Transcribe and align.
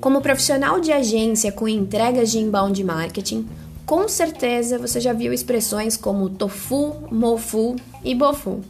Como 0.00 0.20
profissional 0.20 0.78
de 0.78 0.92
agência 0.92 1.50
com 1.50 1.66
entregas 1.66 2.30
de 2.30 2.38
inbound 2.38 2.82
marketing, 2.84 3.48
com 3.84 4.08
certeza 4.08 4.78
você 4.78 5.00
já 5.00 5.12
viu 5.12 5.32
expressões 5.32 5.96
como 5.96 6.30
tofu, 6.30 6.94
mofu 7.10 7.76
e 8.04 8.14
bofu. 8.14 8.60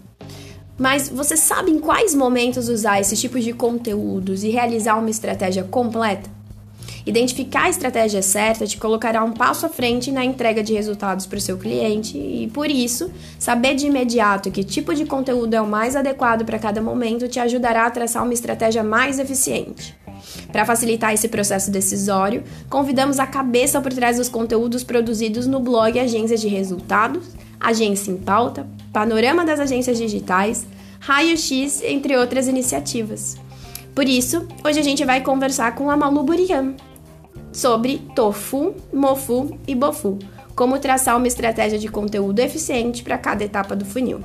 Mas 0.79 1.09
você 1.09 1.37
sabe 1.37 1.71
em 1.71 1.79
quais 1.79 2.15
momentos 2.15 2.69
usar 2.69 3.01
esses 3.01 3.21
tipos 3.21 3.45
de 3.45 3.53
conteúdos 3.53 4.45
e 4.45 4.51
realizar 4.51 4.99
uma 4.99 5.11
estratégia 5.11 5.63
completa? 5.63 6.36
Identificar 7.07 7.67
a 7.67 7.71
estratégia 7.71 8.21
certa 8.21 8.67
te 8.67 8.77
colocará 8.79 9.23
um 9.23 9.31
passo 9.31 9.65
à 9.65 9.69
frente 9.69 10.11
na 10.11 10.25
entrega 10.25 10.61
de 10.61 10.75
resultados 10.75 11.25
para 11.25 11.39
o 11.39 11.41
seu 11.41 11.57
cliente 11.57 12.19
e, 12.19 12.51
por 12.53 12.69
isso, 12.69 13.13
saber 13.39 13.77
de 13.77 13.87
imediato 13.87 14.51
que 14.51 14.65
tipo 14.65 14.93
de 14.93 15.07
conteúdo 15.07 15.55
é 15.55 15.61
o 15.61 15.69
mais 15.69 15.95
adequado 15.95 16.45
para 16.45 16.59
cada 16.59 16.83
momento 16.83 17.29
te 17.29 17.39
ajudará 17.39 17.87
a 17.87 17.91
traçar 17.93 18.25
uma 18.25 18.35
estratégia 18.35 18.83
mais 18.83 19.21
eficiente. 19.21 19.97
Para 20.51 20.65
facilitar 20.65 21.15
esse 21.15 21.29
processo 21.29 21.71
decisório, 21.71 22.43
convidamos 22.69 23.21
a 23.21 23.27
cabeça 23.27 23.81
por 23.81 23.93
trás 23.93 24.17
dos 24.17 24.29
conteúdos 24.29 24.83
produzidos 24.83 25.47
no 25.47 25.61
blog 25.61 26.01
Agências 26.01 26.41
de 26.41 26.49
Resultados, 26.49 27.25
Agência 27.61 28.11
em 28.11 28.17
Pauta, 28.17 28.67
Panorama 28.93 29.45
das 29.45 29.61
Agências 29.61 29.97
Digitais, 29.97 30.67
Raio 30.99 31.37
X, 31.37 31.83
entre 31.85 32.17
outras 32.17 32.49
iniciativas. 32.49 33.37
Por 33.95 34.09
isso, 34.09 34.47
hoje 34.65 34.81
a 34.81 34.83
gente 34.83 35.05
vai 35.05 35.21
conversar 35.21 35.77
com 35.77 35.89
a 35.89 35.97
Malu 35.97 36.25
Burian 36.25 36.75
sobre 37.57 38.03
tofu, 38.15 38.75
mofu 38.93 39.59
e 39.67 39.75
bofu, 39.75 40.19
como 40.55 40.79
traçar 40.79 41.17
uma 41.17 41.27
estratégia 41.27 41.79
de 41.79 41.89
conteúdo 41.89 42.39
eficiente 42.41 43.03
para 43.03 43.17
cada 43.17 43.43
etapa 43.45 43.75
do 43.75 43.87
funil. 43.87 44.21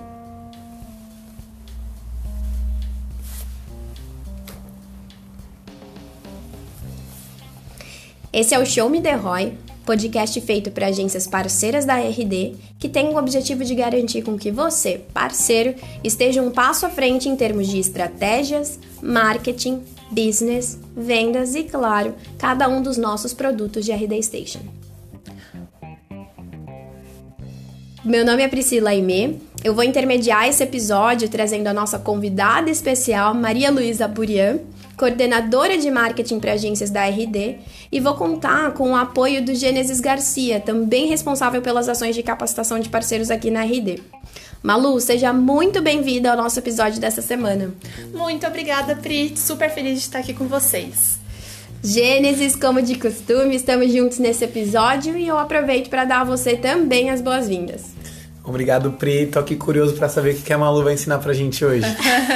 Esse 8.34 8.54
é 8.54 8.60
o 8.60 8.66
Show 8.66 8.90
Me 8.90 9.02
The 9.02 9.14
Roy, 9.14 9.58
podcast 9.92 10.40
feito 10.40 10.72
para 10.72 10.88
agências 10.88 11.28
parceiras 11.28 11.84
da 11.84 11.98
RD, 11.98 12.56
que 12.80 12.88
tem 12.88 13.10
o 13.10 13.18
objetivo 13.18 13.66
de 13.66 13.76
garantir 13.76 14.22
com 14.22 14.38
que 14.38 14.50
você, 14.50 15.02
parceiro, 15.14 15.76
esteja 16.02 16.42
um 16.42 16.50
passo 16.50 16.86
à 16.86 16.90
frente 16.90 17.28
em 17.28 17.36
termos 17.36 17.68
de 17.68 17.78
estratégias, 17.78 18.80
marketing, 19.02 19.84
business, 20.10 20.80
vendas 20.96 21.56
e, 21.56 21.64
claro, 21.64 22.16
cada 22.38 22.70
um 22.70 22.82
dos 22.82 22.96
nossos 22.96 23.34
produtos 23.34 23.84
de 23.84 23.92
RD 23.92 24.24
Station. 24.24 24.62
Meu 28.06 28.26
nome 28.26 28.44
é 28.44 28.48
Priscila 28.48 28.92
Aimee. 28.92 29.42
Eu 29.62 29.76
vou 29.76 29.84
intermediar 29.84 30.48
esse 30.48 30.64
episódio 30.64 31.28
trazendo 31.28 31.68
a 31.68 31.74
nossa 31.74 32.00
convidada 32.00 32.70
especial, 32.70 33.34
Maria 33.34 33.70
Luísa 33.70 34.08
Burian, 34.08 34.60
coordenadora 35.02 35.80
de 35.80 35.90
marketing 35.90 36.40
para 36.40 36.54
agências 36.54 36.92
da 36.92 37.04
RD, 37.08 37.58
e 37.92 38.00
vou 38.00 38.14
contar 38.14 38.72
com 38.74 38.92
o 38.92 38.96
apoio 38.96 39.44
do 39.44 39.56
Gênesis 39.56 40.00
Garcia, 40.00 40.60
também 40.60 41.08
responsável 41.08 41.60
pelas 41.60 41.90
ações 41.90 42.16
de 42.16 42.22
capacitação 42.22 42.80
de 42.80 42.88
parceiros 42.88 43.32
aqui 43.32 43.50
na 43.50 43.64
RD. 43.64 44.00
Malu, 44.62 45.02
seja 45.02 45.34
muito 45.34 45.82
bem-vinda 45.82 46.30
ao 46.30 46.38
nosso 46.38 46.60
episódio 46.60 47.02
dessa 47.02 47.20
semana. 47.20 47.74
Muito 48.14 48.46
obrigada, 48.46 48.96
Pri. 48.96 49.36
Super 49.36 49.72
feliz 49.72 49.94
de 49.94 50.02
estar 50.02 50.20
aqui 50.20 50.36
com 50.36 50.46
vocês. 50.46 51.18
Gênesis, 51.84 52.56
como 52.56 52.80
de 52.80 52.94
costume, 52.94 53.56
estamos 53.56 53.92
juntos 53.92 54.20
nesse 54.20 54.46
episódio 54.46 55.18
e 55.18 55.28
eu 55.28 55.40
aproveito 55.40 55.90
para 55.90 56.06
dar 56.06 56.22
a 56.22 56.26
você 56.26 56.56
também 56.56 57.10
as 57.10 57.22
boas-vindas. 57.22 58.01
Obrigado, 58.44 58.92
Pri. 58.94 59.28
Tô 59.28 59.40
aqui 59.40 59.56
curioso 59.56 59.94
para 59.96 60.10
saber 60.10 60.34
o 60.34 60.42
que 60.42 60.52
a 60.52 60.58
Malu 60.58 60.84
vai 60.84 60.94
ensinar 60.94 61.20
pra 61.20 61.34
gente 61.34 61.64
hoje. 61.64 61.86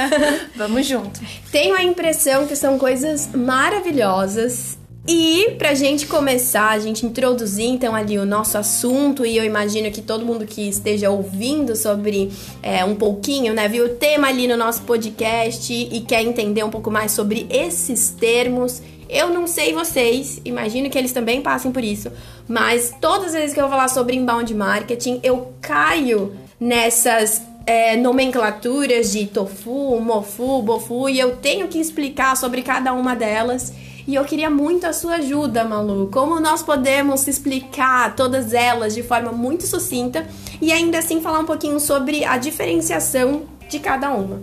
Vamos 0.56 0.86
junto. 0.86 1.20
Tenho 1.50 1.74
a 1.74 1.82
impressão 1.82 2.46
que 2.46 2.54
são 2.54 2.78
coisas 2.78 3.28
maravilhosas. 3.34 4.78
E 5.08 5.52
pra 5.56 5.72
gente 5.72 6.04
começar, 6.06 6.70
a 6.70 6.78
gente 6.80 7.06
introduzir 7.06 7.66
então 7.66 7.94
ali 7.94 8.18
o 8.18 8.26
nosso 8.26 8.58
assunto, 8.58 9.24
e 9.24 9.36
eu 9.36 9.44
imagino 9.44 9.88
que 9.92 10.02
todo 10.02 10.26
mundo 10.26 10.44
que 10.44 10.68
esteja 10.68 11.10
ouvindo 11.10 11.76
sobre 11.76 12.32
é, 12.60 12.84
um 12.84 12.96
pouquinho, 12.96 13.54
né, 13.54 13.68
viu 13.68 13.84
o 13.84 13.88
tema 13.90 14.26
ali 14.26 14.48
no 14.48 14.56
nosso 14.56 14.82
podcast 14.82 15.72
e 15.72 16.00
quer 16.00 16.22
entender 16.22 16.64
um 16.64 16.70
pouco 16.70 16.90
mais 16.90 17.12
sobre 17.12 17.46
esses 17.48 18.10
termos. 18.10 18.82
Eu 19.08 19.30
não 19.30 19.46
sei 19.46 19.72
vocês, 19.72 20.40
imagino 20.44 20.90
que 20.90 20.98
eles 20.98 21.12
também 21.12 21.40
passem 21.40 21.70
por 21.70 21.84
isso, 21.84 22.10
mas 22.48 22.94
todas 23.00 23.28
as 23.28 23.34
vezes 23.34 23.54
que 23.54 23.60
eu 23.60 23.68
vou 23.68 23.76
falar 23.76 23.88
sobre 23.88 24.16
inbound 24.16 24.52
marketing, 24.54 25.20
eu 25.22 25.52
caio 25.60 26.34
nessas 26.58 27.40
é, 27.66 27.96
nomenclaturas 27.96 29.12
de 29.12 29.26
tofu, 29.26 30.00
mofu, 30.00 30.62
bofu, 30.62 31.08
e 31.08 31.18
eu 31.18 31.36
tenho 31.36 31.68
que 31.68 31.78
explicar 31.78 32.36
sobre 32.36 32.62
cada 32.62 32.92
uma 32.92 33.14
delas. 33.14 33.72
E 34.06 34.14
eu 34.14 34.24
queria 34.24 34.48
muito 34.48 34.86
a 34.86 34.92
sua 34.92 35.16
ajuda, 35.16 35.64
Malu. 35.64 36.08
Como 36.12 36.38
nós 36.38 36.62
podemos 36.62 37.26
explicar 37.26 38.14
todas 38.14 38.54
elas 38.54 38.94
de 38.94 39.02
forma 39.02 39.32
muito 39.32 39.66
sucinta 39.66 40.24
e 40.62 40.72
ainda 40.72 40.98
assim 40.98 41.20
falar 41.20 41.40
um 41.40 41.44
pouquinho 41.44 41.80
sobre 41.80 42.24
a 42.24 42.38
diferenciação 42.38 43.42
de 43.68 43.80
cada 43.80 44.12
uma. 44.12 44.40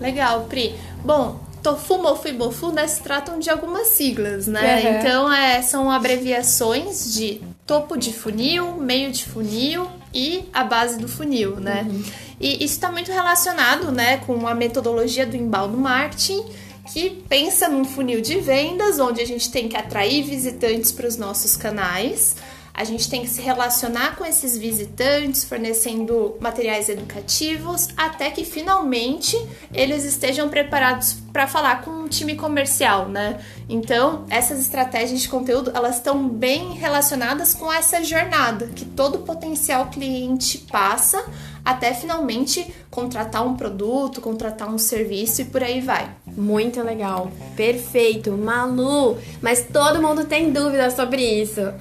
Legal, 0.00 0.46
Pri. 0.48 0.74
Bom, 1.04 1.38
Tofu, 1.64 1.96
Mofu 1.96 2.28
e 2.28 2.32
Bofu 2.32 2.70
né, 2.70 2.86
se 2.86 3.02
tratam 3.02 3.38
de 3.38 3.48
algumas 3.48 3.88
siglas, 3.88 4.46
né? 4.46 4.82
Uhum. 4.82 4.98
Então, 4.98 5.32
é, 5.32 5.62
são 5.62 5.90
abreviações 5.90 7.14
de 7.14 7.40
topo 7.66 7.96
de 7.96 8.12
funil, 8.12 8.76
meio 8.76 9.10
de 9.10 9.24
funil 9.24 9.88
e 10.12 10.44
a 10.52 10.62
base 10.62 10.98
do 10.98 11.08
funil, 11.08 11.56
né? 11.56 11.86
Uhum. 11.88 12.02
E 12.38 12.56
isso 12.62 12.74
está 12.74 12.92
muito 12.92 13.10
relacionado, 13.10 13.90
né, 13.90 14.18
com 14.18 14.46
a 14.46 14.54
metodologia 14.54 15.24
do 15.24 15.36
embaldo 15.36 15.78
marketing, 15.78 16.44
que 16.92 17.08
pensa 17.30 17.66
num 17.66 17.86
funil 17.86 18.20
de 18.20 18.38
vendas, 18.40 18.98
onde 18.98 19.22
a 19.22 19.26
gente 19.26 19.50
tem 19.50 19.66
que 19.66 19.76
atrair 19.76 20.22
visitantes 20.22 20.92
para 20.92 21.08
os 21.08 21.16
nossos 21.16 21.56
canais, 21.56 22.36
a 22.74 22.82
gente 22.82 23.08
tem 23.08 23.22
que 23.22 23.28
se 23.28 23.40
relacionar 23.40 24.16
com 24.16 24.26
esses 24.26 24.58
visitantes, 24.58 25.44
fornecendo 25.44 26.34
materiais 26.40 26.88
educativos, 26.88 27.88
até 27.96 28.30
que 28.30 28.44
finalmente 28.44 29.40
eles 29.72 30.04
estejam 30.04 30.48
preparados 30.48 31.16
para 31.32 31.46
falar 31.46 31.82
com 31.82 31.92
um 31.92 32.08
time 32.08 32.34
comercial, 32.34 33.08
né? 33.08 33.40
Então, 33.68 34.26
essas 34.28 34.58
estratégias 34.58 35.20
de 35.20 35.28
conteúdo, 35.28 35.70
elas 35.72 35.96
estão 35.96 36.28
bem 36.28 36.72
relacionadas 36.72 37.54
com 37.54 37.72
essa 37.72 38.02
jornada 38.02 38.66
que 38.66 38.84
todo 38.84 39.20
potencial 39.20 39.86
cliente 39.86 40.58
passa 40.58 41.24
até 41.64 41.94
finalmente 41.94 42.74
contratar 42.90 43.46
um 43.46 43.56
produto, 43.56 44.20
contratar 44.20 44.68
um 44.68 44.78
serviço 44.78 45.42
e 45.42 45.44
por 45.44 45.62
aí 45.62 45.80
vai. 45.80 46.10
Muito 46.26 46.82
legal. 46.82 47.30
Perfeito. 47.56 48.32
Malu, 48.32 49.16
mas 49.40 49.64
todo 49.72 50.02
mundo 50.02 50.24
tem 50.24 50.52
dúvidas 50.52 50.94
sobre 50.94 51.22
isso 51.22 51.72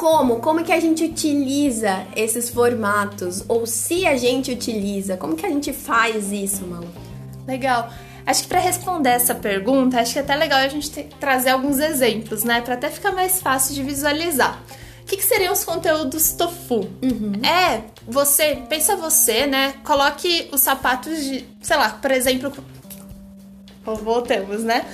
como? 0.00 0.40
Como 0.40 0.64
que 0.64 0.72
a 0.72 0.80
gente 0.80 1.04
utiliza 1.04 2.06
esses 2.16 2.48
formatos? 2.48 3.44
Ou 3.46 3.66
se 3.66 4.06
a 4.06 4.16
gente 4.16 4.50
utiliza, 4.50 5.18
como 5.18 5.36
que 5.36 5.44
a 5.44 5.50
gente 5.50 5.74
faz 5.74 6.32
isso, 6.32 6.66
Malu? 6.66 6.88
Legal. 7.46 7.90
Acho 8.24 8.44
que 8.44 8.48
para 8.48 8.60
responder 8.60 9.10
essa 9.10 9.34
pergunta, 9.34 10.00
acho 10.00 10.14
que 10.14 10.18
é 10.18 10.22
até 10.22 10.34
legal 10.34 10.60
a 10.60 10.68
gente 10.68 10.88
trazer 11.20 11.50
alguns 11.50 11.78
exemplos, 11.78 12.44
né? 12.44 12.62
Para 12.62 12.74
até 12.74 12.88
ficar 12.88 13.12
mais 13.12 13.42
fácil 13.42 13.74
de 13.74 13.82
visualizar. 13.82 14.62
O 15.02 15.04
que, 15.04 15.18
que 15.18 15.24
seriam 15.24 15.52
os 15.52 15.64
conteúdos 15.64 16.32
tofu? 16.32 16.88
Uhum. 17.02 17.32
É, 17.44 17.82
você, 18.08 18.56
pensa 18.70 18.96
você, 18.96 19.46
né? 19.46 19.74
Coloque 19.84 20.48
os 20.50 20.62
sapatos 20.62 21.22
de, 21.22 21.44
sei 21.60 21.76
lá, 21.76 21.90
por 21.90 22.10
exemplo, 22.10 22.50
voltemos, 23.84 24.64
né? 24.64 24.86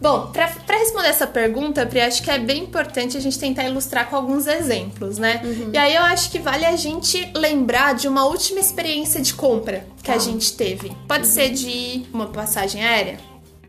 Bom, 0.00 0.30
para 0.32 0.78
responder 0.78 1.08
essa 1.08 1.26
pergunta, 1.26 1.86
Pri, 1.86 2.00
acho 2.00 2.22
que 2.22 2.30
é 2.30 2.38
bem 2.38 2.64
importante 2.64 3.16
a 3.16 3.20
gente 3.20 3.38
tentar 3.38 3.64
ilustrar 3.64 4.08
com 4.08 4.16
alguns 4.16 4.46
exemplos, 4.46 5.18
né? 5.18 5.40
Uhum. 5.44 5.70
E 5.72 5.78
aí 5.78 5.94
eu 5.94 6.02
acho 6.02 6.30
que 6.30 6.38
vale 6.38 6.64
a 6.64 6.76
gente 6.76 7.30
lembrar 7.34 7.94
de 7.94 8.06
uma 8.08 8.24
última 8.26 8.60
experiência 8.60 9.20
de 9.20 9.34
compra 9.34 9.86
que 10.02 10.10
a 10.10 10.18
gente 10.18 10.52
teve. 10.52 10.92
Pode 11.08 11.26
uhum. 11.26 11.32
ser 11.32 11.50
de 11.50 12.04
uma 12.12 12.26
passagem 12.26 12.84
aérea? 12.84 13.18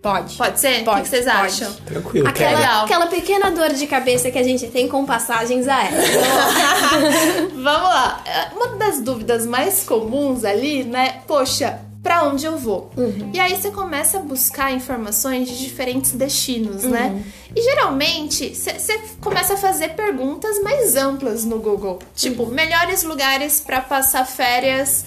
Pode. 0.05 0.35
Pode 0.35 0.59
ser? 0.59 0.83
Pode. 0.83 0.99
O 0.99 1.03
que 1.03 1.09
vocês 1.09 1.25
pode. 1.25 1.37
acham? 1.37 1.73
Tranquilo. 1.83 2.27
Aquela, 2.27 2.83
aquela 2.83 3.07
pequena 3.07 3.49
dor 3.49 3.73
de 3.73 3.87
cabeça 3.87 4.29
que 4.29 4.37
a 4.37 4.43
gente 4.43 4.67
tem 4.67 4.87
com 4.87 5.03
passagens 5.03 5.67
aéreas. 5.67 6.05
Vamos 7.55 7.65
lá. 7.65 8.23
Uma 8.55 8.75
das 8.77 9.01
dúvidas 9.01 9.47
mais 9.47 9.83
comuns 9.83 10.45
ali, 10.45 10.83
né? 10.83 11.21
Poxa, 11.25 11.79
para 12.05 12.23
onde 12.23 12.45
eu 12.45 12.55
vou. 12.55 12.91
Uhum. 12.95 13.31
E 13.33 13.39
aí 13.39 13.55
você 13.55 13.71
começa 13.71 14.19
a 14.19 14.21
buscar 14.21 14.71
informações 14.71 15.49
de 15.49 15.57
diferentes 15.57 16.11
destinos, 16.11 16.83
né? 16.83 17.07
uhum. 17.07 17.15
né? 17.15 17.23
E 17.55 17.63
geralmente 17.63 18.53
você 18.53 19.01
começa 19.19 19.55
a 19.55 19.57
fazer 19.57 19.95
perguntas 19.95 20.61
mais 20.61 20.95
amplas 20.95 21.43
no 21.43 21.57
Google, 21.57 21.97
tipo, 22.15 22.43
uhum. 22.43 22.51
melhores 22.51 23.01
lugares 23.01 23.59
para 23.59 23.81
passar 23.81 24.23
férias 24.23 25.03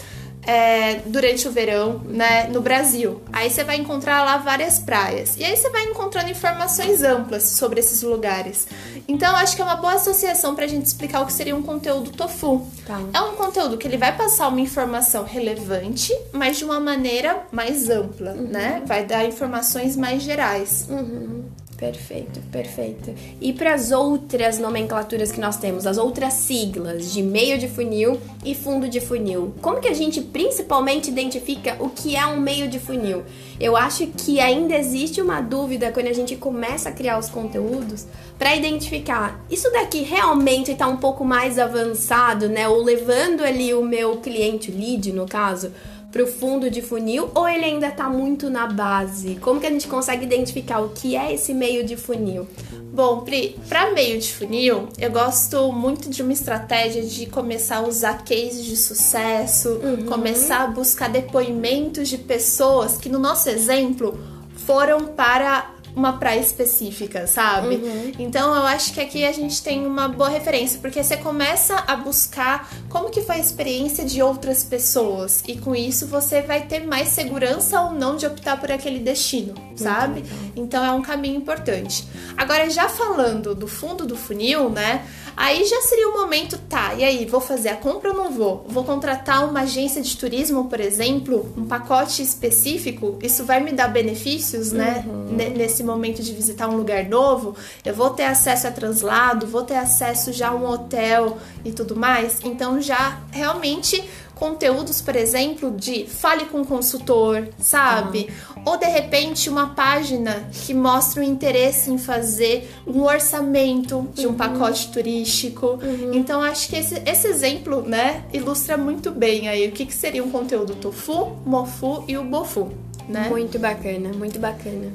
é, 0.48 1.02
durante 1.04 1.46
o 1.46 1.52
verão, 1.52 2.00
né, 2.06 2.48
no 2.48 2.62
Brasil. 2.62 3.20
Aí 3.30 3.50
você 3.50 3.62
vai 3.62 3.76
encontrar 3.76 4.24
lá 4.24 4.38
várias 4.38 4.78
praias. 4.78 5.36
E 5.36 5.44
aí 5.44 5.54
você 5.54 5.68
vai 5.68 5.84
encontrando 5.84 6.30
informações 6.30 7.02
amplas 7.02 7.42
sobre 7.42 7.80
esses 7.80 8.02
lugares. 8.02 8.66
Então, 9.06 9.36
acho 9.36 9.54
que 9.54 9.60
é 9.60 9.64
uma 9.64 9.76
boa 9.76 9.92
associação 9.92 10.54
pra 10.54 10.66
gente 10.66 10.86
explicar 10.86 11.20
o 11.20 11.26
que 11.26 11.34
seria 11.34 11.54
um 11.54 11.62
conteúdo 11.62 12.10
tofu. 12.12 12.66
Tá. 12.86 12.98
É 13.12 13.20
um 13.20 13.34
conteúdo 13.34 13.76
que 13.76 13.86
ele 13.86 13.98
vai 13.98 14.16
passar 14.16 14.48
uma 14.48 14.60
informação 14.60 15.22
relevante, 15.22 16.18
mas 16.32 16.56
de 16.56 16.64
uma 16.64 16.80
maneira 16.80 17.46
mais 17.52 17.90
ampla, 17.90 18.30
uhum. 18.30 18.48
né? 18.48 18.82
Vai 18.86 19.04
dar 19.04 19.26
informações 19.26 19.96
mais 19.96 20.22
gerais. 20.22 20.86
Uhum. 20.88 21.44
Perfeito, 21.78 22.40
perfeito. 22.50 23.14
E 23.40 23.52
para 23.52 23.72
as 23.72 23.92
outras 23.92 24.58
nomenclaturas 24.58 25.30
que 25.30 25.40
nós 25.40 25.58
temos, 25.58 25.86
as 25.86 25.96
outras 25.96 26.32
siglas 26.32 27.12
de 27.12 27.22
meio 27.22 27.56
de 27.56 27.68
funil 27.68 28.20
e 28.44 28.52
fundo 28.52 28.88
de 28.88 29.00
funil, 29.00 29.54
como 29.62 29.80
que 29.80 29.86
a 29.86 29.94
gente 29.94 30.20
principalmente 30.20 31.08
identifica 31.08 31.76
o 31.78 31.88
que 31.88 32.16
é 32.16 32.26
um 32.26 32.40
meio 32.40 32.66
de 32.66 32.80
funil? 32.80 33.22
Eu 33.60 33.76
acho 33.76 34.08
que 34.08 34.40
ainda 34.40 34.74
existe 34.74 35.22
uma 35.22 35.40
dúvida 35.40 35.92
quando 35.92 36.08
a 36.08 36.12
gente 36.12 36.34
começa 36.34 36.88
a 36.88 36.92
criar 36.92 37.16
os 37.16 37.28
conteúdos 37.28 38.06
para 38.36 38.56
identificar 38.56 39.40
isso 39.48 39.70
daqui 39.70 40.02
realmente 40.02 40.72
está 40.72 40.88
um 40.88 40.96
pouco 40.96 41.24
mais 41.24 41.60
avançado, 41.60 42.48
né? 42.48 42.66
Ou 42.66 42.82
levando 42.82 43.42
ali 43.42 43.72
o 43.72 43.84
meu 43.84 44.16
cliente 44.16 44.72
lead, 44.72 45.12
no 45.12 45.26
caso, 45.26 45.72
para 46.10 46.22
o 46.22 46.26
fundo 46.26 46.70
de 46.70 46.80
funil 46.80 47.30
ou 47.34 47.46
ele 47.46 47.64
ainda 47.64 47.88
está 47.88 48.08
muito 48.08 48.48
na 48.48 48.66
base? 48.66 49.36
Como 49.36 49.60
que 49.60 49.66
a 49.66 49.70
gente 49.70 49.86
consegue 49.86 50.24
identificar 50.24 50.80
o 50.80 50.90
que 50.90 51.16
é 51.16 51.32
esse 51.32 51.52
meio 51.52 51.84
de 51.84 51.96
funil? 51.96 52.46
Bom, 52.92 53.20
Pri, 53.20 53.56
para 53.68 53.92
meio 53.92 54.18
de 54.18 54.32
funil, 54.32 54.88
eu 54.98 55.10
gosto 55.10 55.70
muito 55.70 56.10
de 56.10 56.22
uma 56.22 56.32
estratégia 56.32 57.02
de 57.02 57.26
começar 57.26 57.76
a 57.76 57.86
usar 57.86 58.24
cases 58.24 58.64
de 58.64 58.76
sucesso, 58.76 59.68
uhum. 59.82 60.06
começar 60.06 60.64
a 60.64 60.66
buscar 60.68 61.08
depoimentos 61.08 62.08
de 62.08 62.18
pessoas 62.18 62.96
que, 62.96 63.08
no 63.08 63.18
nosso 63.18 63.48
exemplo, 63.48 64.18
foram 64.66 65.06
para 65.06 65.77
uma 65.98 66.14
praia 66.14 66.40
específica, 66.40 67.26
sabe? 67.26 67.76
Uhum. 67.76 68.12
Então 68.18 68.54
eu 68.54 68.62
acho 68.62 68.94
que 68.94 69.00
aqui 69.00 69.24
a 69.24 69.32
gente 69.32 69.62
tem 69.62 69.86
uma 69.86 70.08
boa 70.08 70.28
referência, 70.28 70.78
porque 70.80 71.02
você 71.02 71.16
começa 71.16 71.74
a 71.86 71.96
buscar 71.96 72.70
como 72.88 73.10
que 73.10 73.22
foi 73.22 73.36
a 73.36 73.38
experiência 73.38 74.04
de 74.04 74.22
outras 74.22 74.62
pessoas 74.62 75.42
e 75.46 75.56
com 75.58 75.74
isso 75.74 76.06
você 76.06 76.40
vai 76.42 76.62
ter 76.62 76.86
mais 76.86 77.08
segurança 77.08 77.80
ou 77.82 77.92
não 77.92 78.16
de 78.16 78.26
optar 78.26 78.58
por 78.60 78.70
aquele 78.70 79.00
destino, 79.00 79.54
sabe? 79.74 80.20
Uhum. 80.20 80.52
Então 80.56 80.84
é 80.84 80.92
um 80.92 81.02
caminho 81.02 81.36
importante. 81.36 82.06
Agora 82.36 82.70
já 82.70 82.88
falando 82.88 83.54
do 83.54 83.66
fundo 83.66 84.06
do 84.06 84.16
funil, 84.16 84.70
né? 84.70 85.04
Aí 85.40 85.64
já 85.64 85.80
seria 85.82 86.08
o 86.08 86.14
momento, 86.14 86.58
tá, 86.68 86.94
e 86.94 87.04
aí, 87.04 87.24
vou 87.24 87.40
fazer 87.40 87.68
a 87.68 87.76
compra 87.76 88.10
ou 88.10 88.16
não 88.16 88.32
vou? 88.32 88.66
Vou 88.68 88.82
contratar 88.82 89.48
uma 89.48 89.60
agência 89.60 90.02
de 90.02 90.16
turismo, 90.16 90.64
por 90.64 90.80
exemplo, 90.80 91.54
um 91.56 91.64
pacote 91.64 92.20
específico, 92.22 93.16
isso 93.22 93.44
vai 93.44 93.60
me 93.60 93.70
dar 93.70 93.86
benefícios, 93.86 94.72
né? 94.72 95.04
Uhum. 95.06 95.36
Nesse 95.56 95.84
momento 95.84 96.24
de 96.24 96.32
visitar 96.32 96.68
um 96.68 96.76
lugar 96.76 97.04
novo, 97.04 97.54
eu 97.84 97.94
vou 97.94 98.10
ter 98.10 98.24
acesso 98.24 98.66
a 98.66 98.72
translado, 98.72 99.46
vou 99.46 99.62
ter 99.62 99.76
acesso 99.76 100.32
já 100.32 100.48
a 100.48 100.54
um 100.56 100.68
hotel 100.68 101.38
e 101.64 101.70
tudo 101.70 101.94
mais. 101.94 102.40
Então 102.42 102.80
já 102.80 103.20
realmente 103.30 104.02
conteúdos, 104.38 105.02
por 105.02 105.16
exemplo, 105.16 105.70
de 105.70 106.06
fale 106.06 106.46
com 106.46 106.62
o 106.62 106.66
consultor, 106.66 107.48
sabe? 107.58 108.30
Ou 108.64 108.76
de 108.76 108.86
repente 108.86 109.50
uma 109.50 109.68
página 109.74 110.48
que 110.52 110.72
mostra 110.72 111.20
o 111.20 111.24
interesse 111.24 111.90
em 111.90 111.98
fazer 111.98 112.70
um 112.86 113.02
orçamento 113.02 114.08
de 114.14 114.26
um 114.26 114.30
uhum. 114.30 114.36
pacote 114.36 114.90
turístico. 114.90 115.78
Uhum. 115.82 116.12
Então 116.12 116.40
acho 116.42 116.68
que 116.68 116.76
esse, 116.76 117.02
esse 117.04 117.26
exemplo, 117.26 117.82
né, 117.82 118.24
ilustra 118.32 118.76
muito 118.76 119.10
bem 119.10 119.48
aí 119.48 119.68
o 119.68 119.72
que, 119.72 119.84
que 119.84 119.94
seria 119.94 120.22
um 120.22 120.30
conteúdo 120.30 120.74
tofu, 120.74 121.36
mofu 121.44 122.04
e 122.06 122.16
o 122.16 122.24
bofu, 122.24 122.72
né? 123.08 123.28
Muito 123.28 123.58
bacana, 123.58 124.10
muito 124.10 124.38
bacana. 124.38 124.92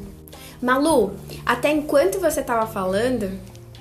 Malu, 0.62 1.12
até 1.45 1.72
enquanto 1.72 2.19
você 2.19 2.40
estava 2.40 2.66
falando, 2.66 3.30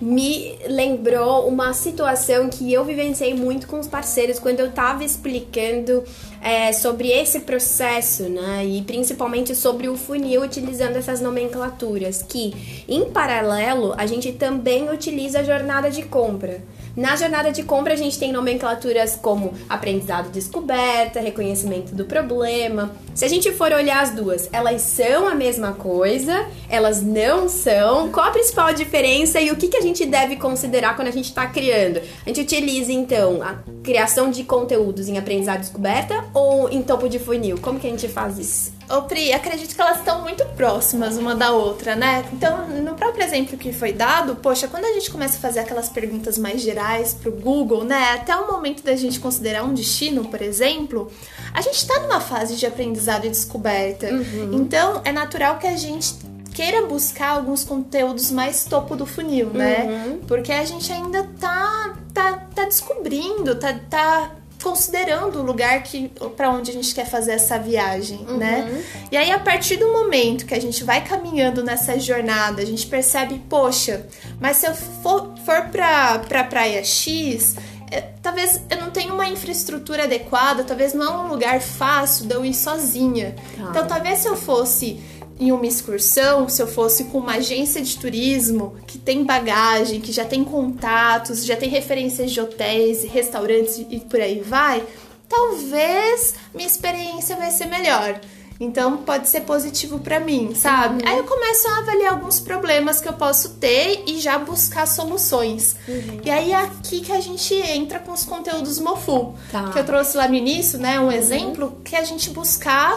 me 0.03 0.59
lembrou 0.67 1.47
uma 1.47 1.73
situação 1.73 2.49
que 2.49 2.73
eu 2.73 2.85
vivenciei 2.85 3.35
muito 3.35 3.69
com 3.69 3.79
os 3.79 3.87
parceiros 3.87 4.41
quando 4.41 4.59
eu 4.59 4.67
estava 4.67 5.05
explicando 5.05 6.03
é, 6.41 6.73
sobre 6.73 7.13
esse 7.13 7.39
processo, 7.41 8.25
né? 8.25 8.67
E 8.67 8.83
principalmente 8.83 9.55
sobre 9.55 9.89
o 9.89 9.97
funil 9.97 10.43
utilizando 10.43 10.97
essas 10.97 11.21
nomenclaturas, 11.21 12.21
que 12.21 12.85
em 12.89 13.11
paralelo 13.11 13.95
a 13.97 14.05
gente 14.05 14.33
também 14.33 14.91
utiliza 14.91 15.39
a 15.39 15.45
jornada 15.45 15.89
de 15.89 16.03
compra. 16.03 16.61
Na 16.97 17.17
jornada 17.17 17.51
de 17.51 17.63
compra, 17.63 17.95
a 17.95 17.97
gente 17.97 18.19
tem 18.19 18.31
nomenclaturas 18.33 19.17
como 19.17 19.55
aprendizado 19.69 20.31
descoberta, 20.31 21.21
reconhecimento 21.21 21.95
do 21.95 22.05
problema. 22.05 22.93
Se 23.15 23.25
a 23.25 23.29
gente 23.29 23.51
for 23.53 23.73
olhar 23.73 24.03
as 24.03 24.11
duas, 24.11 24.49
elas 24.53 24.83
são 24.83 25.27
a 25.27 25.35
mesma 25.35 25.73
coisa, 25.73 26.47
elas 26.69 27.01
não 27.01 27.49
são. 27.49 28.11
Qual 28.11 28.27
a 28.27 28.31
principal 28.31 28.75
diferença 28.75 29.41
e 29.41 29.51
o 29.51 29.57
que, 29.57 29.69
que 29.69 29.77
a 29.77 29.83
gente 29.83 30.05
deve 30.05 30.37
considerar 30.37 30.95
quando 30.95 31.09
a 31.09 31.13
gente 31.13 31.27
está 31.27 31.47
criando? 31.47 32.01
A 32.25 32.29
gente 32.29 32.43
utiliza, 32.43 32.93
então, 32.93 33.43
a 33.43 33.57
criação 33.83 34.31
de 34.31 34.45
conteúdos 34.45 35.09
em 35.09 35.17
aprendizado 35.17 35.61
descoberta 35.61 36.25
ou 36.35 36.69
em 36.69 36.83
topo 36.83 37.09
de 37.09 37.19
funil? 37.19 37.59
Como 37.59 37.81
que 37.81 37.87
a 37.87 37.91
gente 37.91 38.09
faz 38.09 38.39
isso? 38.39 38.72
Ô 38.89 39.03
Pri, 39.03 39.33
acredito 39.33 39.75
que 39.75 39.81
elas 39.81 39.99
estão 39.99 40.23
muito 40.23 40.45
próximas 40.57 41.17
uma 41.17 41.35
da 41.35 41.53
outra, 41.53 41.97
né? 41.97 42.25
Então, 42.33 42.69
no 42.69 42.95
próprio 42.95 43.25
exemplo 43.25 43.57
que 43.57 43.73
foi 43.73 43.93
dado, 43.93 44.37
poxa, 44.37 44.69
quando 44.69 44.85
a 44.85 44.93
gente 44.93 45.11
começa 45.11 45.39
a 45.39 45.41
fazer 45.41 45.61
aquelas 45.61 45.89
perguntas 45.89 46.37
mais 46.37 46.61
gerais 46.61 47.15
pro 47.15 47.33
Google, 47.33 47.85
né? 47.85 48.13
Até 48.15 48.37
o 48.37 48.51
momento 48.51 48.83
da 48.83 48.95
gente 48.97 49.19
considerar 49.19 49.65
um 49.65 49.73
destino, 49.73 50.25
por 50.27 50.43
exemplo, 50.43 51.11
a 51.55 51.61
gente 51.61 51.77
está 51.77 52.01
numa 52.01 52.21
fase 52.21 52.57
de 52.57 52.67
aprendizado 52.67 53.25
e 53.25 53.31
descoberta. 53.31 54.09
Uhum. 54.09 54.51
Então, 54.55 55.01
é 55.05 55.13
natural 55.13 55.59
que 55.59 55.67
a 55.67 55.77
gente 55.77 56.15
queira 56.53 56.87
buscar 56.87 57.31
alguns 57.31 57.65
conteúdos 57.65 58.31
mais 58.31 58.65
topo 58.65 58.95
do 58.95 59.07
funil, 59.07 59.51
né? 59.51 59.85
Uhum. 59.85 60.19
Porque 60.27 60.53
a 60.53 60.65
gente 60.65 60.93
ainda 60.93 61.23
tá, 61.41 61.95
tá, 62.13 62.47
tá 62.55 62.65
descobrindo, 62.65 63.55
tá, 63.55 63.75
tá 63.89 64.31
considerando 64.63 65.41
o 65.41 65.43
lugar 65.43 65.83
que 65.83 66.11
para 66.37 66.51
onde 66.51 66.71
a 66.71 66.75
gente 66.75 66.95
quer 66.95 67.07
fazer 67.07 67.33
essa 67.33 67.59
viagem, 67.59 68.25
uhum. 68.29 68.37
né? 68.37 68.85
E 69.11 69.17
aí 69.17 69.31
a 69.31 69.39
partir 69.39 69.77
do 69.77 69.93
momento 69.93 70.47
que 70.47 70.55
a 70.55 70.61
gente 70.61 70.85
vai 70.85 71.05
caminhando 71.05 71.63
nessa 71.63 71.99
jornada, 71.99 72.63
a 72.63 72.65
gente 72.65 72.87
percebe, 72.87 73.43
poxa, 73.49 74.07
mas 74.41 74.59
se 74.59 74.67
eu 74.67 74.75
for, 74.75 75.35
for 75.45 75.69
para 75.71 76.21
para 76.21 76.45
praia 76.45 76.85
X, 76.85 77.57
é, 77.91 78.01
talvez 78.23 78.61
eu 78.71 78.79
não 78.79 78.91
tenha 78.91 79.13
uma 79.13 79.29
infraestrutura 79.29 80.05
adequada, 80.05 80.65
talvez 80.65 80.95
não 80.95 81.05
é 81.05 81.25
um 81.25 81.29
lugar 81.29 81.61
fácil 81.61 82.27
de 82.27 82.35
eu 82.35 82.45
ir 82.45 82.55
sozinha. 82.55 83.35
Tá. 83.57 83.69
Então 83.71 83.87
talvez 83.87 84.21
se 84.21 84.29
eu 84.29 84.37
fosse 84.37 84.99
em 85.39 85.53
uma 85.53 85.67
excursão, 85.67 86.49
se 86.49 86.63
eu 86.63 86.67
fosse 86.67 87.05
com 87.05 87.19
uma 87.19 87.35
agência 87.35 87.81
de 87.81 87.99
turismo 87.99 88.77
que 88.87 88.99
tem 88.99 89.25
bagagem, 89.25 90.01
que 90.01 90.13
já 90.13 90.25
tem 90.25 90.45
contatos, 90.45 91.45
já 91.45 91.57
tem 91.57 91.69
referências 91.69 92.31
de 92.31 92.41
hotéis, 92.41 93.05
restaurantes 93.05 93.85
e 93.91 94.01
por 94.01 94.21
aí 94.21 94.41
vai, 94.41 94.83
talvez 95.29 96.35
minha 96.55 96.67
experiência 96.67 97.37
vai 97.37 97.51
ser 97.51 97.67
melhor. 97.67 98.21
Então 98.63 98.99
pode 98.99 99.29
ser 99.29 99.41
positivo 99.41 99.99
para 99.99 100.21
mim, 100.21 100.55
sabe? 100.55 101.03
Uhum. 101.03 101.11
Aí 101.11 101.19
eu 101.19 101.25
começo 101.25 101.67
a 101.69 101.79
avaliar 101.79 102.13
alguns 102.13 102.39
problemas 102.39 103.01
que 103.01 103.09
eu 103.09 103.13
posso 103.13 103.55
ter 103.55 104.05
e 104.07 104.21
já 104.21 104.39
buscar 104.39 104.87
soluções. 104.87 105.75
Uhum. 105.89 106.21
E 106.25 106.31
aí 106.31 106.53
é 106.53 106.57
aqui 106.57 107.01
que 107.01 107.11
a 107.11 107.21
gente 107.21 107.55
entra 107.55 107.99
com 107.99 108.13
os 108.13 108.25
conteúdos 108.25 108.79
Mofu, 108.79 109.35
tá. 109.51 109.71
que 109.71 109.79
eu 109.81 109.85
trouxe 109.85 110.17
lá 110.17 110.29
no 110.29 110.35
início, 110.35 110.79
né? 110.79 111.01
Um 111.01 111.07
uhum. 111.07 111.13
exemplo 111.13 111.81
que 111.85 111.97
a 111.97 112.05
gente 112.05 112.31
buscar 112.31 112.97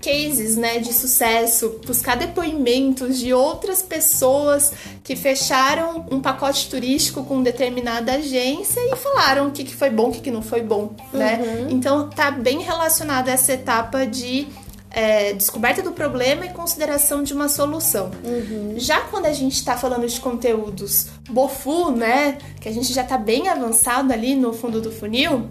cases, 0.00 0.56
né, 0.56 0.78
de 0.78 0.92
sucesso, 0.92 1.80
buscar 1.86 2.16
depoimentos 2.16 3.18
de 3.18 3.32
outras 3.32 3.82
pessoas 3.82 4.72
que 5.02 5.16
fecharam 5.16 6.06
um 6.10 6.20
pacote 6.20 6.68
turístico 6.68 7.24
com 7.24 7.42
determinada 7.42 8.12
agência 8.12 8.80
e 8.80 8.96
falaram 8.96 9.48
o 9.48 9.50
que, 9.50 9.64
que 9.64 9.74
foi 9.74 9.90
bom, 9.90 10.08
o 10.08 10.12
que, 10.12 10.20
que 10.20 10.30
não 10.30 10.42
foi 10.42 10.62
bom, 10.62 10.92
né? 11.12 11.40
Uhum. 11.42 11.70
Então 11.70 12.08
tá 12.08 12.30
bem 12.30 12.60
relacionado 12.60 13.28
a 13.28 13.32
essa 13.32 13.52
etapa 13.52 14.06
de 14.06 14.46
é, 14.90 15.32
descoberta 15.32 15.82
do 15.82 15.92
problema 15.92 16.46
e 16.46 16.50
consideração 16.50 17.22
de 17.22 17.34
uma 17.34 17.48
solução. 17.48 18.10
Uhum. 18.24 18.74
Já 18.76 19.00
quando 19.00 19.26
a 19.26 19.32
gente 19.32 19.54
está 19.54 19.76
falando 19.76 20.06
de 20.06 20.20
conteúdos 20.20 21.08
bofu, 21.28 21.90
né, 21.90 22.38
que 22.60 22.68
a 22.68 22.72
gente 22.72 22.92
já 22.92 23.02
está 23.02 23.18
bem 23.18 23.48
avançado 23.48 24.12
ali 24.12 24.34
no 24.34 24.52
fundo 24.52 24.80
do 24.80 24.90
funil, 24.90 25.48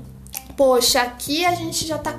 poxa, 0.55 1.01
aqui 1.01 1.45
a 1.45 1.53
gente 1.53 1.85
já 1.85 1.97
tá 1.97 2.13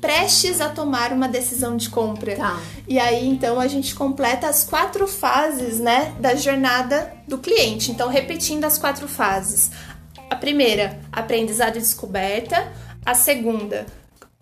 prestes 0.00 0.60
a 0.60 0.68
tomar 0.68 1.12
uma 1.12 1.28
decisão 1.28 1.76
de 1.76 1.88
compra. 1.90 2.36
Tá. 2.36 2.60
E 2.86 2.98
aí, 2.98 3.26
então, 3.28 3.58
a 3.58 3.66
gente 3.66 3.94
completa 3.94 4.46
as 4.46 4.64
quatro 4.64 5.06
fases, 5.06 5.78
né, 5.78 6.14
da 6.20 6.34
jornada 6.34 7.12
do 7.26 7.38
cliente. 7.38 7.90
Então, 7.90 8.08
repetindo 8.08 8.64
as 8.64 8.78
quatro 8.78 9.08
fases. 9.08 9.70
A 10.30 10.36
primeira, 10.36 11.00
aprendizado 11.12 11.76
e 11.76 11.80
descoberta. 11.80 12.72
A 13.04 13.14
segunda, 13.14 13.86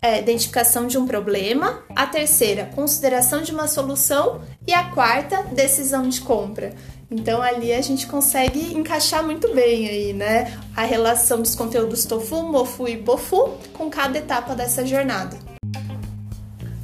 é, 0.01 0.19
identificação 0.19 0.87
de 0.87 0.97
um 0.97 1.05
problema. 1.05 1.83
A 1.95 2.05
terceira, 2.05 2.69
consideração 2.75 3.41
de 3.41 3.51
uma 3.51 3.67
solução. 3.67 4.41
E 4.67 4.73
a 4.73 4.85
quarta, 4.91 5.43
decisão 5.43 6.07
de 6.07 6.21
compra. 6.21 6.73
Então 7.15 7.43
ali 7.43 7.71
a 7.71 7.81
gente 7.81 8.07
consegue 8.07 8.75
encaixar 8.75 9.23
muito 9.23 9.53
bem 9.53 9.87
aí, 9.87 10.13
né? 10.13 10.51
A 10.75 10.83
relação 10.83 11.39
dos 11.39 11.53
conteúdos 11.53 12.05
tofu, 12.05 12.41
mofu 12.41 12.87
e 12.87 12.97
bofu 12.97 13.51
com 13.71 13.87
cada 13.87 14.17
etapa 14.17 14.55
dessa 14.55 14.83
jornada. 14.83 15.37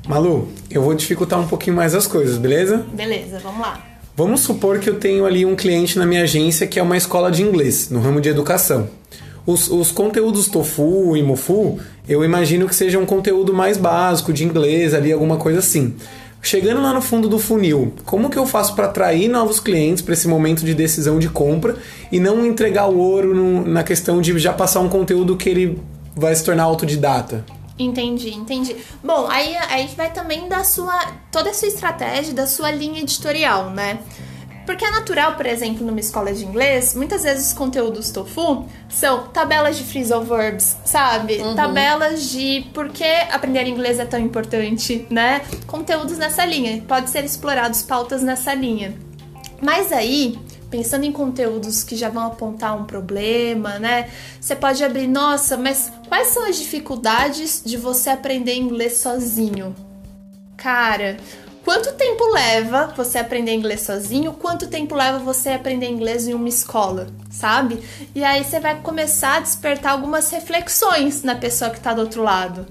Malu, 0.07 0.47
eu 0.69 0.83
vou 0.83 0.93
dificultar 0.93 1.39
um 1.39 1.47
pouquinho 1.47 1.75
mais 1.75 1.95
as 1.95 2.05
coisas, 2.05 2.37
beleza? 2.37 2.85
Beleza, 2.93 3.39
vamos 3.39 3.59
lá. 3.59 3.83
Vamos 4.15 4.41
supor 4.41 4.77
que 4.77 4.87
eu 4.87 4.99
tenho 4.99 5.25
ali 5.25 5.45
um 5.47 5.55
cliente 5.55 5.97
na 5.97 6.05
minha 6.05 6.21
agência 6.21 6.67
que 6.67 6.77
é 6.77 6.83
uma 6.83 6.95
escola 6.97 7.31
de 7.31 7.41
inglês, 7.41 7.89
no 7.89 7.99
ramo 7.99 8.21
de 8.21 8.29
educação. 8.29 8.87
Os, 9.47 9.67
os 9.67 9.91
conteúdos 9.91 10.47
tofu 10.47 11.17
e 11.17 11.23
mofu, 11.23 11.79
eu 12.07 12.23
imagino 12.23 12.67
que 12.67 12.75
seja 12.75 12.99
um 12.99 13.05
conteúdo 13.05 13.51
mais 13.51 13.77
básico 13.77 14.31
de 14.31 14.45
inglês, 14.45 14.93
ali 14.93 15.11
alguma 15.11 15.37
coisa 15.37 15.57
assim. 15.57 15.95
Chegando 16.41 16.81
lá 16.81 16.93
no 16.93 17.01
fundo 17.01 17.27
do 17.27 17.37
funil, 17.37 17.93
como 18.05 18.29
que 18.29 18.37
eu 18.37 18.45
faço 18.45 18.73
para 18.73 18.85
atrair 18.85 19.27
novos 19.27 19.59
clientes 19.59 20.01
para 20.01 20.13
esse 20.13 20.27
momento 20.27 20.63
de 20.63 20.73
decisão 20.73 21.19
de 21.19 21.27
compra 21.27 21.75
e 22.11 22.19
não 22.19 22.45
entregar 22.45 22.87
o 22.87 22.97
ouro 22.97 23.35
no, 23.35 23.65
na 23.65 23.83
questão 23.83 24.21
de 24.21 24.37
já 24.39 24.53
passar 24.53 24.79
um 24.79 24.87
conteúdo 24.87 25.35
que 25.35 25.49
ele 25.49 25.81
vai 26.15 26.33
se 26.33 26.43
tornar 26.43 26.63
autodidata? 26.63 27.45
Entendi, 27.77 28.31
entendi. 28.31 28.75
Bom, 29.03 29.27
aí, 29.29 29.55
aí 29.69 29.89
vai 29.95 30.11
também 30.11 30.49
da 30.49 30.63
sua. 30.63 30.97
toda 31.31 31.49
a 31.49 31.53
sua 31.53 31.67
estratégia, 31.67 32.33
da 32.33 32.45
sua 32.45 32.71
linha 32.71 33.01
editorial, 33.01 33.69
né? 33.69 33.99
Porque 34.65 34.85
é 34.85 34.91
natural, 34.91 35.35
por 35.35 35.45
exemplo, 35.45 35.85
numa 35.85 35.99
escola 35.99 36.31
de 36.31 36.45
inglês, 36.45 36.93
muitas 36.93 37.23
vezes 37.23 37.47
os 37.47 37.53
conteúdos 37.53 38.11
TOEFL 38.11 38.63
são 38.87 39.27
tabelas 39.27 39.77
de 39.77 39.83
phrasal 39.83 40.23
verbs, 40.23 40.77
sabe? 40.85 41.37
Uhum. 41.39 41.55
Tabelas 41.55 42.29
de 42.29 42.67
por 42.73 42.89
que 42.89 43.03
aprender 43.31 43.67
inglês 43.67 43.99
é 43.99 44.05
tão 44.05 44.19
importante, 44.19 45.07
né? 45.09 45.41
Conteúdos 45.65 46.17
nessa 46.17 46.45
linha. 46.45 46.83
Pode 46.87 47.09
ser 47.09 47.23
explorados 47.23 47.81
pautas 47.81 48.21
nessa 48.21 48.53
linha. 48.53 48.95
Mas 49.61 49.91
aí, 49.91 50.39
pensando 50.69 51.03
em 51.03 51.11
conteúdos 51.11 51.83
que 51.83 51.95
já 51.95 52.09
vão 52.09 52.27
apontar 52.27 52.77
um 52.77 52.85
problema, 52.85 53.79
né? 53.79 54.09
Você 54.39 54.55
pode 54.55 54.83
abrir, 54.83 55.07
nossa, 55.07 55.57
mas 55.57 55.91
quais 56.07 56.27
são 56.27 56.47
as 56.47 56.57
dificuldades 56.57 57.61
de 57.65 57.75
você 57.75 58.09
aprender 58.09 58.55
inglês 58.55 58.97
sozinho? 58.97 59.75
Cara, 60.55 61.17
Quanto 61.69 61.93
tempo 61.93 62.25
leva 62.33 62.91
você 62.97 63.19
aprender 63.19 63.53
inglês 63.53 63.81
sozinho? 63.81 64.33
Quanto 64.33 64.65
tempo 64.65 64.95
leva 64.95 65.19
você 65.19 65.49
aprender 65.49 65.87
inglês 65.87 66.27
em 66.27 66.33
uma 66.33 66.49
escola, 66.49 67.09
sabe? 67.29 67.79
E 68.15 68.23
aí 68.23 68.43
você 68.43 68.59
vai 68.59 68.81
começar 68.81 69.35
a 69.35 69.39
despertar 69.39 69.91
algumas 69.91 70.31
reflexões 70.31 71.21
na 71.21 71.35
pessoa 71.35 71.69
que 71.69 71.77
está 71.77 71.93
do 71.93 72.01
outro 72.01 72.23
lado. 72.23 72.65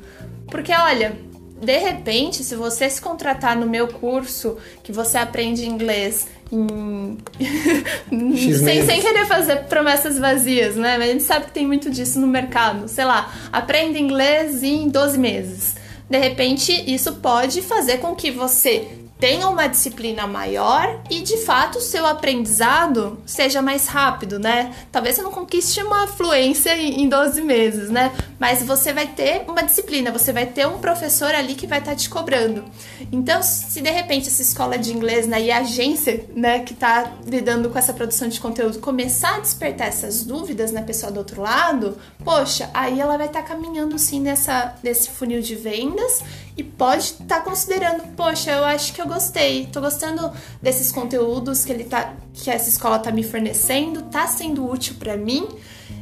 Porque 0.50 0.72
olha, 0.72 1.16
de 1.62 1.78
repente, 1.78 2.42
se 2.42 2.56
você 2.56 2.90
se 2.90 3.00
contratar 3.00 3.56
no 3.56 3.68
meu 3.68 3.86
curso, 3.86 4.58
que 4.82 4.90
você 4.90 5.16
aprende 5.16 5.64
inglês 5.64 6.26
em... 6.50 7.18
sem, 8.10 8.84
sem 8.84 9.00
querer 9.00 9.26
fazer 9.26 9.58
promessas 9.66 10.18
vazias, 10.18 10.74
né? 10.74 10.98
Mas 10.98 11.08
a 11.08 11.12
gente 11.12 11.22
sabe 11.22 11.46
que 11.46 11.52
tem 11.52 11.68
muito 11.68 11.88
disso 11.88 12.18
no 12.18 12.26
mercado. 12.26 12.88
Sei 12.88 13.04
lá, 13.04 13.32
aprende 13.52 13.96
inglês 13.96 14.64
em 14.64 14.88
12 14.88 15.18
meses 15.18 15.87
de 16.08 16.18
repente 16.18 16.72
isso 16.86 17.14
pode 17.16 17.62
fazer 17.62 17.98
com 17.98 18.14
que 18.14 18.30
você 18.30 19.07
tenha 19.18 19.48
uma 19.48 19.66
disciplina 19.66 20.26
maior 20.26 21.02
e 21.10 21.20
de 21.20 21.38
fato 21.38 21.78
o 21.78 21.80
seu 21.80 22.06
aprendizado 22.06 23.18
seja 23.26 23.60
mais 23.60 23.86
rápido, 23.86 24.38
né? 24.38 24.74
Talvez 24.92 25.16
você 25.16 25.22
não 25.22 25.32
conquiste 25.32 25.82
uma 25.82 26.06
fluência 26.06 26.76
em 26.76 27.08
12 27.08 27.42
meses, 27.42 27.90
né? 27.90 28.12
Mas 28.38 28.62
você 28.62 28.92
vai 28.92 29.06
ter 29.06 29.44
uma 29.48 29.62
disciplina, 29.62 30.12
você 30.12 30.32
vai 30.32 30.46
ter 30.46 30.66
um 30.66 30.78
professor 30.78 31.34
ali 31.34 31.54
que 31.54 31.66
vai 31.66 31.80
estar 31.80 31.92
tá 31.92 31.96
te 31.96 32.08
cobrando. 32.08 32.64
Então, 33.10 33.42
se 33.42 33.80
de 33.80 33.90
repente 33.90 34.28
essa 34.28 34.42
escola 34.42 34.78
de 34.78 34.92
inglês 34.92 35.26
né, 35.26 35.42
e 35.42 35.50
a 35.50 35.58
agência 35.58 36.24
né, 36.34 36.60
que 36.60 36.72
está 36.72 37.12
lidando 37.26 37.70
com 37.70 37.78
essa 37.78 37.92
produção 37.92 38.28
de 38.28 38.40
conteúdo 38.40 38.78
começar 38.78 39.36
a 39.36 39.40
despertar 39.40 39.88
essas 39.88 40.22
dúvidas 40.22 40.70
na 40.70 40.82
pessoa 40.82 41.10
do 41.10 41.18
outro 41.18 41.42
lado, 41.42 41.96
poxa, 42.24 42.70
aí 42.72 43.00
ela 43.00 43.16
vai 43.16 43.26
estar 43.26 43.42
tá 43.42 43.48
caminhando 43.48 43.98
sim 43.98 44.20
nessa, 44.20 44.76
nesse 44.82 45.10
funil 45.10 45.40
de 45.40 45.56
vendas 45.56 46.22
e 46.58 46.62
pode 46.64 47.04
estar 47.04 47.24
tá 47.24 47.40
considerando, 47.40 48.02
poxa, 48.16 48.50
eu 48.50 48.64
acho 48.64 48.92
que 48.92 49.00
eu 49.00 49.06
gostei, 49.06 49.66
tô 49.72 49.80
gostando 49.80 50.32
desses 50.60 50.90
conteúdos 50.90 51.64
que 51.64 51.72
ele 51.72 51.84
tá 51.84 52.14
que 52.34 52.50
essa 52.50 52.68
escola 52.68 52.98
tá 52.98 53.12
me 53.12 53.22
fornecendo, 53.22 54.02
tá 54.02 54.26
sendo 54.26 54.68
útil 54.68 54.96
para 54.98 55.16
mim 55.16 55.46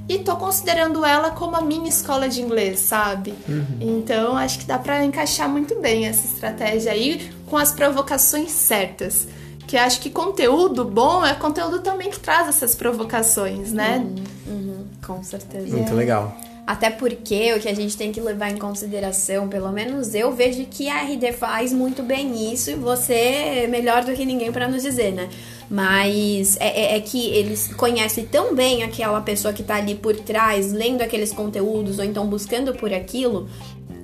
e 0.08 0.18
tô 0.18 0.34
considerando 0.36 1.04
ela 1.04 1.30
como 1.30 1.56
a 1.56 1.60
minha 1.60 1.88
escola 1.88 2.26
de 2.26 2.40
inglês, 2.40 2.80
sabe? 2.80 3.34
Uhum. 3.46 3.78
Então, 3.80 4.36
acho 4.36 4.60
que 4.60 4.64
dá 4.64 4.78
para 4.78 5.04
encaixar 5.04 5.48
muito 5.48 5.78
bem 5.78 6.06
essa 6.06 6.26
estratégia 6.26 6.92
aí 6.92 7.30
com 7.46 7.56
as 7.56 7.72
provocações 7.72 8.50
certas. 8.50 9.28
Que 9.66 9.76
acho 9.76 10.00
que 10.00 10.08
conteúdo 10.08 10.84
bom 10.84 11.26
é 11.26 11.34
conteúdo 11.34 11.80
também 11.80 12.08
que 12.08 12.20
traz 12.20 12.48
essas 12.48 12.74
provocações, 12.76 13.72
né? 13.72 13.98
Uhum, 13.98 14.54
uhum, 14.54 14.86
com 15.04 15.22
certeza. 15.24 15.76
Muito 15.76 15.92
legal. 15.92 16.36
Até 16.66 16.90
porque 16.90 17.54
o 17.54 17.60
que 17.60 17.68
a 17.68 17.74
gente 17.74 17.96
tem 17.96 18.10
que 18.10 18.20
levar 18.20 18.50
em 18.50 18.56
consideração, 18.56 19.48
pelo 19.48 19.70
menos 19.70 20.16
eu 20.16 20.32
vejo 20.32 20.66
que 20.68 20.88
a 20.88 21.02
RD 21.02 21.32
faz 21.32 21.72
muito 21.72 22.02
bem 22.02 22.52
isso 22.52 22.72
e 22.72 22.74
você 22.74 23.14
é 23.14 23.66
melhor 23.68 24.04
do 24.04 24.12
que 24.12 24.24
ninguém 24.24 24.50
para 24.50 24.66
nos 24.66 24.82
dizer, 24.82 25.12
né? 25.12 25.28
Mas 25.70 26.56
é, 26.58 26.94
é, 26.94 26.96
é, 26.96 27.00
que 27.00 27.28
eles 27.30 27.72
conhecem 27.74 28.26
tão 28.26 28.52
bem 28.52 28.82
aquela 28.82 29.20
pessoa 29.20 29.54
que 29.54 29.62
tá 29.62 29.76
ali 29.76 29.94
por 29.94 30.16
trás, 30.16 30.72
lendo 30.72 31.02
aqueles 31.02 31.32
conteúdos 31.32 32.00
ou 32.00 32.04
então 32.04 32.26
buscando 32.26 32.74
por 32.74 32.92
aquilo, 32.92 33.48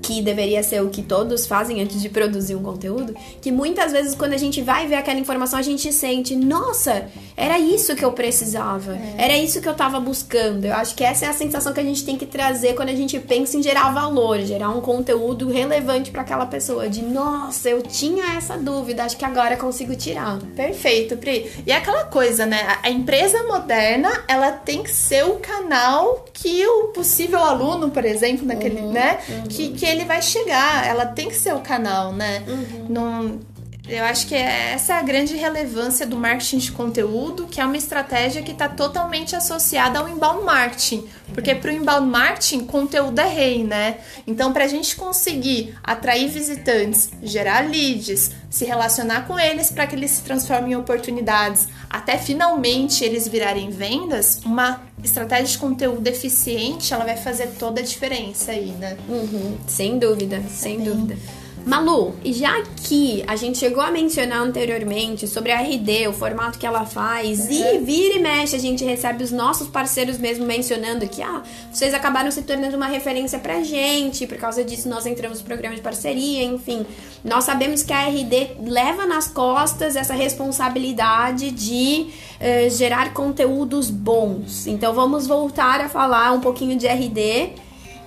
que 0.02 0.20
deveria 0.20 0.62
ser 0.62 0.82
o 0.82 0.90
que 0.90 1.00
todos 1.00 1.46
fazem 1.46 1.80
antes 1.80 2.02
de 2.02 2.08
produzir 2.08 2.56
um 2.56 2.62
conteúdo, 2.62 3.14
que 3.40 3.52
muitas 3.52 3.92
vezes 3.92 4.14
quando 4.14 4.32
a 4.32 4.36
gente 4.36 4.60
vai 4.60 4.86
ver 4.86 4.96
aquela 4.96 5.20
informação, 5.20 5.58
a 5.58 5.62
gente 5.62 5.92
sente, 5.92 6.34
nossa, 6.34 7.06
era 7.36 7.58
isso 7.58 7.94
que 7.94 8.04
eu 8.04 8.12
precisava, 8.12 8.94
é. 8.94 9.24
era 9.24 9.36
isso 9.36 9.60
que 9.60 9.68
eu 9.68 9.74
tava 9.74 10.00
buscando. 10.00 10.64
Eu 10.64 10.74
acho 10.74 10.94
que 10.94 11.04
essa 11.04 11.26
é 11.26 11.28
a 11.28 11.32
sensação 11.32 11.72
que 11.72 11.80
a 11.80 11.84
gente 11.84 12.04
tem 12.04 12.16
que 12.16 12.26
trazer 12.26 12.74
quando 12.74 12.88
a 12.88 12.94
gente 12.94 13.18
pensa 13.20 13.56
em 13.56 13.62
gerar 13.62 13.92
valor, 13.92 14.40
gerar 14.40 14.70
um 14.70 14.80
conteúdo 14.80 15.48
relevante 15.48 16.10
para 16.10 16.22
aquela 16.22 16.46
pessoa, 16.46 16.88
de 16.88 17.02
nossa, 17.02 17.68
eu 17.68 17.82
tinha 17.82 18.36
essa 18.36 18.56
dúvida, 18.56 19.04
acho 19.04 19.16
que 19.16 19.24
agora 19.24 19.56
consigo 19.56 19.94
tirar. 19.94 20.38
Perfeito, 20.56 21.16
Pri. 21.16 21.50
E 21.66 21.70
é 21.70 21.76
aquela 21.76 22.04
coisa, 22.04 22.44
né? 22.44 22.78
A 22.82 22.90
empresa 22.90 23.42
moderna, 23.44 24.24
ela 24.26 24.50
tem 24.50 24.82
que 24.82 24.90
ser 24.90 25.24
o 25.24 25.36
canal 25.36 26.24
que 26.32 26.66
o 26.66 26.88
possível 26.88 27.38
aluno, 27.38 27.90
por 27.90 28.04
exemplo, 28.04 28.46
naquele, 28.46 28.80
uhum, 28.80 28.92
né, 28.92 29.18
uhum. 29.28 29.42
que, 29.44 29.68
que 29.70 29.86
ele 29.92 30.04
vai 30.04 30.20
chegar, 30.22 30.86
ela 30.86 31.06
tem 31.06 31.28
que 31.28 31.34
ser 31.34 31.54
o 31.54 31.60
canal, 31.60 32.12
né? 32.12 32.42
Uhum. 32.46 32.86
Não, 32.88 33.40
eu 33.88 34.04
acho 34.04 34.28
que 34.28 34.34
é 34.34 34.72
essa 34.74 34.94
é 34.94 34.98
a 34.98 35.02
grande 35.02 35.36
relevância 35.36 36.06
do 36.06 36.16
marketing 36.16 36.58
de 36.58 36.70
conteúdo, 36.70 37.48
que 37.48 37.60
é 37.60 37.64
uma 37.64 37.76
estratégia 37.76 38.40
que 38.40 38.52
está 38.52 38.68
totalmente 38.68 39.34
associada 39.34 39.98
ao 39.98 40.08
inbound 40.08 40.44
marketing. 40.44 41.04
Porque 41.34 41.52
para 41.54 41.70
o 41.70 41.74
inbound 41.74 42.06
marketing, 42.06 42.64
conteúdo 42.64 43.18
é 43.18 43.26
rei, 43.26 43.64
né? 43.64 43.98
Então, 44.24 44.52
para 44.52 44.64
a 44.64 44.68
gente 44.68 44.94
conseguir 44.94 45.74
atrair 45.82 46.28
visitantes, 46.28 47.10
gerar 47.22 47.68
leads, 47.68 48.30
se 48.48 48.64
relacionar 48.64 49.26
com 49.26 49.38
eles 49.38 49.70
para 49.70 49.86
que 49.86 49.96
eles 49.96 50.12
se 50.12 50.22
transformem 50.22 50.72
em 50.72 50.76
oportunidades, 50.76 51.66
até 51.92 52.16
finalmente 52.16 53.04
eles 53.04 53.28
virarem 53.28 53.68
vendas, 53.68 54.40
uma 54.46 54.80
estratégia 55.04 55.44
de 55.44 55.58
conteúdo 55.58 56.06
eficiente, 56.06 56.94
ela 56.94 57.04
vai 57.04 57.18
fazer 57.18 57.48
toda 57.58 57.80
a 57.80 57.84
diferença 57.84 58.52
aí, 58.52 58.70
né? 58.70 58.96
Uhum, 59.06 59.58
sem 59.66 59.98
dúvida, 59.98 60.42
sem 60.48 60.80
dúvida. 60.80 61.18
Malu, 61.64 62.14
já 62.24 62.62
que 62.76 63.22
a 63.26 63.36
gente 63.36 63.58
chegou 63.58 63.82
a 63.82 63.90
mencionar 63.90 64.40
anteriormente 64.40 65.28
sobre 65.28 65.52
a 65.52 65.60
RD, 65.60 66.08
o 66.08 66.12
formato 66.12 66.58
que 66.58 66.66
ela 66.66 66.84
faz, 66.84 67.48
e 67.48 67.78
vira 67.78 68.16
e 68.16 68.18
mexe, 68.18 68.56
a 68.56 68.58
gente 68.58 68.84
recebe 68.84 69.22
os 69.22 69.30
nossos 69.30 69.68
parceiros 69.68 70.18
mesmo 70.18 70.44
mencionando 70.44 71.06
que 71.08 71.22
ah, 71.22 71.42
vocês 71.72 71.94
acabaram 71.94 72.30
se 72.30 72.42
tornando 72.42 72.76
uma 72.76 72.86
referência 72.86 73.38
pra 73.38 73.62
gente, 73.62 74.26
por 74.26 74.38
causa 74.38 74.64
disso 74.64 74.88
nós 74.88 75.06
entramos 75.06 75.38
no 75.38 75.44
programa 75.44 75.76
de 75.76 75.82
parceria, 75.82 76.42
enfim. 76.42 76.84
Nós 77.24 77.44
sabemos 77.44 77.82
que 77.82 77.92
a 77.92 78.08
RD 78.08 78.56
leva 78.66 79.06
nas 79.06 79.28
costas 79.28 79.94
essa 79.94 80.14
responsabilidade 80.14 81.52
de 81.52 82.08
uh, 82.40 82.70
gerar 82.70 83.12
conteúdos 83.12 83.88
bons. 83.88 84.66
Então 84.66 84.92
vamos 84.92 85.26
voltar 85.26 85.80
a 85.80 85.88
falar 85.88 86.32
um 86.32 86.40
pouquinho 86.40 86.76
de 86.76 86.86
RD 86.88 87.52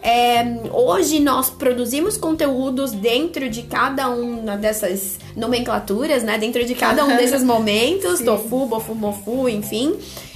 é, 0.06 0.46
hoje 0.72 1.20
nós 1.20 1.50
produzimos 1.50 2.16
conteúdos 2.16 2.92
dentro 2.92 3.50
de 3.50 3.64
cada 3.64 4.08
uma 4.08 4.56
dessas 4.56 5.18
nomenclaturas, 5.36 6.22
né? 6.22 6.38
Dentro 6.38 6.64
de 6.64 6.76
cada 6.76 7.04
um 7.04 7.18
desses 7.18 7.44
momentos, 7.44 8.22
tofu, 8.22 8.68
bofu, 8.68 8.94
mofu, 8.94 9.50
enfim. 9.50 9.96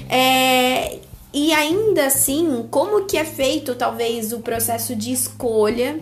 É, 0.10 0.98
e 1.32 1.54
ainda 1.54 2.08
assim, 2.08 2.66
como 2.72 3.06
que 3.06 3.16
é 3.16 3.24
feito 3.24 3.76
talvez 3.76 4.34
o 4.34 4.40
processo 4.40 4.96
de 4.96 5.12
escolha 5.12 6.00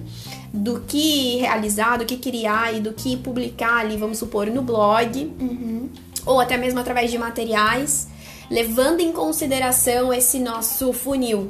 do 0.54 0.80
que 0.88 1.40
realizar, 1.40 1.98
do 1.98 2.06
que 2.06 2.16
criar 2.16 2.74
e 2.74 2.80
do 2.80 2.94
que 2.94 3.18
publicar 3.18 3.80
ali, 3.80 3.98
vamos 3.98 4.18
supor, 4.18 4.48
no 4.48 4.62
blog, 4.62 5.30
uhum. 5.42 5.90
ou 6.26 6.40
até 6.40 6.56
mesmo 6.56 6.80
através 6.80 7.12
de 7.12 7.18
materiais, 7.18 8.08
levando 8.50 9.02
em 9.02 9.12
consideração 9.12 10.14
esse 10.14 10.40
nosso 10.40 10.94
funil. 10.94 11.50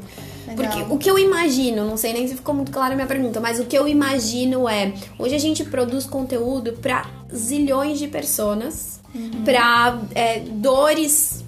Porque 0.56 0.82
o 0.90 0.98
que 0.98 1.10
eu 1.10 1.20
imagino, 1.20 1.86
não 1.86 1.98
sei 1.98 2.14
nem 2.14 2.28
se 2.28 2.36
ficou 2.36 2.56
muito 2.56 2.72
clara 2.72 2.94
a 2.94 2.96
minha 2.96 3.08
pergunta, 3.08 3.40
mas 3.40 3.60
o 3.60 3.66
que 3.66 3.78
eu 3.78 3.88
imagino 3.88 4.68
é: 4.68 4.94
hoje 5.20 5.36
a 5.36 5.40
gente 5.40 5.64
produz 5.66 6.06
conteúdo 6.06 6.74
para 6.74 7.06
zilhões 7.34 8.00
de 8.00 8.08
pessoas, 8.08 9.02
uhum. 9.14 9.44
para 9.44 10.00
é, 10.16 10.40
dores 10.40 11.44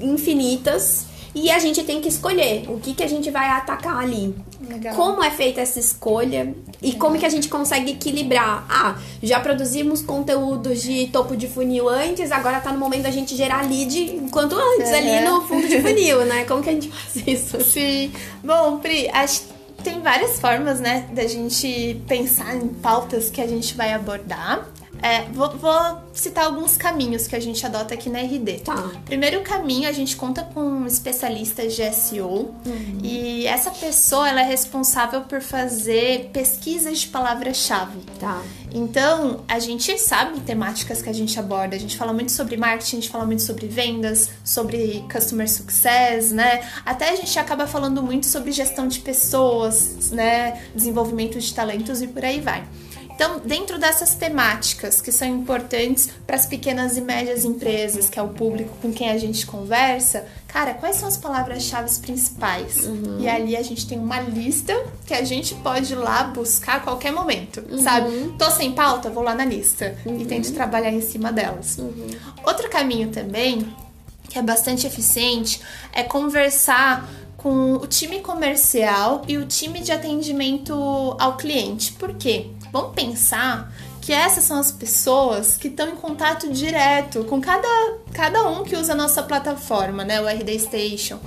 infinitas 0.00 1.07
e 1.34 1.50
a 1.50 1.58
gente 1.58 1.82
tem 1.84 2.00
que 2.00 2.08
escolher 2.08 2.64
o 2.68 2.78
que, 2.78 2.94
que 2.94 3.02
a 3.02 3.06
gente 3.06 3.30
vai 3.30 3.48
atacar 3.48 3.98
ali. 3.98 4.34
Legal. 4.60 4.94
Como 4.94 5.22
é 5.22 5.30
feita 5.30 5.60
essa 5.60 5.78
escolha 5.78 6.54
e 6.82 6.92
como 6.94 7.18
que 7.18 7.26
a 7.26 7.28
gente 7.28 7.48
consegue 7.48 7.92
equilibrar? 7.92 8.66
Ah, 8.68 8.96
já 9.22 9.40
produzimos 9.40 10.02
conteúdos 10.02 10.82
de 10.82 11.06
topo 11.08 11.36
de 11.36 11.48
funil 11.48 11.88
antes, 11.88 12.32
agora 12.32 12.60
tá 12.60 12.72
no 12.72 12.78
momento 12.78 13.02
da 13.02 13.10
gente 13.10 13.36
gerar 13.36 13.68
lead 13.68 14.16
enquanto 14.16 14.54
antes, 14.54 14.90
é. 14.90 14.98
ali 14.98 15.28
no 15.28 15.42
fundo 15.42 15.66
de 15.66 15.80
funil, 15.80 16.24
né? 16.24 16.44
Como 16.44 16.62
que 16.62 16.70
a 16.70 16.72
gente 16.72 16.88
faz 16.88 17.26
isso? 17.26 17.60
Sim. 17.62 18.10
Bom, 18.42 18.78
Pri, 18.78 19.08
acho 19.10 19.58
tem 19.82 20.00
várias 20.00 20.40
formas, 20.40 20.80
né, 20.80 21.08
da 21.12 21.26
gente 21.26 22.02
pensar 22.08 22.54
em 22.56 22.68
pautas 22.68 23.30
que 23.30 23.40
a 23.40 23.46
gente 23.46 23.74
vai 23.74 23.92
abordar. 23.92 24.68
É, 25.02 25.22
vou, 25.32 25.50
vou, 25.56 25.98
citar 26.12 26.46
alguns 26.46 26.76
caminhos 26.76 27.26
que 27.26 27.36
a 27.36 27.40
gente 27.40 27.64
adota 27.64 27.94
aqui 27.94 28.10
na 28.10 28.20
RD. 28.20 28.60
Tá. 28.64 28.90
Primeiro 29.04 29.40
caminho, 29.42 29.88
a 29.88 29.92
gente 29.92 30.16
conta 30.16 30.42
com 30.42 30.86
especialistas 30.86 31.74
de 31.74 31.92
SEO 31.92 32.54
uhum. 32.66 32.98
e 33.02 33.46
essa 33.46 33.70
pessoa 33.70 34.28
ela 34.28 34.40
é 34.40 34.44
responsável 34.44 35.22
por 35.22 35.40
fazer 35.40 36.30
pesquisas 36.32 37.00
de 37.00 37.08
palavra-chave. 37.08 38.00
Tá. 38.18 38.42
Então, 38.72 39.44
a 39.48 39.58
gente 39.58 39.96
sabe 39.98 40.40
temáticas 40.40 41.00
que 41.00 41.08
a 41.08 41.12
gente 41.12 41.38
aborda. 41.38 41.74
A 41.74 41.78
gente 41.78 41.96
fala 41.96 42.12
muito 42.12 42.32
sobre 42.32 42.56
marketing, 42.56 42.96
a 42.96 43.00
gente 43.00 43.10
fala 43.10 43.24
muito 43.24 43.42
sobre 43.42 43.66
vendas, 43.66 44.30
sobre 44.44 45.04
customer 45.10 45.48
success, 45.48 46.32
né? 46.32 46.68
Até 46.84 47.10
a 47.10 47.16
gente 47.16 47.38
acaba 47.38 47.66
falando 47.66 48.02
muito 48.02 48.26
sobre 48.26 48.52
gestão 48.52 48.86
de 48.88 49.00
pessoas, 49.00 50.10
né? 50.10 50.62
Desenvolvimento 50.74 51.38
de 51.38 51.54
talentos 51.54 52.02
e 52.02 52.06
por 52.06 52.24
aí 52.24 52.40
vai. 52.40 52.64
Então, 53.18 53.40
dentro 53.44 53.80
dessas 53.80 54.14
temáticas 54.14 55.00
que 55.00 55.10
são 55.10 55.26
importantes 55.26 56.08
para 56.24 56.36
as 56.36 56.46
pequenas 56.46 56.96
e 56.96 57.00
médias 57.00 57.44
empresas, 57.44 58.08
que 58.08 58.16
é 58.16 58.22
o 58.22 58.28
público 58.28 58.70
com 58.80 58.92
quem 58.92 59.10
a 59.10 59.18
gente 59.18 59.44
conversa, 59.44 60.24
cara, 60.46 60.72
quais 60.74 60.94
são 60.94 61.08
as 61.08 61.16
palavras-chave 61.16 61.90
principais? 61.98 62.86
Uhum. 62.86 63.18
E 63.18 63.28
ali 63.28 63.56
a 63.56 63.62
gente 63.64 63.88
tem 63.88 63.98
uma 63.98 64.20
lista 64.20 64.72
que 65.04 65.12
a 65.12 65.24
gente 65.24 65.56
pode 65.56 65.94
ir 65.94 65.96
lá 65.96 66.22
buscar 66.22 66.76
a 66.76 66.80
qualquer 66.80 67.10
momento, 67.10 67.60
uhum. 67.68 67.82
sabe? 67.82 68.34
Tô 68.38 68.48
sem 68.52 68.70
pauta, 68.70 69.10
vou 69.10 69.24
lá 69.24 69.34
na 69.34 69.44
lista 69.44 69.96
uhum. 70.06 70.20
e 70.20 70.24
tento 70.24 70.52
trabalhar 70.52 70.92
em 70.92 71.00
cima 71.00 71.32
delas. 71.32 71.76
Uhum. 71.76 72.10
Outro 72.46 72.70
caminho 72.70 73.08
também, 73.08 73.66
que 74.30 74.38
é 74.38 74.42
bastante 74.42 74.86
eficiente, 74.86 75.60
é 75.92 76.04
conversar 76.04 77.10
com 77.36 77.74
o 77.74 77.86
time 77.86 78.20
comercial 78.20 79.22
e 79.26 79.38
o 79.38 79.46
time 79.46 79.80
de 79.80 79.90
atendimento 79.90 80.74
ao 81.18 81.36
cliente. 81.36 81.92
Por 81.92 82.14
quê? 82.14 82.50
Vamos 82.72 82.94
pensar 82.94 83.72
que 84.00 84.12
essas 84.12 84.44
são 84.44 84.58
as 84.58 84.72
pessoas 84.72 85.56
que 85.56 85.68
estão 85.68 85.88
em 85.88 85.96
contato 85.96 86.50
direto 86.50 87.24
com 87.24 87.40
cada, 87.40 87.68
cada 88.12 88.48
um 88.48 88.64
que 88.64 88.76
usa 88.76 88.92
a 88.92 88.96
nossa 88.96 89.22
plataforma, 89.22 90.04
né? 90.04 90.20
O 90.20 90.26
RD 90.26 90.58
Station. 90.58 91.18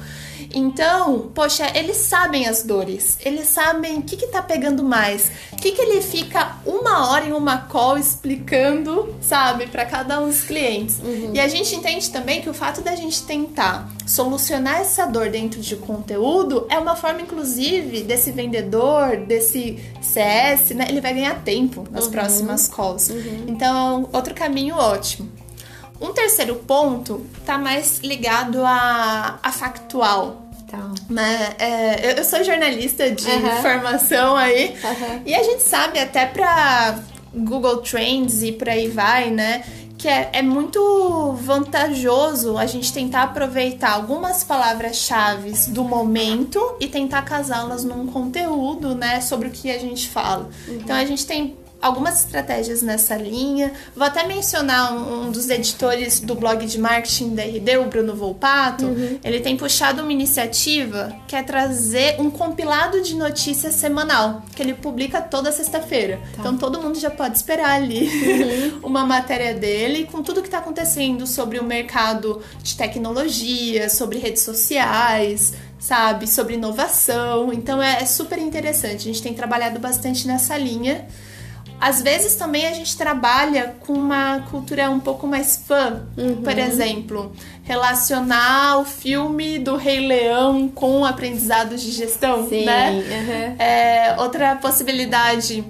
Então, 0.54 1.32
poxa, 1.34 1.72
eles 1.76 1.98
sabem 1.98 2.48
as 2.48 2.64
dores, 2.64 3.18
eles 3.24 3.48
sabem 3.48 4.00
o 4.00 4.02
que, 4.02 4.18
que 4.18 4.28
tá 4.28 4.42
pegando 4.42 4.84
mais, 4.84 5.32
o 5.54 5.56
que, 5.58 5.72
que 5.72 5.82
ele 5.82 6.02
fica 6.02 6.58
uma 6.66 7.10
hora 7.10 7.26
em 7.26 7.34
uma 7.34 7.58
call 7.58 7.98
explicando, 7.98 9.14
sabe, 9.22 9.68
para 9.68 9.86
cada 9.86 10.20
um 10.20 10.28
dos 10.28 10.42
clientes. 10.42 11.00
Uhum. 11.00 11.32
E 11.34 11.40
a 11.40 11.48
gente 11.48 11.76
entende 11.76 12.10
também 12.10 12.42
que 12.42 12.50
o 12.50 12.54
fato 12.54 12.82
da 12.82 12.96
gente 12.96 13.24
tentar 13.24 13.90
solucionar 14.06 14.82
essa 14.82 15.06
dor 15.06 15.30
dentro 15.30 15.62
de 15.62 15.76
conteúdo 15.76 16.66
é 16.70 16.78
uma 16.78 16.96
forma, 16.96 17.22
inclusive, 17.22 18.04
desse 18.04 18.32
vendedor, 18.32 19.18
desse 19.18 19.80
CS, 20.02 20.72
né? 20.72 20.86
Ele 20.90 21.02
vai 21.02 21.14
ganhar 21.14 21.42
tempo 21.44 21.88
nas 21.92 22.06
uhum. 22.06 22.12
próximas 22.12 22.68
calls. 22.68 23.10
Uhum. 23.10 23.46
Então, 23.48 24.10
outro 24.12 24.34
caminho 24.34 24.76
ótimo. 24.76 25.41
Um 26.02 26.14
terceiro 26.14 26.56
ponto 26.56 27.26
tá 27.46 27.58
mais 27.58 28.00
ligado 28.00 28.66
a, 28.66 29.40
a 29.42 29.52
factual. 29.52 30.42
Tá. 30.68 30.90
Né? 31.10 31.54
É, 31.60 32.20
eu 32.20 32.24
sou 32.24 32.44
jornalista 32.44 33.12
de 33.12 33.28
uhum. 33.30 33.62
formação 33.62 34.36
aí. 34.36 34.76
Uhum. 34.84 35.22
E 35.26 35.36
a 35.36 35.44
gente 35.44 35.62
sabe 35.62 36.00
até 36.00 36.26
pra 36.26 36.98
Google 37.34 37.78
Trends 37.78 38.42
e 38.42 38.52
por 38.54 38.70
aí 38.70 38.88
vai, 38.88 39.30
né? 39.30 39.64
Que 39.98 40.08
é, 40.08 40.30
é 40.34 40.42
muito 40.42 41.34
vantajoso 41.34 42.58
a 42.58 42.66
gente 42.66 42.92
tentar 42.92 43.24
aproveitar 43.24 43.92
algumas 43.92 44.44
palavras-chave 44.44 45.52
do 45.68 45.84
momento 45.84 46.60
e 46.80 46.88
tentar 46.88 47.22
casá-las 47.22 47.84
num 47.84 48.08
conteúdo, 48.08 48.96
né? 48.96 49.22
Sobre 49.22 49.50
o 49.50 49.52
que 49.52 49.70
a 49.70 49.78
gente 49.78 50.10
fala. 50.10 50.50
Uhum. 50.68 50.76
Então 50.76 50.96
a 50.96 51.06
gente 51.06 51.28
tem 51.28 51.56
algumas 51.82 52.24
estratégias 52.26 52.82
nessa 52.82 53.16
linha. 53.16 53.72
Vou 53.96 54.06
até 54.06 54.26
mencionar 54.28 54.94
um, 54.94 55.28
um 55.28 55.32
dos 55.32 55.50
editores 55.50 56.20
do 56.20 56.36
blog 56.36 56.66
de 56.66 56.80
marketing 56.80 57.36
da 57.36 57.44
RD, 57.44 57.78
o 57.78 57.86
Bruno 57.86 58.16
Volpato. 58.16 58.86
Uhum. 58.86 59.20
Ele 59.24 59.40
tem 59.40 59.58
puxado 59.58 60.02
uma 60.04 60.12
iniciativa 60.12 61.16
que 61.28 61.36
é 61.36 61.42
trazer 61.42 62.20
um 62.20 62.30
compilado 62.30 63.02
de 63.02 63.16
notícias 63.16 63.76
semanal, 63.76 64.44
que 64.56 64.62
ele 64.62 64.74
publica 64.74 65.22
toda 65.22 65.52
sexta-feira. 65.52 66.18
Tá. 66.18 66.40
Então 66.40 66.58
todo 66.58 66.82
mundo 66.82 67.00
já 67.00 67.10
pode 67.10 67.36
esperar 67.36 67.72
ali 67.72 68.08
uhum. 68.08 68.80
uma 68.90 69.06
matéria 69.06 69.54
dele 69.54 70.08
com 70.12 70.22
tudo 70.22 70.42
que 70.42 70.48
está 70.48 70.60
acontecendo 70.60 71.26
sobre 71.26 71.60
o 71.60 71.64
mercado 71.64 72.42
de 72.62 72.76
tecnologia, 72.76 73.90
sobre 73.90 74.20
redes 74.20 74.44
sociais, 74.44 75.54
sabe? 75.80 76.28
Sobre 76.28 76.54
inovação. 76.54 77.52
Então 77.52 77.82
é, 77.82 78.02
é, 78.02 78.06
super 78.06 78.38
interessante. 78.38 79.10
A 79.10 79.12
gente 79.12 79.22
tem 79.22 79.34
trabalhado 79.34 79.80
bastante 79.80 80.28
nessa 80.28 80.56
linha. 80.58 81.08
Às 81.82 82.00
vezes 82.04 82.36
também 82.36 82.68
a 82.68 82.74
gente 82.74 82.96
trabalha 82.96 83.74
com 83.80 83.94
uma 83.94 84.42
cultura 84.52 84.92
um 84.92 85.00
pouco 85.00 85.26
mais 85.26 85.64
fã. 85.66 86.04
Uhum. 86.16 86.44
Por 86.44 86.56
exemplo, 86.56 87.32
relacionar 87.64 88.78
o 88.78 88.86
filme 88.86 89.58
do 89.58 89.76
Rei 89.76 90.00
Leão 90.00 90.70
com 90.70 91.04
aprendizados 91.04 91.82
de 91.82 91.90
gestão, 91.90 92.48
Sim, 92.48 92.66
né? 92.66 92.92
Uhum. 92.92 93.56
É, 93.58 94.16
outra 94.20 94.56
possibilidade 94.58 95.64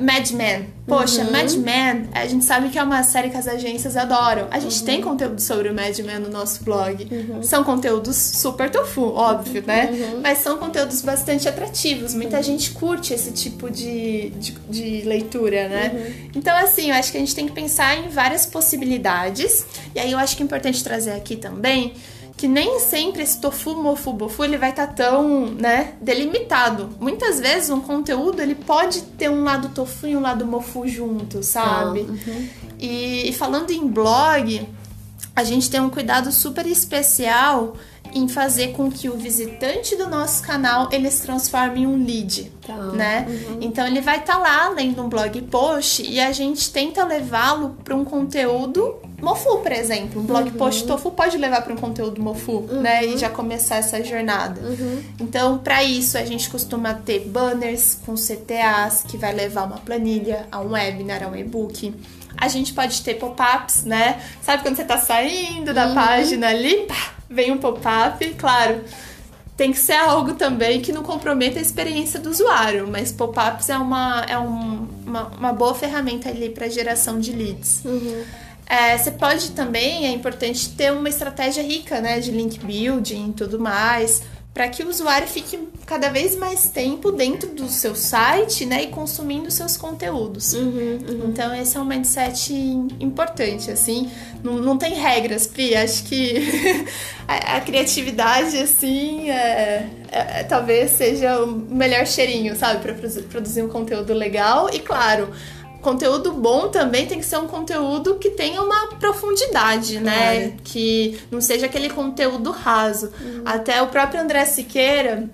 Mad 0.00 0.30
Men. 0.32 0.66
Poxa, 0.86 1.22
uhum. 1.22 1.30
Mad 1.30 1.52
Men, 1.52 2.08
a 2.12 2.26
gente 2.26 2.44
sabe 2.44 2.68
que 2.68 2.78
é 2.78 2.82
uma 2.82 3.02
série 3.02 3.30
que 3.30 3.36
as 3.36 3.46
agências 3.46 3.96
adoram. 3.96 4.48
A 4.50 4.58
gente 4.58 4.80
uhum. 4.80 4.84
tem 4.84 5.00
conteúdo 5.00 5.40
sobre 5.40 5.68
o 5.68 5.74
Mad 5.74 5.96
Men 6.00 6.18
no 6.18 6.28
nosso 6.28 6.64
blog. 6.64 7.06
Uhum. 7.10 7.42
São 7.42 7.62
conteúdos 7.62 8.16
super 8.16 8.70
tofu, 8.70 9.02
óbvio, 9.02 9.62
né? 9.66 9.90
Uhum. 9.90 10.20
Mas 10.22 10.38
são 10.38 10.58
conteúdos 10.58 11.00
bastante 11.02 11.48
atrativos. 11.48 12.14
Muita 12.14 12.38
uhum. 12.38 12.42
gente 12.42 12.70
curte 12.72 13.14
esse 13.14 13.32
tipo 13.32 13.70
de, 13.70 14.30
de, 14.30 14.52
de 14.68 15.02
leitura, 15.02 15.68
né? 15.68 15.92
Uhum. 15.94 16.30
Então, 16.34 16.56
assim, 16.56 16.90
eu 16.90 16.96
acho 16.96 17.10
que 17.10 17.16
a 17.16 17.20
gente 17.20 17.34
tem 17.34 17.46
que 17.46 17.52
pensar 17.52 17.96
em 17.98 18.08
várias 18.08 18.44
possibilidades. 18.46 19.64
E 19.94 20.00
aí 20.00 20.10
eu 20.10 20.18
acho 20.18 20.36
que 20.36 20.42
é 20.42 20.46
importante 20.46 20.82
trazer 20.82 21.12
aqui 21.12 21.36
também 21.36 21.94
que 22.42 22.48
nem 22.48 22.80
sempre 22.80 23.22
esse 23.22 23.38
tofu, 23.38 23.76
mofu, 23.76 24.12
bofu, 24.12 24.42
ele 24.42 24.56
vai 24.56 24.70
estar 24.70 24.88
tá 24.88 24.92
tão, 24.92 25.46
né, 25.46 25.92
delimitado. 26.00 26.88
Muitas 26.98 27.38
vezes 27.38 27.70
um 27.70 27.80
conteúdo, 27.80 28.42
ele 28.42 28.56
pode 28.56 29.02
ter 29.02 29.30
um 29.30 29.44
lado 29.44 29.68
tofu 29.68 30.08
e 30.08 30.16
um 30.16 30.20
lado 30.20 30.44
mofu 30.44 30.88
junto, 30.88 31.40
sabe? 31.40 32.00
Ah, 32.00 32.10
uhum. 32.10 32.48
e, 32.80 33.28
e 33.28 33.32
falando 33.32 33.70
em 33.70 33.86
blog, 33.86 34.68
a 35.36 35.44
gente 35.44 35.70
tem 35.70 35.80
um 35.80 35.88
cuidado 35.88 36.32
super 36.32 36.66
especial 36.66 37.76
em 38.12 38.26
fazer 38.26 38.72
com 38.72 38.90
que 38.90 39.08
o 39.08 39.16
visitante 39.16 39.94
do 39.94 40.08
nosso 40.08 40.42
canal 40.42 40.88
ele 40.90 41.08
se 41.12 41.22
transforme 41.22 41.82
em 41.82 41.86
um 41.86 42.04
lead, 42.04 42.50
tá. 42.66 42.76
né? 42.76 43.24
Uhum. 43.28 43.58
Então 43.60 43.86
ele 43.86 44.00
vai 44.00 44.18
estar 44.18 44.34
tá 44.34 44.38
lá 44.40 44.68
lendo 44.68 45.00
um 45.00 45.08
blog 45.08 45.40
post 45.42 46.02
e 46.02 46.18
a 46.18 46.32
gente 46.32 46.72
tenta 46.72 47.04
levá-lo 47.04 47.76
para 47.84 47.94
um 47.94 48.04
conteúdo 48.04 48.96
Mofu, 49.22 49.58
por 49.58 49.70
exemplo. 49.70 50.20
Um 50.20 50.24
blog 50.24 50.50
uhum. 50.50 50.56
post 50.56 50.84
tofu 50.84 51.12
pode 51.12 51.38
levar 51.38 51.62
para 51.62 51.72
um 51.72 51.76
conteúdo 51.76 52.20
Mofu, 52.20 52.66
uhum. 52.68 52.80
né? 52.80 53.06
E 53.06 53.16
já 53.16 53.30
começar 53.30 53.76
essa 53.76 54.02
jornada. 54.02 54.60
Uhum. 54.60 55.02
Então, 55.20 55.58
para 55.58 55.84
isso, 55.84 56.18
a 56.18 56.24
gente 56.24 56.50
costuma 56.50 56.92
ter 56.92 57.20
banners 57.20 57.98
com 58.04 58.14
CTAs, 58.14 59.04
que 59.06 59.16
vai 59.16 59.32
levar 59.32 59.62
uma 59.62 59.78
planilha 59.78 60.48
a 60.50 60.60
um 60.60 60.72
webinar, 60.72 61.22
a 61.22 61.28
um 61.28 61.36
e-book. 61.36 61.94
A 62.36 62.48
gente 62.48 62.72
pode 62.72 63.00
ter 63.02 63.14
pop-ups, 63.14 63.84
né? 63.84 64.20
Sabe 64.42 64.64
quando 64.64 64.74
você 64.74 64.84
tá 64.84 64.98
saindo 64.98 65.72
da 65.72 65.86
uhum. 65.86 65.94
página 65.94 66.48
ali, 66.48 66.78
pá, 66.88 67.12
vem 67.30 67.52
um 67.52 67.58
pop-up, 67.58 68.28
claro. 68.34 68.80
Tem 69.56 69.70
que 69.70 69.78
ser 69.78 69.92
algo 69.92 70.34
também 70.34 70.80
que 70.80 70.90
não 70.90 71.04
comprometa 71.04 71.60
a 71.60 71.62
experiência 71.62 72.18
do 72.18 72.28
usuário, 72.28 72.88
mas 72.90 73.12
pop-ups 73.12 73.68
é, 73.68 73.78
uma, 73.78 74.24
é 74.28 74.36
um, 74.36 74.88
uma, 75.06 75.26
uma 75.38 75.52
boa 75.52 75.74
ferramenta 75.74 76.28
ali 76.28 76.48
para 76.48 76.68
geração 76.68 77.20
de 77.20 77.30
leads. 77.30 77.82
Uhum. 77.84 78.24
É, 78.66 78.96
você 78.96 79.10
pode 79.10 79.50
também, 79.50 80.06
é 80.06 80.10
importante 80.10 80.70
ter 80.70 80.92
uma 80.92 81.08
estratégia 81.08 81.62
rica, 81.62 82.00
né, 82.00 82.20
de 82.20 82.30
link 82.30 82.58
building 82.58 83.30
e 83.30 83.32
tudo 83.32 83.58
mais, 83.58 84.22
para 84.54 84.68
que 84.68 84.82
o 84.82 84.88
usuário 84.88 85.26
fique 85.26 85.58
cada 85.86 86.10
vez 86.10 86.36
mais 86.36 86.68
tempo 86.68 87.10
dentro 87.10 87.48
do 87.50 87.68
seu 87.68 87.94
site, 87.94 88.66
né, 88.66 88.84
e 88.84 88.86
consumindo 88.88 89.50
seus 89.50 89.76
conteúdos. 89.76 90.52
Uhum, 90.52 90.98
uhum. 91.08 91.28
Então 91.28 91.54
esse 91.54 91.76
é 91.76 91.80
um 91.80 91.84
mindset 91.84 92.52
importante, 93.00 93.70
assim, 93.70 94.10
não, 94.42 94.54
não 94.58 94.76
tem 94.76 94.94
regras, 94.94 95.46
Pri, 95.46 95.74
acho 95.74 96.04
que 96.04 96.84
a, 97.26 97.56
a, 97.56 97.60
criatividade, 97.60 98.58
assim, 98.58 99.30
é, 99.30 99.88
é, 100.10 100.40
é, 100.40 100.44
talvez 100.44 100.92
seja 100.92 101.42
o 101.42 101.46
melhor 101.46 102.06
cheirinho, 102.06 102.54
sabe, 102.54 102.82
para 102.82 102.94
produzir 103.22 103.62
um 103.62 103.68
conteúdo 103.68 104.12
legal 104.12 104.68
e, 104.72 104.78
claro, 104.78 105.30
conteúdo 105.82 106.32
bom 106.32 106.68
também 106.68 107.06
tem 107.06 107.18
que 107.18 107.26
ser 107.26 107.38
um 107.38 107.46
conteúdo 107.46 108.14
que 108.14 108.30
tenha 108.30 108.62
uma 108.62 108.86
profundidade, 108.98 109.98
né? 109.98 110.48
Claro. 110.48 110.54
Que 110.64 111.20
não 111.30 111.40
seja 111.40 111.66
aquele 111.66 111.90
conteúdo 111.90 112.50
raso. 112.50 113.12
Uhum. 113.20 113.42
Até 113.44 113.82
o 113.82 113.88
próprio 113.88 114.20
André 114.20 114.44
Siqueira, 114.46 115.28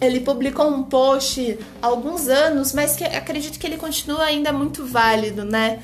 ele 0.00 0.20
publicou 0.20 0.68
um 0.68 0.82
post 0.82 1.58
há 1.80 1.86
alguns 1.86 2.28
anos, 2.28 2.72
mas 2.72 2.94
que 2.94 3.04
acredito 3.04 3.58
que 3.58 3.66
ele 3.66 3.78
continua 3.78 4.24
ainda 4.24 4.52
muito 4.52 4.84
válido, 4.84 5.44
né? 5.44 5.80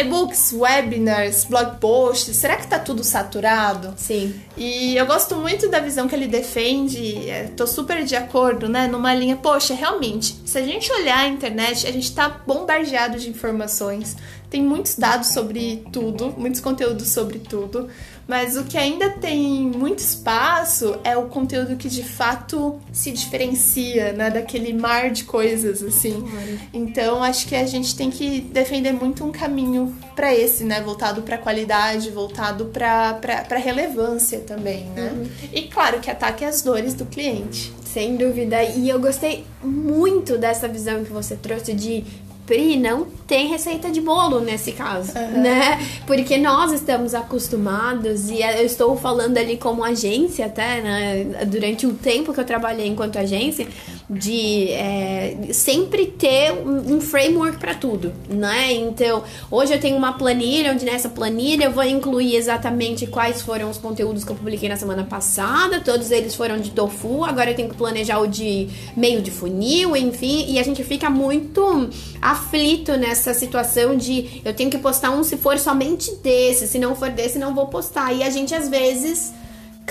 E-books, 0.00 0.52
webinars, 0.52 1.44
blog 1.44 1.78
posts, 1.78 2.36
será 2.36 2.56
que 2.56 2.66
tá 2.66 2.78
tudo 2.78 3.04
saturado? 3.04 3.94
Sim. 3.96 4.34
E 4.56 4.96
eu 4.96 5.06
gosto 5.06 5.36
muito 5.36 5.68
da 5.68 5.80
visão 5.80 6.08
que 6.08 6.14
ele 6.14 6.26
defende, 6.26 7.28
é, 7.28 7.44
tô 7.56 7.66
super 7.66 8.04
de 8.04 8.16
acordo, 8.16 8.68
né? 8.68 8.86
Numa 8.86 9.14
linha, 9.14 9.36
poxa, 9.36 9.74
realmente, 9.74 10.36
se 10.44 10.58
a 10.58 10.62
gente 10.62 10.90
olhar 10.92 11.18
a 11.18 11.28
internet, 11.28 11.86
a 11.86 11.92
gente 11.92 12.14
tá 12.14 12.28
bombardeado 12.46 13.18
de 13.18 13.28
informações, 13.28 14.16
tem 14.48 14.62
muitos 14.62 14.96
dados 14.96 15.28
sobre 15.28 15.84
tudo, 15.92 16.34
muitos 16.36 16.60
conteúdos 16.60 17.08
sobre 17.08 17.38
tudo. 17.38 17.88
Mas 18.30 18.56
o 18.56 18.62
que 18.62 18.78
ainda 18.78 19.10
tem 19.10 19.42
muito 19.62 19.98
espaço 19.98 20.96
é 21.02 21.16
o 21.16 21.24
conteúdo 21.24 21.74
que 21.74 21.88
de 21.88 22.04
fato 22.04 22.78
se 22.92 23.10
diferencia, 23.10 24.12
né, 24.12 24.30
daquele 24.30 24.72
mar 24.72 25.10
de 25.10 25.24
coisas 25.24 25.82
assim. 25.82 26.24
Então, 26.72 27.24
acho 27.24 27.48
que 27.48 27.56
a 27.56 27.66
gente 27.66 27.96
tem 27.96 28.08
que 28.08 28.40
defender 28.40 28.92
muito 28.92 29.24
um 29.24 29.32
caminho 29.32 29.92
para 30.14 30.32
esse, 30.32 30.62
né, 30.62 30.80
voltado 30.80 31.22
para 31.22 31.36
qualidade, 31.38 32.08
voltado 32.10 32.66
para 32.66 33.56
relevância 33.56 34.38
também, 34.38 34.84
né? 34.94 35.10
Uhum. 35.12 35.28
E 35.52 35.62
claro 35.62 35.98
que 35.98 36.08
ataque 36.08 36.44
as 36.44 36.62
dores 36.62 36.94
do 36.94 37.06
cliente. 37.06 37.72
Sem 37.84 38.16
dúvida. 38.16 38.62
E 38.62 38.88
eu 38.88 39.00
gostei 39.00 39.44
muito 39.60 40.38
dessa 40.38 40.68
visão 40.68 41.02
que 41.02 41.12
você 41.12 41.34
trouxe 41.34 41.74
de 41.74 42.04
Pri, 42.50 42.76
não 42.76 43.06
tem 43.28 43.46
receita 43.46 43.88
de 43.92 44.00
bolo 44.00 44.40
nesse 44.40 44.72
caso, 44.72 45.16
uhum. 45.16 45.40
né? 45.40 45.78
Porque 46.04 46.36
nós 46.36 46.72
estamos 46.72 47.14
acostumados, 47.14 48.28
e 48.28 48.42
eu 48.42 48.66
estou 48.66 48.96
falando 48.96 49.38
ali 49.38 49.56
como 49.56 49.84
agência 49.84 50.46
até, 50.46 50.80
né? 50.80 51.44
Durante 51.46 51.86
o 51.86 51.94
tempo 51.94 52.34
que 52.34 52.40
eu 52.40 52.44
trabalhei 52.44 52.88
enquanto 52.88 53.20
agência, 53.20 53.68
de 54.10 54.72
é, 54.72 55.36
sempre 55.52 56.06
ter 56.06 56.52
um 56.52 57.00
framework 57.00 57.58
para 57.58 57.74
tudo, 57.76 58.12
né? 58.28 58.72
Então, 58.72 59.22
hoje 59.48 59.72
eu 59.72 59.80
tenho 59.80 59.96
uma 59.96 60.14
planilha, 60.14 60.72
onde 60.72 60.84
nessa 60.84 61.08
planilha 61.08 61.66
eu 61.66 61.70
vou 61.70 61.84
incluir 61.84 62.34
exatamente 62.34 63.06
quais 63.06 63.40
foram 63.40 63.70
os 63.70 63.78
conteúdos 63.78 64.24
que 64.24 64.32
eu 64.32 64.34
publiquei 64.34 64.68
na 64.68 64.74
semana 64.74 65.04
passada, 65.04 65.80
todos 65.80 66.10
eles 66.10 66.34
foram 66.34 66.58
de 66.58 66.72
tofu, 66.72 67.24
agora 67.24 67.52
eu 67.52 67.54
tenho 67.54 67.68
que 67.68 67.76
planejar 67.76 68.18
o 68.18 68.26
de 68.26 68.68
meio 68.96 69.22
de 69.22 69.30
funil, 69.30 69.96
enfim, 69.96 70.46
e 70.48 70.58
a 70.58 70.64
gente 70.64 70.82
fica 70.82 71.08
muito 71.08 71.88
aflito 72.20 72.96
nessa 72.96 73.32
situação 73.32 73.96
de 73.96 74.42
eu 74.44 74.52
tenho 74.52 74.70
que 74.70 74.78
postar 74.78 75.12
um 75.12 75.22
se 75.22 75.36
for 75.36 75.56
somente 75.56 76.16
desse, 76.16 76.66
se 76.66 76.80
não 76.80 76.96
for 76.96 77.10
desse, 77.10 77.38
não 77.38 77.54
vou 77.54 77.68
postar. 77.68 78.12
E 78.12 78.24
a 78.24 78.30
gente 78.30 78.52
às 78.54 78.68
vezes 78.68 79.32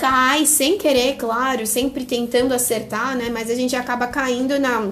cai 0.00 0.46
sem 0.46 0.78
querer, 0.78 1.16
claro, 1.16 1.66
sempre 1.66 2.06
tentando 2.06 2.54
acertar, 2.54 3.14
né? 3.14 3.28
Mas 3.30 3.50
a 3.50 3.54
gente 3.54 3.76
acaba 3.76 4.06
caindo 4.06 4.58
na 4.58 4.90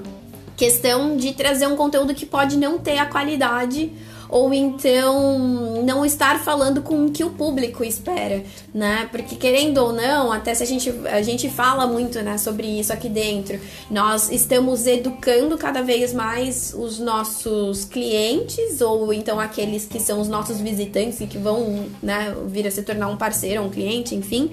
questão 0.55 1.17
de 1.17 1.33
trazer 1.33 1.67
um 1.67 1.77
conteúdo 1.77 2.15
que 2.15 2.27
pode 2.27 2.59
não 2.59 2.79
ter 2.79 2.99
a 2.99 3.07
qualidade 3.07 3.91
ou 4.29 4.53
então 4.53 5.83
não 5.83 6.05
estar 6.05 6.39
falando 6.41 6.83
com 6.83 7.07
o 7.07 7.11
que 7.11 7.25
o 7.25 7.31
público 7.31 7.83
espera, 7.83 8.45
né? 8.75 9.09
Porque 9.11 9.35
querendo 9.35 9.79
ou 9.79 9.95
não, 9.95 10.31
até 10.31 10.53
se 10.53 10.63
a 10.63 10.67
gente 10.67 10.93
a 11.07 11.23
gente 11.23 11.49
fala 11.49 11.87
muito, 11.87 12.21
né, 12.21 12.37
sobre 12.37 12.67
isso 12.67 12.93
aqui 12.93 13.09
dentro, 13.09 13.59
nós 13.91 14.31
estamos 14.31 14.87
educando 14.87 15.57
cada 15.57 15.81
vez 15.81 16.13
mais 16.13 16.75
os 16.79 16.99
nossos 16.99 17.87
clientes 17.87 18.83
ou 18.83 19.11
então 19.11 19.41
aqueles 19.41 19.87
que 19.87 19.99
são 19.99 20.21
os 20.21 20.29
nossos 20.29 20.61
visitantes 20.61 21.19
e 21.23 21.27
que 21.27 21.39
vão, 21.39 21.87
né, 22.03 22.37
vir 22.47 22.67
a 22.67 22.71
se 22.71 22.83
tornar 22.83 23.09
um 23.09 23.17
parceiro, 23.17 23.63
um 23.63 23.71
cliente, 23.71 24.15
enfim. 24.15 24.51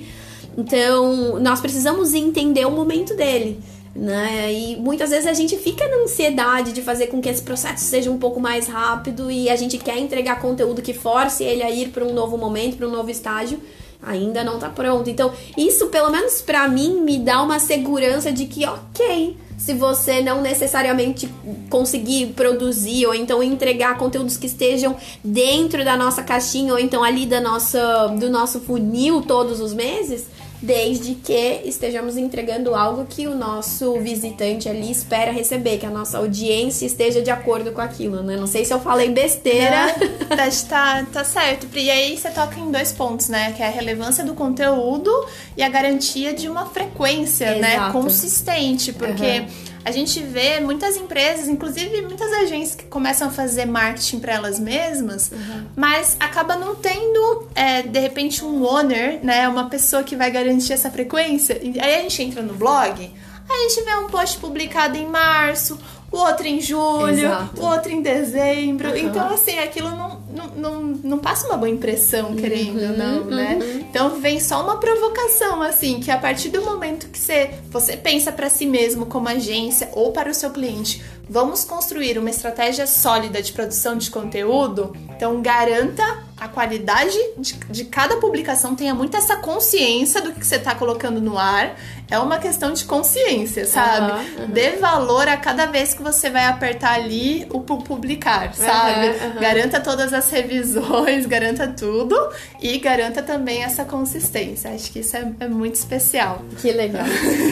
Então, 0.58 1.40
nós 1.40 1.60
precisamos 1.60 2.14
entender 2.14 2.66
o 2.66 2.72
momento 2.72 3.16
dele 3.16 3.60
né? 3.96 4.52
E 4.52 4.76
muitas 4.76 5.10
vezes 5.10 5.26
a 5.26 5.34
gente 5.34 5.58
fica 5.58 5.88
na 5.88 6.04
ansiedade 6.04 6.74
de 6.74 6.82
fazer 6.82 7.08
com 7.08 7.22
que 7.22 7.30
esse 7.30 7.42
processo 7.42 7.86
seja 7.86 8.12
um 8.12 8.18
pouco 8.18 8.42
mais 8.42 8.68
rápido 8.68 9.32
e 9.32 9.50
a 9.50 9.56
gente 9.56 9.78
quer 9.78 9.98
entregar 9.98 10.42
conteúdo 10.42 10.82
que 10.82 10.94
force 10.94 11.44
ele 11.44 11.64
a 11.64 11.72
ir 11.72 11.90
para 11.90 12.04
um 12.04 12.14
novo 12.14 12.38
momento, 12.38 12.76
para 12.76 12.88
um 12.88 12.92
novo 12.92 13.10
estágio, 13.10 13.58
ainda 14.04 14.44
não 14.44 14.60
tá 14.60 14.70
pronto. 14.70 15.10
Então, 15.10 15.32
isso 15.58 15.88
pelo 15.88 16.12
menos 16.12 16.42
para 16.42 16.68
mim 16.68 17.00
me 17.02 17.18
dá 17.18 17.42
uma 17.42 17.58
segurança 17.58 18.34
de 18.34 18.46
que, 18.46 18.66
OK, 18.68 19.38
se 19.58 19.74
você 19.74 20.22
não 20.22 20.42
necessariamente 20.42 21.30
conseguir 21.70 22.34
produzir 22.34 23.06
ou 23.06 23.16
então 23.16 23.42
entregar 23.42 23.98
conteúdos 23.98 24.36
que 24.36 24.48
estejam 24.48 24.98
dentro 25.24 25.86
da 25.86 25.96
nossa 25.96 26.22
caixinha 26.22 26.74
ou 26.74 26.80
então 26.80 27.02
ali 27.02 27.26
da 27.26 27.40
nossa 27.40 28.08
do 28.08 28.30
nosso 28.30 28.60
funil 28.60 29.22
todos 29.22 29.62
os 29.62 29.74
meses, 29.74 30.28
desde 30.66 31.14
que 31.16 31.62
estejamos 31.64 32.18
entregando 32.18 32.74
algo 32.74 33.06
que 33.06 33.28
o 33.28 33.36
nosso 33.36 34.00
visitante 34.00 34.68
ali 34.68 34.92
espera 34.92 35.32
receber, 35.32 35.78
que 35.78 35.86
a 35.86 35.92
nossa 35.92 36.18
audiência 36.18 36.86
esteja 36.86 37.22
de 37.22 37.30
acordo 37.30 37.72
com 37.72 37.82
aquilo, 37.82 38.24
né? 38.24 38.36
Não 38.36 38.48
sei 38.48 38.66
se 38.66 38.74
eu 38.74 38.80
falei 38.80 39.10
besteira. 39.10 39.96
Não, 39.98 40.38
tá, 40.38 40.50
tá, 40.68 41.06
tá 41.14 41.24
certo. 41.24 41.68
E 41.76 41.90
aí 41.90 42.18
você 42.18 42.32
toca 42.32 42.60
em 42.60 42.72
dois 42.72 42.92
pontos, 42.92 43.30
né? 43.30 43.54
Que 43.54 43.62
é 43.62 43.68
a 43.68 43.70
relevância 43.70 44.24
do 44.24 44.34
conteúdo 44.34 45.12
e 45.56 45.62
a 45.62 45.70
garantia 45.70 46.34
de 46.34 46.50
uma 46.50 46.66
frequência, 46.66 47.56
né? 47.56 47.76
Exato. 47.76 47.86
né? 47.86 47.92
Consistente, 47.92 48.92
porque. 48.92 49.40
Uhum 49.40 49.75
a 49.86 49.92
gente 49.92 50.20
vê 50.20 50.60
muitas 50.60 50.98
empresas, 50.98 51.48
inclusive 51.48 52.02
muitas 52.02 52.34
agências 52.34 52.74
que 52.74 52.86
começam 52.86 53.28
a 53.28 53.32
fazer 53.32 53.66
marketing 53.66 54.20
para 54.20 54.34
elas 54.34 54.60
mesmas, 54.60 55.32
uhum. 55.32 55.66
mas 55.76 56.18
acaba 56.20 56.56
não 56.56 56.74
tendo, 56.74 57.48
é, 57.54 57.84
de 57.84 58.00
repente, 58.00 58.44
um 58.44 58.64
owner, 58.64 59.20
né? 59.24 59.48
Uma 59.48 59.70
pessoa 59.70 60.04
que 60.04 60.16
vai 60.16 60.32
garantir 60.32 60.74
essa 60.74 60.90
frequência. 60.90 61.60
E 61.62 61.80
aí 61.80 62.00
a 62.00 62.02
gente 62.02 62.20
entra 62.24 62.42
no 62.42 62.56
blog, 62.56 63.00
aí 63.00 63.66
a 63.66 63.70
gente 63.70 63.86
vê 63.86 63.96
um 63.98 64.08
post 64.08 64.40
publicado 64.40 64.98
em 64.98 65.06
março, 65.06 65.80
o 66.12 66.18
outro 66.18 66.48
em 66.48 66.62
julho, 66.62 67.10
Exato. 67.10 67.62
o 67.62 67.66
outro 67.66 67.92
em 67.92 68.02
dezembro. 68.02 68.90
Uhum. 68.90 68.98
Então, 68.98 69.34
assim, 69.34 69.60
aquilo 69.60 69.92
não, 69.92 70.22
não, 70.34 70.48
não, 70.56 70.82
não, 70.82 71.20
passa 71.20 71.48
uma 71.48 71.58
boa 71.58 71.70
impressão, 71.70 72.36
querendo 72.36 72.80
uhum, 72.80 72.98
não, 72.98 73.26
né? 73.26 73.60
Uhum. 73.62 73.80
Então 73.90 74.20
vem 74.22 74.40
só 74.40 74.64
uma 74.64 74.78
provocação, 74.80 75.62
assim, 75.62 76.00
que 76.00 76.12
a 76.12 76.18
partir 76.18 76.50
do 76.50 76.62
momento 76.62 77.08
que 77.10 77.20
você, 77.20 77.52
você 77.70 77.98
pensa 77.98 78.32
para 78.32 78.50
si 78.50 78.66
mesmo 78.66 79.06
como 79.06 79.28
agência 79.28 79.90
ou 79.94 80.12
para 80.12 80.30
o 80.30 80.34
seu 80.34 80.52
cliente, 80.52 81.04
vamos 81.30 81.64
construir 81.64 82.18
uma 82.18 82.30
estratégia 82.30 82.88
sólida 82.88 83.42
de 83.42 83.52
produção 83.52 83.98
de 83.98 84.10
conteúdo, 84.10 84.96
então 85.10 85.42
garanta 85.42 86.24
a 86.38 86.50
qualidade 86.50 87.18
de, 87.38 87.54
de 87.70 87.86
cada 87.86 88.18
publicação, 88.18 88.76
tenha 88.76 88.94
muito 88.94 89.16
essa 89.16 89.38
consciência 89.38 90.22
do 90.22 90.34
que 90.34 90.46
você 90.46 90.58
está 90.58 90.76
colocando 90.76 91.22
no 91.22 91.38
ar. 91.38 91.76
É 92.12 92.20
uma 92.20 92.38
questão 92.38 92.72
de 92.72 92.84
consciência, 92.84 93.66
sabe? 93.66 94.12
Uhum, 94.12 94.44
uhum. 94.44 94.48
Dê 94.50 94.72
valor 94.72 95.28
a 95.28 95.38
cada 95.38 95.66
vez 95.66 95.94
que 95.94 96.04
você 96.04 96.30
vai 96.30 96.46
apertar 96.46 96.94
ali 96.94 97.48
o 97.52 97.62
publicar, 97.62 98.54
sabe? 98.54 99.08
Uhum, 99.08 99.42
garanta 99.42 99.80
todas 99.80 100.14
as 100.14 100.30
revisões, 100.30 101.26
garanta 101.26 101.68
tudo 101.68 102.16
e 102.62 102.78
garanta 102.78 103.24
também 103.24 103.64
essa 103.64 103.86
consistência. 103.86 104.70
Acho 104.72 104.92
que 104.92 105.00
isso 105.00 105.18
é, 105.18 105.26
é 105.40 105.48
muito 105.48 105.76
especial. 105.76 106.44
Que 106.62 106.72
legal. 106.72 107.06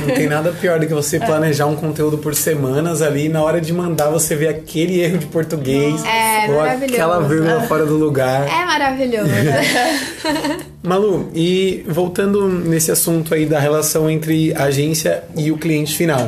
Não 0.07 0.13
tem 0.13 0.27
nada 0.27 0.51
pior 0.51 0.79
do 0.79 0.85
que 0.85 0.93
você 0.93 1.17
planejar 1.21 1.65
um 1.65 1.75
conteúdo 1.75 2.19
por 2.19 2.35
semanas 2.35 3.01
ali 3.01 3.25
e 3.25 3.29
na 3.29 3.41
hora 3.41 3.59
de 3.59 3.73
mandar 3.73 4.09
você 4.09 4.35
ver 4.35 4.49
aquele 4.49 4.99
erro 4.99 5.17
de 5.17 5.25
português 5.27 6.03
é, 6.03 6.51
ou 6.51 6.61
aquela 6.61 7.21
vírgula 7.21 7.61
fora 7.61 7.85
do 7.85 7.97
lugar. 7.97 8.47
É 8.47 8.72
maravilhoso. 8.73 9.29
Malu, 10.81 11.29
e 11.33 11.85
voltando 11.87 12.47
nesse 12.47 12.91
assunto 12.91 13.33
aí 13.33 13.45
da 13.45 13.59
relação 13.59 14.09
entre 14.09 14.53
a 14.55 14.63
agência 14.63 15.23
e 15.37 15.51
o 15.51 15.57
cliente 15.57 15.95
final. 15.95 16.25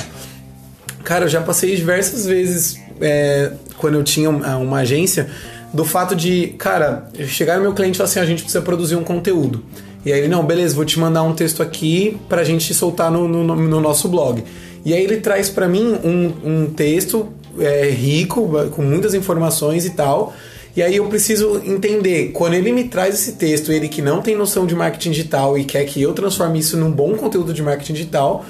Cara, 1.04 1.26
eu 1.26 1.30
já 1.30 1.42
passei 1.42 1.76
diversas 1.76 2.26
vezes 2.26 2.80
é, 3.02 3.52
quando 3.78 3.96
eu 3.96 4.04
tinha 4.04 4.30
uma 4.30 4.80
agência 4.80 5.30
do 5.74 5.84
fato 5.84 6.16
de, 6.16 6.48
cara, 6.58 7.10
chegar 7.28 7.58
no 7.58 7.64
meu 7.64 7.74
cliente 7.74 7.96
e 7.96 7.98
falar 7.98 8.10
assim: 8.10 8.20
a 8.20 8.26
gente 8.26 8.44
precisa 8.44 8.62
produzir 8.62 8.96
um 8.96 9.04
conteúdo. 9.04 9.64
E 10.06 10.14
aí 10.14 10.20
ele, 10.20 10.28
não, 10.28 10.46
beleza, 10.46 10.76
vou 10.76 10.86
te 10.86 11.00
mandar 11.00 11.24
um 11.24 11.34
texto 11.34 11.64
aqui 11.64 12.18
pra 12.30 12.44
gente 12.44 12.74
soltar 12.74 13.12
no, 13.12 13.28
no, 13.28 13.56
no 13.56 13.82
nosso 13.82 14.08
blog. 14.08 14.44
E 14.86 14.94
aí 14.94 15.04
ele 15.04 15.18
traz 15.18 15.50
para 15.50 15.68
mim 15.68 15.98
um, 16.04 16.34
um 16.44 16.66
texto 16.68 17.28
é, 17.60 17.90
rico, 17.90 18.48
com 18.72 18.84
muitas 18.84 19.16
informações 19.16 19.84
e 19.84 19.90
tal. 19.90 20.34
E 20.76 20.84
aí 20.84 20.98
eu 20.98 21.08
preciso 21.08 21.62
entender, 21.66 22.32
quando 22.34 22.54
ele 22.54 22.72
me 22.72 22.84
traz 22.86 23.16
esse 23.16 23.34
texto, 23.34 23.72
ele 23.72 23.88
que 23.88 24.02
não 24.02 24.22
tem 24.22 24.36
noção 24.36 24.66
de 24.66 24.76
marketing 24.76 25.12
digital 25.12 25.58
e 25.58 25.64
quer 25.64 25.86
que 25.86 26.02
eu 26.02 26.14
transforme 26.14 26.60
isso 26.60 26.76
num 26.76 26.92
bom 26.92 27.16
conteúdo 27.16 27.54
de 27.54 27.64
marketing 27.64 27.94
digital, 27.94 28.46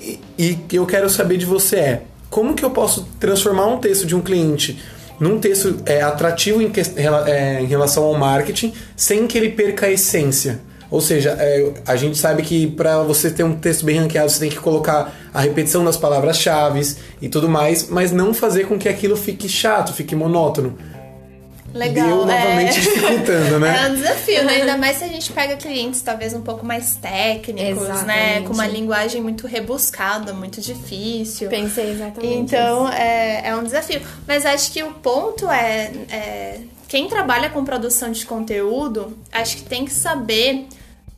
e, 0.00 0.20
e 0.38 0.58
eu 0.72 0.86
quero 0.86 1.10
saber 1.10 1.36
de 1.36 1.44
você 1.44 1.76
é, 1.76 2.02
como 2.30 2.54
que 2.54 2.64
eu 2.64 2.70
posso 2.70 3.08
transformar 3.18 3.66
um 3.66 3.78
texto 3.78 4.06
de 4.06 4.14
um 4.14 4.20
cliente 4.20 4.78
num 5.18 5.40
texto 5.40 5.78
é, 5.86 6.02
atrativo 6.02 6.62
em, 6.62 6.70
é, 7.26 7.60
em 7.60 7.66
relação 7.66 8.04
ao 8.04 8.14
marketing, 8.14 8.72
sem 8.94 9.26
que 9.26 9.36
ele 9.36 9.50
perca 9.50 9.86
a 9.86 9.90
essência? 9.90 10.60
Ou 10.88 11.00
seja, 11.00 11.36
é, 11.40 11.72
a 11.84 11.96
gente 11.96 12.16
sabe 12.16 12.42
que 12.42 12.68
para 12.68 13.02
você 13.02 13.30
ter 13.30 13.42
um 13.42 13.56
texto 13.56 13.84
bem 13.84 13.98
ranqueado, 13.98 14.30
você 14.30 14.38
tem 14.38 14.50
que 14.50 14.60
colocar 14.60 15.12
a 15.34 15.40
repetição 15.40 15.84
das 15.84 15.96
palavras-chave 15.96 16.96
e 17.20 17.28
tudo 17.28 17.48
mais, 17.48 17.88
mas 17.88 18.12
não 18.12 18.32
fazer 18.32 18.66
com 18.66 18.78
que 18.78 18.88
aquilo 18.88 19.16
fique 19.16 19.48
chato, 19.48 19.92
fique 19.92 20.14
monótono. 20.14 20.78
Legal, 21.76 22.06
Deu 22.08 22.16
novamente 22.18 22.78
é. 22.78 22.80
dificultando, 22.80 23.60
né? 23.60 23.84
É 23.84 23.88
um 23.90 23.94
desafio, 23.94 24.44
né? 24.44 24.54
Ainda 24.54 24.76
mais 24.78 24.96
se 24.96 25.04
a 25.04 25.08
gente 25.08 25.30
pega 25.32 25.56
clientes 25.56 26.00
talvez 26.00 26.32
um 26.32 26.40
pouco 26.40 26.64
mais 26.64 26.96
técnicos, 26.96 27.86
né? 27.86 27.92
Exatamente. 27.92 28.46
Com 28.46 28.54
uma 28.54 28.66
linguagem 28.66 29.22
muito 29.22 29.46
rebuscada, 29.46 30.32
muito 30.32 30.60
difícil. 30.60 31.48
Pensei 31.48 31.90
exatamente. 31.92 32.34
Então, 32.34 32.88
é, 32.88 33.48
é 33.48 33.56
um 33.56 33.62
desafio. 33.62 34.00
Mas 34.26 34.46
acho 34.46 34.72
que 34.72 34.82
o 34.82 34.92
ponto 34.92 35.50
é, 35.50 35.92
é. 36.10 36.60
Quem 36.88 37.08
trabalha 37.08 37.50
com 37.50 37.64
produção 37.64 38.10
de 38.10 38.24
conteúdo, 38.24 39.18
acho 39.32 39.56
que 39.56 39.64
tem 39.64 39.84
que 39.84 39.92
saber 39.92 40.66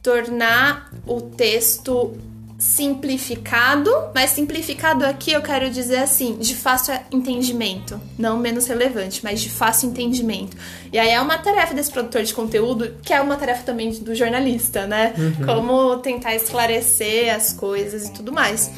tornar 0.03 0.91
o 1.07 1.21
texto 1.21 2.17
simplificado, 2.59 3.89
mas 4.13 4.31
simplificado 4.31 5.07
aqui 5.07 5.31
eu 5.31 5.41
quero 5.41 5.71
dizer 5.71 5.99
assim, 5.99 6.37
de 6.39 6.57
fácil 6.57 6.93
entendimento, 7.13 8.01
não 8.19 8.37
menos 8.37 8.67
relevante, 8.67 9.21
mas 9.23 9.41
de 9.41 9.49
fácil 9.49 9.91
entendimento. 9.91 10.57
E 10.93 10.99
aí 10.99 11.11
é 11.11 11.21
uma 11.21 11.39
tarefa 11.39 11.73
desse 11.73 11.93
produtor 11.93 12.25
de 12.25 12.35
conteúdo, 12.35 12.97
que 13.01 13.15
é 13.15 13.21
uma 13.21 13.37
tarefa 13.37 13.63
também 13.63 13.93
do 13.93 14.13
jornalista, 14.13 14.89
né? 14.89 15.15
Como 15.47 15.99
tentar 15.99 16.35
esclarecer 16.35 17.33
as 17.33 17.53
coisas 17.53 18.09
e 18.09 18.13
tudo 18.13 18.33
mais. 18.33 18.73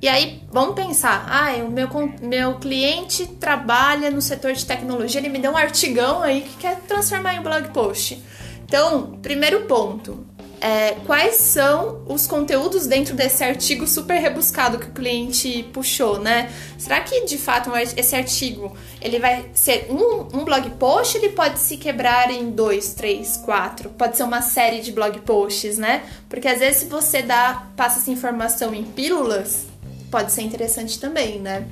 E 0.00 0.08
aí, 0.08 0.42
vamos 0.50 0.74
pensar, 0.74 1.26
ah, 1.28 1.52
o 1.62 1.70
meu, 1.70 1.88
meu 2.22 2.54
cliente 2.54 3.26
trabalha 3.26 4.10
no 4.10 4.22
setor 4.22 4.52
de 4.52 4.64
tecnologia, 4.64 5.20
ele 5.20 5.28
me 5.28 5.38
deu 5.38 5.52
um 5.52 5.56
artigão 5.56 6.22
aí 6.22 6.42
que 6.42 6.56
quer 6.56 6.76
transformar 6.80 7.34
em 7.34 7.42
blog 7.42 7.68
post. 7.70 8.22
Então, 8.64 9.18
primeiro 9.22 9.62
ponto, 9.62 10.26
é, 10.66 10.96
quais 11.06 11.36
são 11.36 12.02
os 12.08 12.26
conteúdos 12.26 12.88
dentro 12.88 13.14
desse 13.14 13.44
artigo 13.44 13.86
super 13.86 14.18
rebuscado 14.18 14.80
que 14.80 14.88
o 14.88 14.90
cliente 14.90 15.62
puxou, 15.72 16.18
né? 16.18 16.52
Será 16.76 17.00
que 17.02 17.24
de 17.24 17.38
fato 17.38 17.70
esse 17.96 18.16
artigo 18.16 18.76
ele 19.00 19.20
vai 19.20 19.48
ser 19.54 19.86
um, 19.88 20.40
um 20.40 20.44
blog 20.44 20.68
post? 20.70 21.18
Ele 21.18 21.28
pode 21.28 21.60
se 21.60 21.76
quebrar 21.76 22.32
em 22.32 22.50
dois, 22.50 22.94
três, 22.94 23.36
quatro? 23.36 23.90
Pode 23.90 24.16
ser 24.16 24.24
uma 24.24 24.42
série 24.42 24.80
de 24.80 24.90
blog 24.90 25.20
posts, 25.20 25.78
né? 25.78 26.02
Porque 26.28 26.48
às 26.48 26.58
vezes 26.58 26.78
se 26.78 26.86
você 26.86 27.22
dá 27.22 27.68
passa 27.76 28.00
essa 28.00 28.10
informação 28.10 28.74
em 28.74 28.82
pílulas, 28.82 29.66
pode 30.10 30.32
ser 30.32 30.42
interessante 30.42 30.98
também, 30.98 31.38
né? 31.38 31.64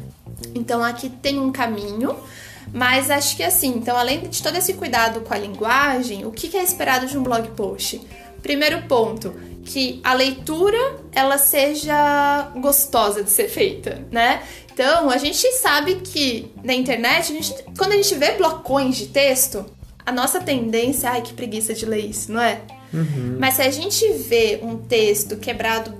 Então 0.55 0.85
aqui 0.85 1.09
tem 1.09 1.41
um 1.41 1.51
caminho. 1.51 2.17
Mas 2.73 3.11
acho 3.11 3.37
que 3.37 3.43
assim, 3.43 3.75
então 3.77 3.97
além 3.97 4.21
de 4.23 4.43
todo 4.43 4.57
esse 4.57 4.73
cuidado 4.75 5.21
com 5.21 5.35
a 5.35 5.39
linguagem, 5.39 6.25
o 6.25 6.31
que 6.33 6.57
é 6.57 6.63
esperado 6.63 7.07
de 7.07 7.19
um 7.19 7.23
blog 7.23 7.49
post? 7.51 8.01
Primeiro 8.45 8.83
ponto, 8.83 9.35
que 9.65 10.01
a 10.05 10.13
leitura 10.13 10.77
ela 11.13 11.39
seja 11.39 12.53
gostosa 12.61 13.23
de 13.25 13.31
ser 13.31 13.49
feita, 13.49 14.03
né? 14.13 14.43
Então, 14.71 15.09
a 15.09 15.17
gente 15.17 15.51
sabe 15.53 15.95
que 15.97 16.53
na 16.63 16.75
internet, 16.75 17.33
a 17.33 17.35
gente- 17.43 17.65
quando 17.79 17.93
a 17.93 17.97
gente 17.97 18.15
vê 18.17 18.33
blocões 18.33 18.97
de 18.97 19.07
texto, 19.07 19.65
a 20.05 20.13
nossa 20.13 20.41
tendência, 20.41 21.09
ai 21.11 21.23
que 21.23 21.33
preguiça 21.33 21.73
de 21.73 21.87
ler 21.87 22.05
isso, 22.05 22.31
não 22.31 22.41
é? 22.43 22.61
Mas 23.41 23.55
se 23.55 23.63
a 23.63 23.71
gente 23.71 24.07
vê 24.13 24.61
um 24.63 24.77
texto 24.77 25.37
quebrado 25.39 25.91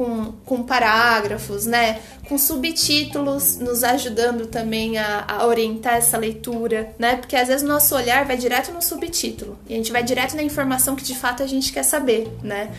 com, 0.00 0.32
com 0.46 0.62
parágrafos, 0.62 1.66
né? 1.66 2.00
Com 2.26 2.38
subtítulos 2.38 3.58
nos 3.58 3.84
ajudando 3.84 4.46
também 4.46 4.96
a, 4.96 5.26
a 5.28 5.46
orientar 5.46 5.96
essa 5.96 6.16
leitura, 6.16 6.94
né? 6.98 7.16
Porque 7.16 7.36
às 7.36 7.48
vezes 7.48 7.62
nosso 7.62 7.94
olhar 7.94 8.24
vai 8.24 8.38
direto 8.38 8.72
no 8.72 8.80
subtítulo 8.80 9.58
e 9.68 9.74
a 9.74 9.76
gente 9.76 9.92
vai 9.92 10.02
direto 10.02 10.34
na 10.34 10.42
informação 10.42 10.96
que 10.96 11.04
de 11.04 11.14
fato 11.14 11.42
a 11.42 11.46
gente 11.46 11.70
quer 11.70 11.82
saber, 11.82 12.32
né? 12.42 12.70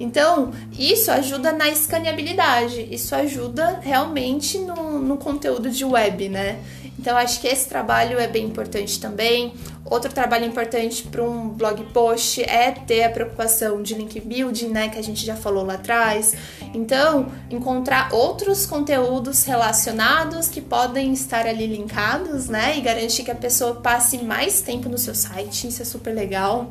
Então, 0.00 0.54
isso 0.78 1.10
ajuda 1.10 1.52
na 1.52 1.68
escaneabilidade, 1.68 2.88
isso 2.90 3.14
ajuda 3.14 3.80
realmente 3.82 4.56
no, 4.58 4.98
no 5.00 5.18
conteúdo 5.18 5.68
de 5.68 5.84
web, 5.84 6.30
né? 6.30 6.58
Então, 7.00 7.16
acho 7.16 7.40
que 7.40 7.48
esse 7.48 7.66
trabalho 7.66 8.18
é 8.18 8.26
bem 8.26 8.44
importante 8.44 9.00
também. 9.00 9.54
Outro 9.86 10.12
trabalho 10.12 10.44
importante 10.44 11.02
para 11.04 11.22
um 11.22 11.48
blog 11.48 11.82
post 11.94 12.42
é 12.42 12.70
ter 12.72 13.04
a 13.04 13.08
preocupação 13.08 13.82
de 13.82 13.94
link 13.94 14.20
building, 14.20 14.68
né, 14.68 14.90
que 14.90 14.98
a 14.98 15.02
gente 15.02 15.24
já 15.24 15.34
falou 15.34 15.64
lá 15.64 15.74
atrás. 15.74 16.34
Então, 16.74 17.32
encontrar 17.50 18.12
outros 18.12 18.66
conteúdos 18.66 19.44
relacionados 19.44 20.48
que 20.48 20.60
podem 20.60 21.14
estar 21.14 21.46
ali 21.46 21.66
linkados, 21.66 22.50
né, 22.50 22.76
e 22.76 22.82
garantir 22.82 23.22
que 23.22 23.30
a 23.30 23.34
pessoa 23.34 23.76
passe 23.76 24.18
mais 24.18 24.60
tempo 24.60 24.86
no 24.90 24.98
seu 24.98 25.14
site. 25.14 25.68
Isso 25.68 25.80
é 25.80 25.86
super 25.86 26.14
legal. 26.14 26.70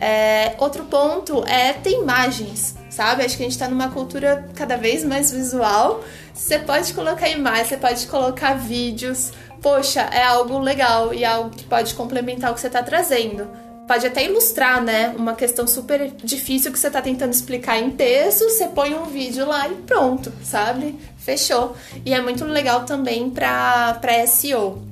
É, 0.00 0.54
outro 0.58 0.84
ponto 0.84 1.44
é 1.48 1.72
ter 1.72 1.90
imagens, 1.90 2.76
sabe? 2.88 3.24
Acho 3.24 3.36
que 3.36 3.42
a 3.42 3.46
gente 3.46 3.58
tá 3.58 3.68
numa 3.68 3.90
cultura 3.90 4.48
cada 4.54 4.76
vez 4.76 5.02
mais 5.02 5.32
visual. 5.32 6.04
Você 6.32 6.60
pode 6.60 6.94
colocar 6.94 7.28
imagens, 7.28 7.66
você 7.66 7.76
pode 7.76 8.06
colocar 8.06 8.54
vídeos. 8.54 9.32
Poxa, 9.62 10.02
é 10.02 10.22
algo 10.22 10.58
legal 10.58 11.12
e 11.12 11.24
algo 11.24 11.50
que 11.50 11.64
pode 11.64 11.94
complementar 11.94 12.50
o 12.50 12.54
que 12.54 12.60
você 12.60 12.70
tá 12.70 12.82
trazendo. 12.82 13.48
Pode 13.86 14.06
até 14.06 14.24
ilustrar, 14.24 14.82
né? 14.82 15.14
Uma 15.16 15.34
questão 15.34 15.66
super 15.66 16.12
difícil 16.22 16.70
que 16.70 16.78
você 16.78 16.90
tá 16.90 17.00
tentando 17.00 17.32
explicar 17.32 17.78
em 17.78 17.90
texto, 17.90 18.44
você 18.44 18.68
põe 18.68 18.94
um 18.94 19.06
vídeo 19.06 19.46
lá 19.46 19.66
e 19.68 19.74
pronto, 19.76 20.30
sabe? 20.44 20.94
Fechou. 21.16 21.74
E 22.04 22.12
é 22.12 22.20
muito 22.20 22.44
legal 22.44 22.84
também 22.84 23.30
pra 23.30 23.98
SEO. 24.26 24.82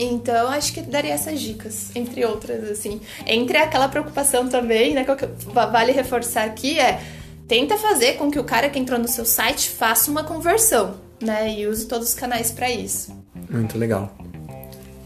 Então, 0.00 0.48
acho 0.48 0.72
que 0.72 0.80
daria 0.80 1.12
essas 1.12 1.40
dicas, 1.40 1.94
entre 1.94 2.24
outras, 2.24 2.64
assim. 2.70 3.00
Entre 3.26 3.56
aquela 3.58 3.86
preocupação 3.88 4.48
também, 4.48 4.94
né, 4.94 5.04
que 5.04 5.26
vale 5.52 5.92
reforçar 5.92 6.44
aqui, 6.44 6.80
é 6.80 7.00
tenta 7.46 7.76
fazer 7.76 8.14
com 8.14 8.30
que 8.30 8.38
o 8.38 8.44
cara 8.44 8.70
que 8.70 8.78
entrou 8.78 8.98
no 8.98 9.06
seu 9.06 9.26
site 9.26 9.68
faça 9.68 10.10
uma 10.10 10.24
conversão, 10.24 10.94
né, 11.24 11.52
e 11.52 11.66
use 11.66 11.86
todos 11.86 12.08
os 12.08 12.14
canais 12.14 12.50
para 12.50 12.70
isso. 12.70 13.12
Muito 13.50 13.78
legal. 13.78 14.14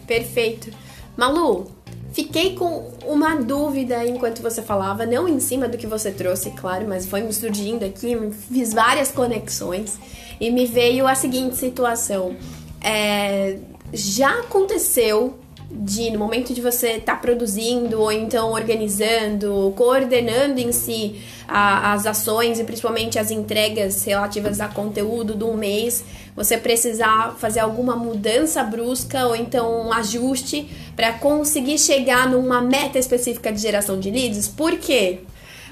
Perfeito. 0.06 0.70
Malu, 1.16 1.70
fiquei 2.12 2.54
com 2.54 2.92
uma 3.04 3.36
dúvida 3.36 4.06
enquanto 4.06 4.42
você 4.42 4.62
falava, 4.62 5.06
não 5.06 5.28
em 5.28 5.40
cima 5.40 5.68
do 5.68 5.76
que 5.76 5.86
você 5.86 6.10
trouxe, 6.10 6.50
claro, 6.50 6.86
mas 6.88 7.06
foi 7.06 7.22
me 7.22 7.32
surgindo 7.32 7.84
aqui, 7.84 8.16
fiz 8.50 8.72
várias 8.72 9.10
conexões 9.10 9.98
e 10.40 10.50
me 10.50 10.66
veio 10.66 11.06
a 11.06 11.14
seguinte 11.14 11.56
situação. 11.56 12.36
É, 12.82 13.58
já 13.92 14.40
aconteceu 14.40 15.38
de 15.70 16.10
no 16.10 16.18
momento 16.18 16.54
de 16.54 16.60
você 16.60 16.92
estar 16.92 17.20
produzindo 17.20 18.00
ou 18.00 18.12
então 18.12 18.52
organizando, 18.52 19.72
coordenando 19.76 20.60
em 20.60 20.70
si 20.72 21.20
a- 21.48 21.92
as 21.92 22.06
ações 22.06 22.58
e 22.60 22.64
principalmente 22.64 23.18
as 23.18 23.30
entregas 23.30 24.04
relativas 24.04 24.60
a 24.60 24.68
conteúdo 24.68 25.34
do 25.34 25.52
mês, 25.54 26.04
você 26.36 26.56
precisar 26.56 27.34
fazer 27.38 27.60
alguma 27.60 27.96
mudança 27.96 28.62
brusca 28.62 29.26
ou 29.26 29.34
então 29.34 29.86
um 29.88 29.92
ajuste 29.92 30.68
para 30.94 31.12
conseguir 31.14 31.78
chegar 31.78 32.28
numa 32.30 32.60
meta 32.60 32.98
específica 32.98 33.52
de 33.52 33.60
geração 33.60 33.98
de 33.98 34.10
leads? 34.10 34.46
Por 34.48 34.78
quê? 34.78 35.20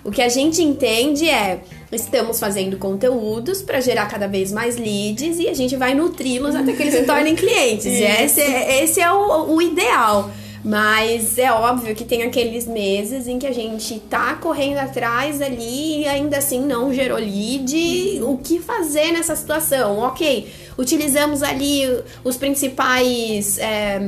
O 0.05 0.11
que 0.11 0.21
a 0.21 0.29
gente 0.29 0.62
entende 0.62 1.29
é 1.29 1.61
estamos 1.90 2.38
fazendo 2.38 2.77
conteúdos 2.77 3.62
para 3.62 3.81
gerar 3.81 4.07
cada 4.07 4.27
vez 4.27 4.53
mais 4.53 4.77
leads 4.77 5.38
e 5.38 5.49
a 5.49 5.55
gente 5.55 5.77
vai 5.77 5.95
nutri-los 5.95 6.55
até 6.55 6.73
que 6.73 6.83
eles 6.83 6.95
se 6.95 7.03
tornem 7.07 7.35
clientes. 7.35 7.87
E 7.87 8.03
esse 8.03 8.40
é, 8.40 8.85
esse 8.85 9.01
é 9.01 9.11
o, 9.11 9.55
o 9.55 9.62
ideal. 9.62 10.31
Mas 10.64 11.37
é 11.37 11.53
óbvio 11.53 11.95
que 11.95 12.05
tem 12.05 12.23
aqueles 12.23 12.67
meses 12.67 13.29
em 13.29 13.38
que 13.38 13.47
a 13.47 13.53
gente 13.53 14.01
tá 14.01 14.35
correndo 14.35 14.79
atrás 14.79 15.43
ali 15.43 16.01
e 16.01 16.07
ainda 16.07 16.38
assim 16.38 16.61
não 16.61 16.93
gerou 16.93 17.19
lead. 17.19 18.21
O 18.23 18.38
que 18.38 18.61
fazer 18.61 19.12
nessa 19.12 19.37
situação? 19.37 19.99
Ok, 19.99 20.51
utilizamos 20.79 21.43
ali 21.43 21.83
os 22.25 22.38
principais, 22.38 23.59
é, 23.59 24.01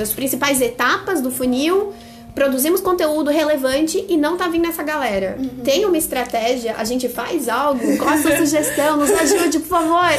as 0.00 0.12
principais 0.12 0.60
etapas 0.60 1.20
do 1.20 1.30
funil 1.30 1.92
produzimos 2.34 2.80
conteúdo 2.80 3.30
relevante 3.30 4.04
e 4.08 4.16
não 4.16 4.36
tá 4.36 4.48
vindo 4.48 4.66
essa 4.66 4.82
galera. 4.82 5.36
Tem 5.62 5.84
uma 5.84 5.96
estratégia? 5.96 6.74
A 6.76 6.84
gente 6.84 7.08
faz 7.08 7.48
algo? 7.48 7.96
Qual 7.98 8.10
a 8.10 8.18
sua 8.18 8.36
sugestão? 8.38 8.96
Nos 8.96 9.10
ajude, 9.10 9.60
por 9.60 9.68
favor. 9.68 10.10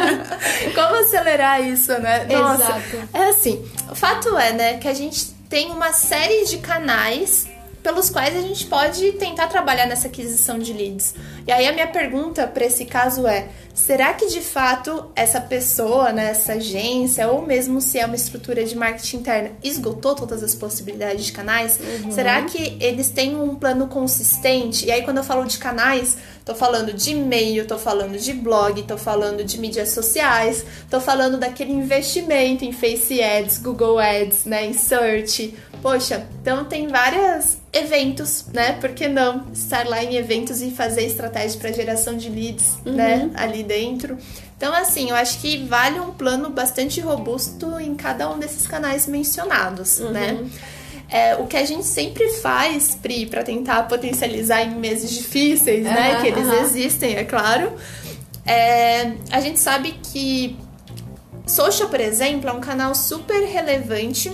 Como 0.74 0.96
acelerar 1.00 1.66
isso, 1.66 1.92
né? 1.98 2.24
Nossa, 2.30 2.62
Exato. 2.62 3.08
é 3.12 3.28
assim, 3.28 3.64
o 3.90 3.94
fato 3.94 4.36
é, 4.38 4.52
né, 4.52 4.78
que 4.78 4.88
a 4.88 4.94
gente 4.94 5.26
tem 5.48 5.70
uma 5.72 5.92
série 5.92 6.44
de 6.44 6.58
canais 6.58 7.48
pelos 7.82 8.10
quais 8.10 8.36
a 8.36 8.40
gente 8.40 8.66
pode 8.66 9.12
tentar 9.12 9.46
trabalhar 9.46 9.86
nessa 9.86 10.08
aquisição 10.08 10.58
de 10.58 10.72
leads. 10.72 11.14
E 11.46 11.52
aí 11.52 11.66
a 11.66 11.72
minha 11.72 11.86
pergunta 11.86 12.46
para 12.46 12.64
esse 12.64 12.84
caso 12.84 13.26
é: 13.26 13.48
será 13.74 14.12
que 14.14 14.26
de 14.26 14.40
fato 14.40 15.10
essa 15.16 15.40
pessoa, 15.40 16.12
né, 16.12 16.30
essa 16.30 16.54
agência, 16.54 17.28
ou 17.28 17.42
mesmo 17.42 17.80
se 17.80 17.98
é 17.98 18.06
uma 18.06 18.16
estrutura 18.16 18.64
de 18.64 18.76
marketing 18.76 19.18
interna, 19.18 19.50
esgotou 19.62 20.14
todas 20.14 20.42
as 20.42 20.54
possibilidades 20.54 21.24
de 21.24 21.32
canais? 21.32 21.78
Será 22.10 22.42
que 22.42 22.76
eles 22.80 23.08
têm 23.08 23.36
um 23.36 23.54
plano 23.54 23.86
consistente? 23.88 24.86
E 24.86 24.92
aí 24.92 25.02
quando 25.02 25.18
eu 25.18 25.24
falo 25.24 25.44
de 25.44 25.58
canais, 25.58 26.18
tô 26.44 26.54
falando 26.54 26.92
de 26.92 27.10
e-mail, 27.12 27.66
tô 27.66 27.78
falando 27.78 28.18
de 28.18 28.32
blog, 28.32 28.82
tô 28.82 28.98
falando 28.98 29.42
de 29.42 29.58
mídias 29.58 29.90
sociais, 29.90 30.64
tô 30.90 31.00
falando 31.00 31.38
daquele 31.38 31.72
investimento 31.72 32.64
em 32.64 32.72
Face 32.72 33.22
Ads, 33.22 33.58
Google 33.58 33.98
Ads, 33.98 34.44
né, 34.44 34.66
em 34.66 34.72
search. 34.72 35.54
Poxa, 35.82 36.26
então 36.40 36.64
tem 36.64 36.88
vários 36.88 37.56
eventos, 37.72 38.46
né? 38.52 38.72
Por 38.72 38.90
que 38.90 39.08
não 39.08 39.46
estar 39.52 39.86
lá 39.86 40.02
em 40.02 40.14
eventos 40.16 40.60
e 40.60 40.70
fazer 40.70 41.04
estratégia 41.04 41.58
para 41.58 41.72
geração 41.72 42.16
de 42.16 42.28
leads, 42.28 42.76
uhum. 42.84 42.92
né? 42.92 43.30
Ali 43.34 43.62
dentro. 43.62 44.18
Então, 44.56 44.74
assim, 44.74 45.08
eu 45.08 45.16
acho 45.16 45.40
que 45.40 45.64
vale 45.64 45.98
um 45.98 46.12
plano 46.12 46.50
bastante 46.50 47.00
robusto 47.00 47.80
em 47.80 47.94
cada 47.94 48.30
um 48.30 48.38
desses 48.38 48.66
canais 48.66 49.06
mencionados, 49.06 50.00
uhum. 50.00 50.10
né? 50.10 50.46
É, 51.08 51.34
o 51.36 51.46
que 51.46 51.56
a 51.56 51.64
gente 51.64 51.86
sempre 51.86 52.28
faz, 52.34 52.94
Pri, 52.94 53.26
para 53.26 53.42
tentar 53.42 53.82
potencializar 53.88 54.62
em 54.62 54.74
meses 54.74 55.10
difíceis, 55.10 55.86
uhum, 55.86 55.92
né? 55.92 56.20
Que 56.20 56.28
eles 56.28 56.46
existem, 56.60 57.16
é 57.16 57.24
claro. 57.24 57.72
É, 58.46 59.12
a 59.30 59.40
gente 59.40 59.58
sabe 59.58 59.98
que 60.12 60.58
social, 61.46 61.88
por 61.88 62.00
exemplo, 62.00 62.50
é 62.50 62.52
um 62.52 62.60
canal 62.60 62.94
super 62.94 63.42
relevante 63.46 64.30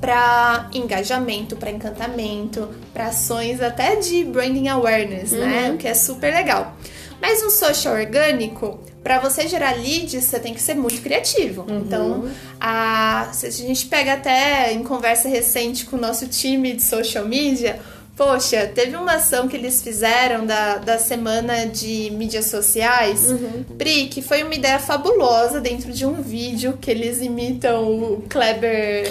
para 0.00 0.70
engajamento, 0.72 1.56
para 1.56 1.70
encantamento, 1.70 2.68
para 2.92 3.08
ações 3.08 3.60
até 3.60 3.96
de 3.96 4.24
branding 4.24 4.68
awareness, 4.68 5.32
né? 5.32 5.38
uhum. 5.38 5.48
né? 5.48 5.72
O 5.72 5.76
que 5.76 5.86
é 5.86 5.94
super 5.94 6.32
legal. 6.32 6.76
Mas 7.20 7.42
um 7.42 7.50
social 7.50 7.94
orgânico, 7.94 8.80
para 9.02 9.18
você 9.18 9.46
gerar 9.46 9.76
leads, 9.76 10.24
você 10.24 10.40
tem 10.40 10.54
que 10.54 10.62
ser 10.62 10.74
muito 10.74 11.02
criativo. 11.02 11.66
Uhum. 11.68 11.78
Então, 11.80 12.30
a, 12.58 13.28
se 13.32 13.46
a 13.46 13.50
gente 13.50 13.86
pega 13.86 14.14
até 14.14 14.72
em 14.72 14.82
conversa 14.82 15.28
recente 15.28 15.84
com 15.84 15.96
o 15.96 16.00
nosso 16.00 16.26
time 16.28 16.72
de 16.72 16.82
social 16.82 17.26
media, 17.26 17.78
Poxa, 18.20 18.70
teve 18.74 18.98
uma 18.98 19.14
ação 19.14 19.48
que 19.48 19.56
eles 19.56 19.80
fizeram 19.80 20.44
da, 20.44 20.76
da 20.76 20.98
semana 20.98 21.64
de 21.64 22.10
mídias 22.12 22.44
sociais, 22.44 23.30
uhum. 23.30 23.64
Pri, 23.78 24.08
que 24.08 24.20
foi 24.20 24.42
uma 24.42 24.54
ideia 24.54 24.78
fabulosa 24.78 25.58
dentro 25.58 25.90
de 25.90 26.04
um 26.04 26.20
vídeo 26.20 26.76
que 26.78 26.90
eles 26.90 27.22
imitam 27.22 27.82
o 27.82 28.22
Kleber 28.28 29.10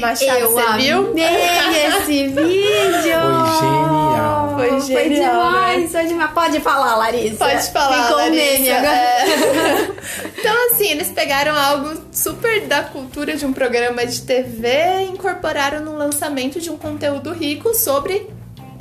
Machado. 0.00 0.38
Eu 0.38 0.50
você 0.50 0.72
viu? 0.76 0.98
amei 0.98 1.24
esse 1.24 2.28
vídeo! 2.28 3.22
Foi 3.24 3.58
genial! 3.58 4.54
Foi 4.54 4.80
genial! 4.82 4.84
Foi 4.84 5.08
demais, 5.08 5.80
né? 5.80 5.88
foi 5.88 6.08
demais. 6.08 6.30
Pode 6.32 6.60
falar, 6.60 6.96
Larissa. 6.96 7.36
Pode 7.38 7.70
falar, 7.70 8.02
Ficou 8.02 8.16
Larissa. 8.18 8.52
meme 8.52 8.70
agora. 8.70 8.96
É. 8.96 9.88
então, 10.38 10.70
assim, 10.70 10.90
eles 10.90 11.08
pegaram 11.08 11.56
algo 11.56 11.98
super 12.12 12.60
da 12.66 12.82
cultura 12.82 13.34
de 13.34 13.46
um 13.46 13.52
programa 13.54 14.04
de 14.04 14.20
TV 14.20 14.68
e 14.68 15.04
incorporaram 15.04 15.80
no 15.82 15.96
lançamento 15.96 16.60
de 16.60 16.68
um 16.68 16.76
conteúdo 16.76 17.32
rico 17.32 17.72
sobre 17.72 18.28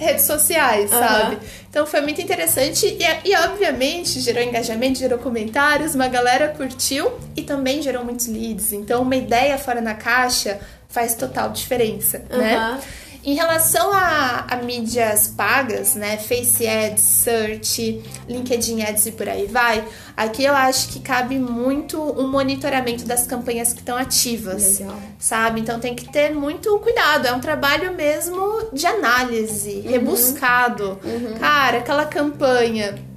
redes 0.01 0.25
sociais, 0.25 0.91
uhum. 0.91 0.99
sabe? 0.99 1.37
Então 1.69 1.85
foi 1.85 2.01
muito 2.01 2.19
interessante 2.19 2.85
e, 2.85 3.29
e, 3.29 3.35
obviamente, 3.37 4.19
gerou 4.19 4.43
engajamento, 4.43 4.99
gerou 4.99 5.19
comentários, 5.19 5.95
uma 5.95 6.07
galera 6.07 6.49
curtiu 6.49 7.11
e 7.35 7.41
também 7.41 7.81
gerou 7.81 8.03
muitos 8.03 8.27
leads. 8.27 8.73
Então, 8.73 9.03
uma 9.03 9.15
ideia 9.15 9.57
fora 9.57 9.79
na 9.79 9.93
caixa 9.93 10.59
faz 10.89 11.15
total 11.15 11.51
diferença, 11.51 12.25
uhum. 12.29 12.37
né? 12.37 12.79
Em 13.23 13.35
relação 13.35 13.93
a, 13.93 14.47
a, 14.49 14.55
mídias 14.57 15.27
pagas, 15.27 15.93
né, 15.93 16.17
Face 16.17 16.67
Ads, 16.67 17.03
Search, 17.03 18.01
LinkedIn 18.27 18.81
Ads 18.81 19.05
e 19.05 19.11
por 19.11 19.29
aí 19.29 19.45
vai, 19.45 19.85
aqui 20.17 20.43
eu 20.43 20.55
acho 20.55 20.89
que 20.89 20.99
cabe 20.99 21.37
muito 21.37 22.01
um 22.01 22.27
monitoramento 22.27 23.05
das 23.05 23.27
campanhas 23.27 23.73
que 23.73 23.79
estão 23.79 23.95
ativas, 23.95 24.79
Legal. 24.79 24.99
sabe? 25.19 25.61
Então 25.61 25.79
tem 25.79 25.93
que 25.93 26.11
ter 26.11 26.33
muito 26.33 26.79
cuidado, 26.79 27.27
é 27.27 27.33
um 27.33 27.39
trabalho 27.39 27.93
mesmo 27.93 28.69
de 28.73 28.87
análise, 28.87 29.83
uhum. 29.85 29.91
rebuscado. 29.91 30.99
Uhum. 31.03 31.37
Cara, 31.39 31.77
aquela 31.77 32.05
campanha 32.05 33.10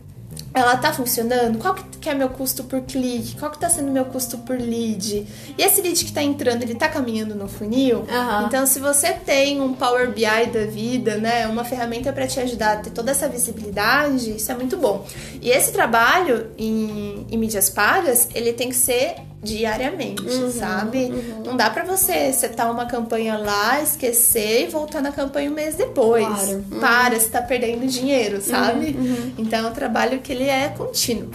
ela 0.55 0.77
tá 0.77 0.93
funcionando? 0.93 1.59
Qual 1.59 1.75
que 1.75 2.09
é 2.09 2.15
meu 2.15 2.29
custo 2.29 2.63
por 2.63 2.81
clique? 2.83 3.37
Qual 3.37 3.51
que 3.51 3.59
tá 3.59 3.69
sendo 3.69 3.91
meu 3.91 4.05
custo 4.05 4.39
por 4.39 4.57
lead? 4.57 5.27
E 5.59 5.63
esse 5.63 5.83
lead 5.83 6.05
que 6.05 6.13
tá 6.13 6.23
entrando, 6.23 6.63
ele 6.63 6.77
tá 6.77 6.89
caminhando 6.89 7.35
no 7.35 7.49
funil? 7.49 7.99
Uhum. 7.99 8.47
Então, 8.47 8.65
se 8.65 8.79
você 8.79 9.13
tem 9.13 9.61
um 9.61 9.75
Power 9.75 10.13
BI 10.13 10.47
da 10.53 10.65
vida, 10.67 11.17
né, 11.17 11.49
uma 11.49 11.65
ferramenta 11.65 12.13
para 12.13 12.27
te 12.29 12.39
ajudar 12.39 12.75
a 12.75 12.77
ter 12.77 12.91
toda 12.91 13.11
essa 13.11 13.29
visibilidade, 13.29 14.37
isso 14.37 14.53
é 14.53 14.55
muito 14.55 14.77
bom. 14.77 15.05
E 15.43 15.51
esse 15.51 15.73
trabalho 15.73 16.51
em, 16.57 17.27
em 17.29 17.37
mídias 17.37 17.69
pagas, 17.69 18.29
ele 18.33 18.53
tem 18.53 18.69
que 18.69 18.77
ser 18.77 19.17
diariamente, 19.45 20.23
uhum, 20.23 20.51
sabe? 20.51 21.05
Uhum. 21.05 21.43
Não 21.45 21.57
dá 21.57 21.69
para 21.69 21.85
você 21.85 22.33
setar 22.33 22.71
uma 22.71 22.87
campanha 22.87 23.37
lá, 23.37 23.81
esquecer 23.81 24.63
e 24.63 24.67
voltar 24.71 25.03
na 25.03 25.13
campanha 25.13 25.51
um 25.51 25.55
mês 25.55 25.75
depois. 25.75 26.27
Claro. 26.27 26.65
Uhum. 26.71 26.81
Para, 26.81 27.21
você 27.21 27.29
tá 27.29 27.43
perdendo 27.43 27.87
dinheiro, 27.87 28.41
sabe? 28.41 28.97
Uhum, 28.99 29.05
uhum. 29.05 29.33
Então 29.39 29.67
é 29.67 29.71
um 29.71 29.73
trabalho 29.73 30.21
que 30.21 30.33
ele 30.33 30.49
é 30.49 30.69
contínuo. 30.71 31.31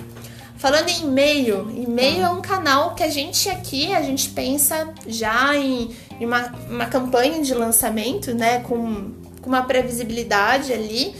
Falando 0.57 0.89
em 0.89 1.03
e-mail, 1.03 1.71
e-mail 1.73 2.23
é 2.23 2.29
um 2.29 2.41
canal 2.41 2.93
que 2.93 3.03
a 3.03 3.07
gente 3.07 3.47
aqui, 3.47 3.93
a 3.93 4.01
gente 4.01 4.29
pensa 4.31 4.89
já 5.07 5.55
em, 5.55 5.95
em 6.19 6.25
uma, 6.25 6.51
uma 6.69 6.85
campanha 6.87 7.41
de 7.41 7.53
lançamento, 7.53 8.33
né? 8.33 8.59
Com, 8.59 9.11
com 9.41 9.49
uma 9.49 9.61
previsibilidade 9.61 10.73
ali. 10.73 11.15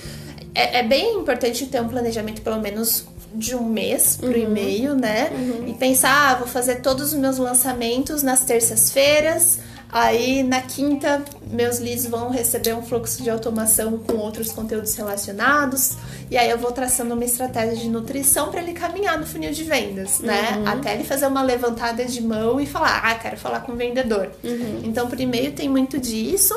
É, 0.54 0.80
é 0.80 0.84
bem 0.84 1.16
importante 1.16 1.66
ter 1.68 1.80
um 1.82 1.88
planejamento 1.88 2.42
pelo 2.42 2.60
menos 2.60 3.06
de 3.34 3.56
um 3.56 3.64
mês 3.64 4.18
pro 4.18 4.30
uhum. 4.30 4.36
e-mail, 4.36 4.96
né? 4.96 5.30
Uhum. 5.32 5.68
E 5.68 5.74
pensar, 5.74 6.32
ah, 6.32 6.36
vou 6.36 6.48
fazer 6.48 6.82
todos 6.82 7.14
os 7.14 7.20
meus 7.20 7.38
lançamentos 7.38 8.24
nas 8.24 8.42
terças-feiras. 8.42 9.60
Aí 9.92 10.44
na 10.44 10.62
quinta, 10.62 11.24
meus 11.50 11.80
leads 11.80 12.06
vão 12.06 12.30
receber 12.30 12.76
um 12.76 12.84
fluxo 12.84 13.24
de 13.24 13.30
automação 13.30 13.98
com 13.98 14.18
outros 14.18 14.52
conteúdos 14.52 14.94
relacionados. 14.94 15.94
E 16.30 16.38
aí 16.38 16.48
eu 16.48 16.60
vou 16.60 16.72
traçando 16.72 17.16
uma 17.16 17.26
estratégia 17.26 17.76
de 17.76 17.90
nutrição 17.90 18.52
para 18.52 18.62
ele 18.62 18.74
caminhar 18.74 19.18
no 19.18 19.26
funil 19.26 19.52
de 19.52 19.64
vendas, 19.64 20.20
né? 20.20 20.58
Uhum. 20.58 20.68
Até 20.68 20.94
ele 20.94 21.04
fazer 21.04 21.26
uma 21.26 21.42
levantada 21.42 22.06
de 22.06 22.22
mão 22.22 22.62
e 22.62 22.68
falar: 22.68 23.02
"Ah, 23.04 23.16
quero 23.16 23.38
falar 23.38 23.62
com 23.62 23.72
o 23.72 23.76
vendedor". 23.76 24.30
Uhum. 24.44 24.82
Então, 24.84 25.08
por 25.08 25.20
e-mail 25.20 25.54
tem 25.54 25.68
muito 25.68 25.98
disso, 26.00 26.54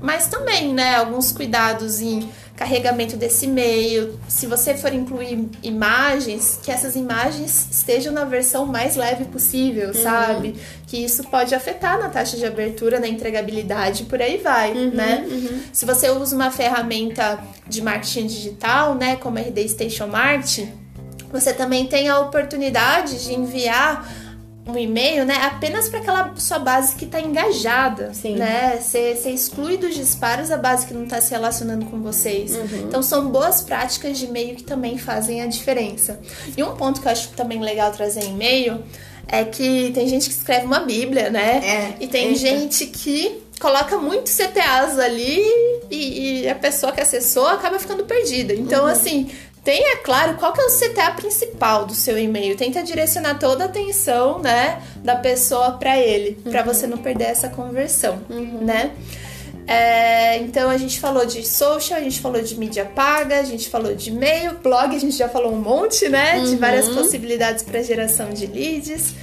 mas 0.00 0.26
também, 0.28 0.72
né, 0.72 0.96
alguns 0.96 1.32
cuidados 1.32 2.00
em 2.00 2.28
carregamento 2.60 3.16
desse 3.16 3.46
e-mail. 3.46 4.20
Se 4.28 4.46
você 4.46 4.74
for 4.74 4.92
incluir 4.92 5.48
imagens, 5.62 6.60
que 6.62 6.70
essas 6.70 6.94
imagens 6.94 7.68
estejam 7.70 8.12
na 8.12 8.26
versão 8.26 8.66
mais 8.66 8.96
leve 8.96 9.24
possível, 9.24 9.88
uhum. 9.88 9.94
sabe? 9.94 10.56
Que 10.86 11.02
isso 11.02 11.24
pode 11.24 11.54
afetar 11.54 11.98
na 11.98 12.10
taxa 12.10 12.36
de 12.36 12.44
abertura, 12.44 13.00
na 13.00 13.08
entregabilidade, 13.08 14.04
por 14.04 14.20
aí 14.20 14.36
vai, 14.36 14.72
uhum, 14.72 14.90
né? 14.90 15.26
Uhum. 15.26 15.60
Se 15.72 15.86
você 15.86 16.10
usa 16.10 16.36
uma 16.36 16.50
ferramenta 16.50 17.38
de 17.66 17.80
marketing 17.80 18.26
digital, 18.26 18.94
né, 18.94 19.16
como 19.16 19.38
a 19.38 19.40
RD 19.40 19.66
Station 19.66 20.08
Mart, 20.08 20.60
você 21.32 21.54
também 21.54 21.86
tem 21.86 22.10
a 22.10 22.20
oportunidade 22.20 23.24
de 23.24 23.32
enviar 23.32 24.06
um 24.66 24.76
e-mail, 24.76 25.24
né, 25.24 25.36
apenas 25.42 25.88
para 25.88 26.00
aquela 26.00 26.34
sua 26.36 26.58
base 26.58 26.94
que 26.94 27.04
está 27.04 27.20
engajada, 27.20 28.12
Sim. 28.12 28.36
né? 28.36 28.78
Você 28.80 29.16
exclui 29.26 29.76
dos 29.76 29.94
disparos 29.94 30.50
a 30.50 30.56
base 30.56 30.86
que 30.86 30.94
não 30.94 31.04
está 31.04 31.20
se 31.20 31.30
relacionando 31.30 31.86
com 31.86 32.00
vocês. 32.00 32.54
Uhum. 32.54 32.84
Então 32.88 33.02
são 33.02 33.30
boas 33.30 33.62
práticas 33.62 34.18
de 34.18 34.26
e-mail 34.26 34.54
que 34.54 34.62
também 34.62 34.98
fazem 34.98 35.42
a 35.42 35.46
diferença. 35.46 36.20
E 36.56 36.62
um 36.62 36.76
ponto 36.76 37.00
que 37.00 37.08
eu 37.08 37.12
acho 37.12 37.30
também 37.30 37.60
legal 37.60 37.90
trazer 37.90 38.24
em 38.24 38.34
e-mail 38.34 38.82
é 39.26 39.44
que 39.44 39.90
tem 39.92 40.08
gente 40.08 40.28
que 40.28 40.34
escreve 40.34 40.66
uma 40.66 40.80
bíblia, 40.80 41.30
né? 41.30 41.60
É, 41.64 42.04
e 42.04 42.08
tem 42.08 42.34
gente 42.34 42.86
que 42.86 43.42
coloca 43.60 43.98
muitos 43.98 44.34
CTAs 44.34 44.98
ali 44.98 45.38
e, 45.90 46.42
e, 46.42 46.48
a 46.48 46.54
pessoa 46.54 46.92
que 46.92 47.00
acessou 47.00 47.46
acaba 47.46 47.78
ficando 47.78 48.04
perdida. 48.04 48.54
Então, 48.54 48.84
uhum. 48.84 48.90
assim, 48.90 49.30
Tenha 49.62 49.98
claro 49.98 50.36
qual 50.36 50.52
que 50.52 50.60
é 50.60 50.64
o 50.64 50.70
CTA 50.70 51.10
principal 51.12 51.84
do 51.84 51.94
seu 51.94 52.18
e-mail. 52.18 52.56
Tenta 52.56 52.82
direcionar 52.82 53.38
toda 53.38 53.64
a 53.64 53.66
atenção, 53.66 54.38
né, 54.38 54.80
da 54.96 55.16
pessoa 55.16 55.72
para 55.72 55.98
ele, 55.98 56.38
uhum. 56.44 56.50
para 56.50 56.62
você 56.62 56.86
não 56.86 56.96
perder 56.96 57.24
essa 57.24 57.48
conversão, 57.48 58.20
uhum. 58.30 58.60
né? 58.62 58.92
É, 59.66 60.38
então 60.38 60.68
a 60.68 60.76
gente 60.78 60.98
falou 60.98 61.24
de 61.26 61.46
social, 61.46 62.00
a 62.00 62.02
gente 62.02 62.20
falou 62.20 62.42
de 62.42 62.56
mídia 62.56 62.84
paga, 62.84 63.38
a 63.38 63.44
gente 63.44 63.68
falou 63.68 63.94
de 63.94 64.10
e-mail, 64.10 64.58
blog, 64.60 64.96
a 64.96 64.98
gente 64.98 65.16
já 65.16 65.28
falou 65.28 65.52
um 65.52 65.60
monte, 65.60 66.08
né, 66.08 66.38
uhum. 66.38 66.44
de 66.44 66.56
várias 66.56 66.88
possibilidades 66.88 67.62
para 67.62 67.82
geração 67.82 68.30
de 68.30 68.46
leads. 68.46 69.14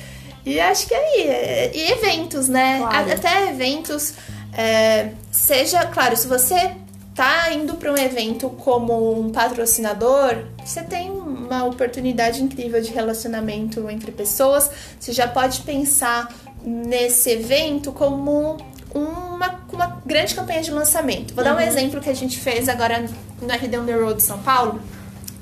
E 0.45 0.59
acho 0.59 0.87
que 0.87 0.93
é 0.93 0.97
aí, 0.97 1.21
é, 1.27 1.71
e 1.73 1.91
eventos, 1.91 2.47
né? 2.47 2.77
Claro. 2.77 3.11
Até 3.11 3.49
eventos, 3.49 4.13
é, 4.53 5.09
seja, 5.29 5.85
claro, 5.87 6.15
se 6.15 6.25
você 6.27 6.71
tá 7.17 7.51
indo 7.51 7.73
para 7.73 7.91
um 7.91 7.97
evento 7.97 8.47
como 8.47 9.19
um 9.19 9.31
patrocinador, 9.31 10.45
você 10.63 10.83
tem 10.83 11.09
uma 11.09 11.65
oportunidade 11.65 12.43
incrível 12.43 12.79
de 12.79 12.91
relacionamento 12.91 13.89
entre 13.89 14.11
pessoas. 14.11 14.69
Você 14.99 15.11
já 15.11 15.27
pode 15.27 15.61
pensar 15.61 16.31
nesse 16.63 17.31
evento 17.31 17.91
como 17.91 18.57
uma, 18.93 19.59
uma 19.73 20.01
grande 20.05 20.35
campanha 20.35 20.61
de 20.61 20.69
lançamento. 20.69 21.33
Vou 21.33 21.43
uhum. 21.43 21.49
dar 21.49 21.55
um 21.55 21.59
uhum. 21.59 21.67
exemplo 21.67 21.99
que 21.99 22.09
a 22.09 22.13
gente 22.13 22.37
fez 22.37 22.69
agora 22.69 23.03
no 23.41 23.47
RD 23.51 23.79
On 23.79 23.85
The 23.85 23.95
Road 23.95 24.21
São 24.21 24.37
Paulo. 24.37 24.79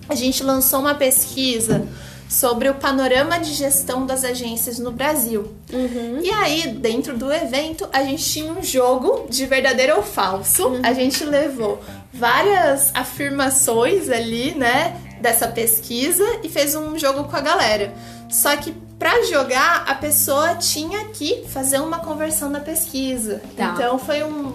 A 0.08 0.16
gente 0.16 0.44
lançou 0.44 0.80
uma 0.80 0.96
pesquisa 0.96 1.86
sobre 2.28 2.70
o 2.70 2.76
panorama 2.76 3.38
de 3.40 3.54
gestão 3.54 4.06
das 4.06 4.24
agências 4.24 4.80
no 4.80 4.92
Brasil. 4.92 5.54
Uhum. 5.72 6.20
E 6.22 6.30
aí, 6.32 6.68
dentro 6.70 7.18
do 7.18 7.32
evento, 7.32 7.88
a 7.94 8.04
gente 8.04 8.24
tinha 8.24 8.52
um 8.52 8.64
jogo 8.64 9.28
de 9.30 9.46
verdadeiro 9.46 9.98
ou 9.98 10.04
falso. 10.04 10.68
Uhum. 10.68 10.82
A 10.84 10.94
gente 10.94 11.24
levou 11.24 11.82
várias 12.14 12.92
afirmações 12.96 14.10
ali, 14.10 14.56
né, 14.56 15.00
dessa 15.21 15.48
pesquisa 15.48 16.23
e 16.44 16.50
fez 16.50 16.76
um 16.76 16.98
jogo 16.98 17.26
com 17.26 17.36
a 17.36 17.42
galera. 17.42 17.94
Só 18.30 18.56
que 18.56 18.73
para 18.98 19.23
jogar, 19.23 19.84
a 19.88 19.96
pessoa 19.96 20.56
tinha 20.56 21.06
que 21.06 21.44
fazer 21.48 21.80
uma 21.80 22.00
conversão 22.00 22.52
da 22.52 22.60
pesquisa. 22.60 23.42
Tá. 23.56 23.73
Então 23.73 24.00
foi 24.00 24.23
um, 24.23 24.54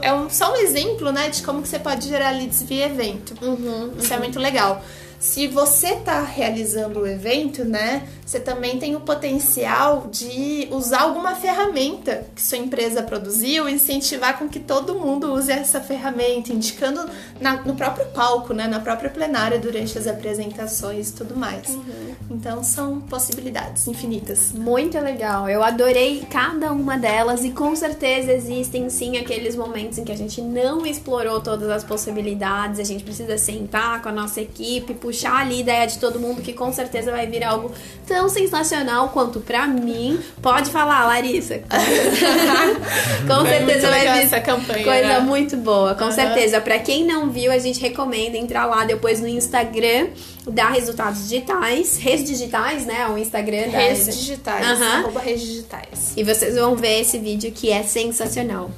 é 0.00 0.12
um, 0.12 0.28
só 0.30 0.52
um 0.52 0.56
exemplo, 0.56 1.10
né, 1.10 1.28
de 1.30 1.42
como 1.42 1.62
que 1.62 1.68
você 1.68 1.78
pode 1.78 2.08
gerar 2.08 2.30
leads 2.30 2.62
via 2.62 2.86
evento. 2.86 3.34
Uhum, 3.42 3.92
Isso 3.98 4.12
é 4.12 4.16
uhum. 4.16 4.22
é 4.22 4.24
muito 4.24 4.38
legal. 4.38 4.82
Se 5.22 5.46
você 5.46 5.90
está 5.90 6.20
realizando 6.20 6.98
o 6.98 7.06
evento, 7.06 7.64
né, 7.64 8.08
você 8.32 8.40
também 8.40 8.78
tem 8.78 8.96
o 8.96 9.00
potencial 9.00 10.08
de 10.10 10.66
usar 10.70 11.02
alguma 11.02 11.34
ferramenta 11.34 12.24
que 12.34 12.40
sua 12.40 12.56
empresa 12.56 13.02
produziu 13.02 13.68
incentivar 13.68 14.38
com 14.38 14.48
que 14.48 14.58
todo 14.58 14.94
mundo 14.94 15.34
use 15.34 15.52
essa 15.52 15.82
ferramenta, 15.82 16.50
indicando 16.50 17.06
na, 17.38 17.56
no 17.62 17.74
próprio 17.74 18.06
palco, 18.06 18.54
né, 18.54 18.66
na 18.66 18.80
própria 18.80 19.10
plenária 19.10 19.58
durante 19.58 19.98
as 19.98 20.06
apresentações 20.06 21.10
e 21.10 21.12
tudo 21.12 21.36
mais. 21.36 21.68
Uhum. 21.68 22.14
Então 22.30 22.64
são 22.64 23.02
possibilidades 23.02 23.86
infinitas. 23.86 24.52
Muito 24.52 24.98
legal. 24.98 25.46
Eu 25.46 25.62
adorei 25.62 26.26
cada 26.30 26.72
uma 26.72 26.96
delas 26.96 27.44
e 27.44 27.50
com 27.50 27.76
certeza 27.76 28.32
existem 28.32 28.88
sim 28.88 29.18
aqueles 29.18 29.54
momentos 29.54 29.98
em 29.98 30.04
que 30.04 30.12
a 30.12 30.16
gente 30.16 30.40
não 30.40 30.86
explorou 30.86 31.38
todas 31.42 31.68
as 31.68 31.84
possibilidades, 31.84 32.80
a 32.80 32.84
gente 32.84 33.04
precisa 33.04 33.36
sentar 33.36 34.00
com 34.00 34.08
a 34.08 34.12
nossa 34.12 34.40
equipe, 34.40 34.94
puxar 34.94 35.42
ali 35.42 35.56
a 35.56 35.60
ideia 35.60 35.86
de 35.86 35.98
todo 35.98 36.18
mundo 36.18 36.40
que 36.40 36.54
com 36.54 36.72
certeza 36.72 37.10
vai 37.10 37.26
vir 37.26 37.44
algo 37.44 37.70
tão 38.06 38.21
sensacional 38.28 39.08
quanto 39.10 39.40
para 39.40 39.66
mim. 39.66 40.18
Pode 40.40 40.70
falar, 40.70 41.04
Larissa. 41.06 41.60
com 43.26 43.46
certeza 43.46 43.88
vai 43.88 44.00
vir 44.00 44.22
essa 44.24 44.40
campanha. 44.40 44.84
Coisa 44.84 45.08
né? 45.08 45.20
muito 45.20 45.56
boa, 45.56 45.94
com 45.94 46.04
uhum. 46.04 46.12
certeza. 46.12 46.60
Para 46.60 46.78
quem 46.78 47.04
não 47.04 47.30
viu, 47.30 47.52
a 47.52 47.58
gente 47.58 47.80
recomenda 47.80 48.36
entrar 48.36 48.66
lá 48.66 48.84
depois 48.84 49.20
no 49.20 49.28
Instagram 49.28 50.08
da 50.46 50.68
Resultados 50.68 51.28
Digitais, 51.28 51.98
Redes 51.98 52.24
Digitais, 52.24 52.86
né? 52.86 53.06
O 53.08 53.18
Instagram 53.18 53.68
da 53.68 53.78
Redes 53.78 54.18
Digitais, 54.18 54.78
uhum. 54.78 54.86
arroba 54.86 55.20
Redes 55.20 55.42
Digitais. 55.42 56.12
E 56.16 56.24
vocês 56.24 56.56
vão 56.56 56.76
ver 56.76 57.00
esse 57.00 57.18
vídeo 57.18 57.52
que 57.52 57.70
é 57.70 57.82
sensacional. 57.82 58.70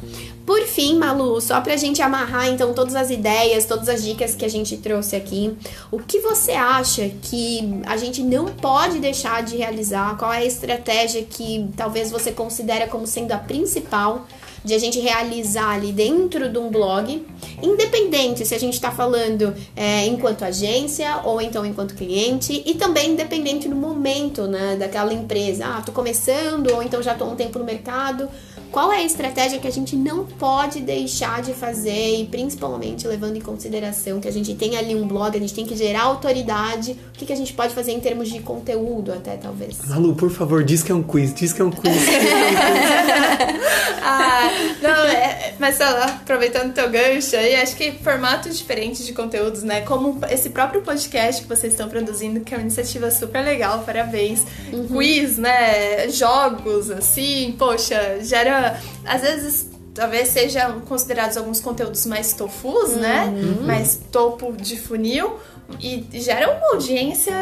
Por 0.47 0.63
fim, 0.63 0.99
Malu, 0.99 1.41
só 1.41 1.61
pra 1.63 1.75
gente 1.77 2.03
amarrar 2.03 2.49
então 2.49 2.75
todas 2.75 2.95
as 2.95 3.11
ideias, 3.11 3.65
todas 3.65 3.89
as 3.89 4.05
dicas 4.05 4.35
que 4.35 4.45
a 4.45 4.49
gente 4.49 4.77
trouxe 4.77 5.17
aqui, 5.17 5.57
o 5.91 5.99
que 5.99 6.21
você 6.21 6.53
acha 6.53 7.11
que 7.23 7.81
a 7.87 7.97
gente 7.97 8.23
não 8.23 8.47
pode 8.47 8.99
deixar 8.99 9.43
de 9.43 9.57
realizar? 9.57 10.19
Qual 10.19 10.31
é 10.31 10.39
a 10.39 10.45
estratégia 10.45 11.23
que 11.23 11.69
talvez 11.77 12.11
você 12.11 12.31
considera 12.31 12.87
como 12.87 13.07
sendo 13.07 13.33
a 13.33 13.39
principal 13.39 14.27
de 14.65 14.73
a 14.73 14.79
gente 14.79 14.99
realizar 14.99 15.75
ali 15.75 15.93
dentro 15.93 16.49
de 16.49 16.59
um 16.59 16.71
blog, 16.71 17.25
independente 17.63 18.47
se 18.47 18.55
a 18.55 18.59
gente 18.59 18.73
está 18.73 18.91
falando 18.91 19.55
é, 19.77 20.07
enquanto 20.07 20.43
agência 20.43 21.21
ou 21.23 21.41
então 21.41 21.67
enquanto 21.67 21.95
cliente, 21.95 22.63
e 22.65 22.75
também 22.75 23.11
independente 23.11 23.69
do 23.69 23.77
momento 23.77 24.47
né, 24.47 24.77
daquela 24.77 25.13
empresa. 25.13 25.67
Ah, 25.67 25.83
tô 25.85 25.93
começando 25.93 26.73
ou 26.73 26.83
então 26.83 27.03
já 27.03 27.15
tô 27.15 27.27
um 27.27 27.37
tempo 27.37 27.59
no 27.59 27.65
mercado. 27.65 28.29
Qual 28.75 28.93
é 28.93 28.97
a 28.97 29.05
estratégia 29.05 29.61
que 29.61 29.69
a 29.69 29.71
gente 29.71 29.95
não 29.95 30.25
pode 30.25 30.81
deixar 30.81 31.41
de 31.41 31.55
fazer 31.55 32.17
e 32.17 32.27
principalmente 32.27 33.07
levando 33.07 33.37
em 33.37 33.41
consideração 33.41 34.19
que 34.19 34.27
a 34.27 34.33
gente 34.33 34.53
tem 34.57 34.77
ali 34.77 34.97
um 34.97 35.07
blog, 35.07 35.37
a 35.37 35.41
gente 35.41 35.55
tem 35.55 35.65
que 35.65 35.77
gerar 35.77 36.03
autoridade, 36.03 36.91
o 36.91 37.13
que, 37.13 37.25
que 37.25 37.33
a 37.33 37.37
gente 37.37 37.53
pode 37.53 37.73
fazer 37.73 37.93
em 37.93 38.01
termos 38.01 38.29
de 38.29 38.41
conteúdo 38.41 39.13
até 39.13 39.37
talvez? 39.37 39.79
Malu, 39.87 40.17
por 40.17 40.29
favor, 40.29 40.65
diz 40.65 40.83
que 40.83 40.91
é 40.91 40.95
um 40.97 41.05
quiz, 41.05 41.33
diz 41.33 41.53
que 41.53 41.63
é 41.63 41.65
um 41.65 41.71
quiz. 41.71 41.83
Que 41.83 41.89
é 41.89 42.19
um 42.19 42.23
quiz. 42.25 43.61
ah, 44.03 44.51
não, 44.83 45.05
é, 45.05 45.55
mas 45.61 45.81
aproveitando 45.81 46.71
o 46.71 46.73
teu 46.73 46.91
gancho 46.91 47.37
aí, 47.37 47.55
acho 47.55 47.77
que 47.77 47.93
formatos 47.93 48.59
diferentes 48.59 49.07
de 49.07 49.13
conteúdos, 49.13 49.63
né? 49.63 49.83
Como 49.83 50.19
esse 50.29 50.51
próprio 50.51 50.83
podcast 50.83 51.43
que 51.43 51.49
vocês 51.49 51.75
estão 51.75 51.89
produzindo, 51.89 52.41
que 52.41 52.53
é 52.53 52.57
uma 52.57 52.63
iniciativa 52.63 53.09
super 53.13 53.45
legal, 53.45 53.85
parabéns. 53.87 54.43
Uhum. 54.73 54.89
Quiz, 54.89 55.39
né? 55.39 56.09
Jogos, 56.09 56.91
assim, 56.91 57.55
poxa, 57.57 58.19
gera. 58.21 58.64
Às 59.05 59.21
vezes 59.21 59.71
talvez 59.95 60.29
sejam 60.29 60.81
considerados 60.81 61.37
alguns 61.37 61.61
conteúdos 61.61 62.05
mais 62.05 62.33
tofus, 62.33 62.97
né? 62.97 63.27
uhum. 63.27 63.33
né? 63.33 63.67
Mais 63.67 64.01
topo 64.11 64.53
de 64.53 64.77
funil 64.77 65.39
e 65.81 66.07
gera 66.13 66.51
uma 66.51 66.75
audiência 66.75 67.35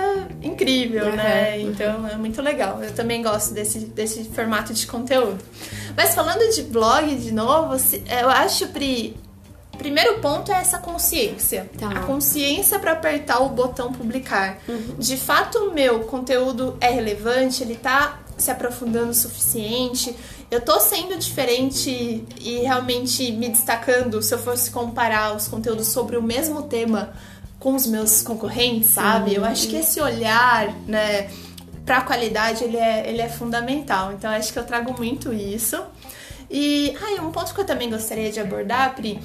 incrível, 0.43 1.07
uhum. 1.07 1.17
né? 1.17 1.61
Então 1.61 2.07
é 2.07 2.17
muito 2.17 2.41
legal. 2.41 2.83
Eu 2.83 2.93
também 2.93 3.23
gosto 3.23 3.53
desse, 3.53 3.81
desse 3.81 4.25
formato 4.25 4.73
de 4.73 4.87
conteúdo. 4.87 5.43
Mas 5.97 6.15
falando 6.15 6.55
de 6.55 6.63
blog 6.63 7.15
de 7.17 7.33
novo, 7.33 7.75
eu 8.21 8.29
acho, 8.29 8.69
Pri, 8.69 9.17
primeiro 9.77 10.21
ponto 10.21 10.53
é 10.53 10.57
essa 10.57 10.79
consciência. 10.79 11.69
Tá. 11.79 11.89
A 11.89 12.01
consciência 12.01 12.79
para 12.79 12.93
apertar 12.93 13.41
o 13.41 13.49
botão 13.49 13.93
publicar. 13.93 14.59
Uhum. 14.69 14.97
De 14.99 15.17
fato, 15.17 15.59
o 15.59 15.75
meu 15.75 16.01
conteúdo 16.01 16.77
é 16.81 16.91
relevante, 16.91 17.63
ele 17.63 17.77
tá 17.77 18.21
se 18.37 18.51
aprofundando 18.51 19.11
o 19.11 19.15
suficiente. 19.15 20.15
Eu 20.53 20.61
tô 20.61 20.79
sendo 20.81 21.17
diferente 21.17 22.27
e 22.39 22.59
realmente 22.59 23.33
me 23.33 23.49
destacando 23.49 24.21
se 24.21 24.35
eu 24.35 24.39
fosse 24.39 24.71
comparar 24.71 25.35
os 25.35 25.49
conteúdos 25.49 25.87
sobre 25.87 26.19
o 26.19 26.23
mesmo 26.23 26.65
tema 26.65 27.15
com 27.59 27.75
os 27.75 27.87
meus 27.87 28.21
concorrentes, 28.21 28.91
sabe? 28.91 29.35
Eu 29.35 29.47
acho 29.47 29.67
que 29.67 29.77
esse 29.77 29.99
olhar, 29.99 30.71
né, 30.87 31.31
para 31.87 31.97
a 31.97 32.01
qualidade, 32.03 32.65
ele 32.65 32.77
é, 32.77 33.09
ele 33.09 33.23
é 33.23 33.31
fundamental. 33.31 34.13
Então, 34.13 34.31
acho 34.31 34.53
que 34.53 34.59
eu 34.59 34.65
trago 34.65 34.95
muito 34.95 35.33
isso. 35.33 35.83
E, 36.51 36.95
ah, 37.01 37.23
um 37.23 37.33
ponto 37.33 37.55
que 37.55 37.61
eu 37.63 37.65
também 37.65 37.89
gostaria 37.89 38.31
de 38.31 38.39
abordar, 38.39 38.95
Pri, 38.95 39.19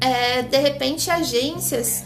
é, 0.00 0.40
de 0.40 0.56
repente, 0.56 1.10
agências 1.10 2.04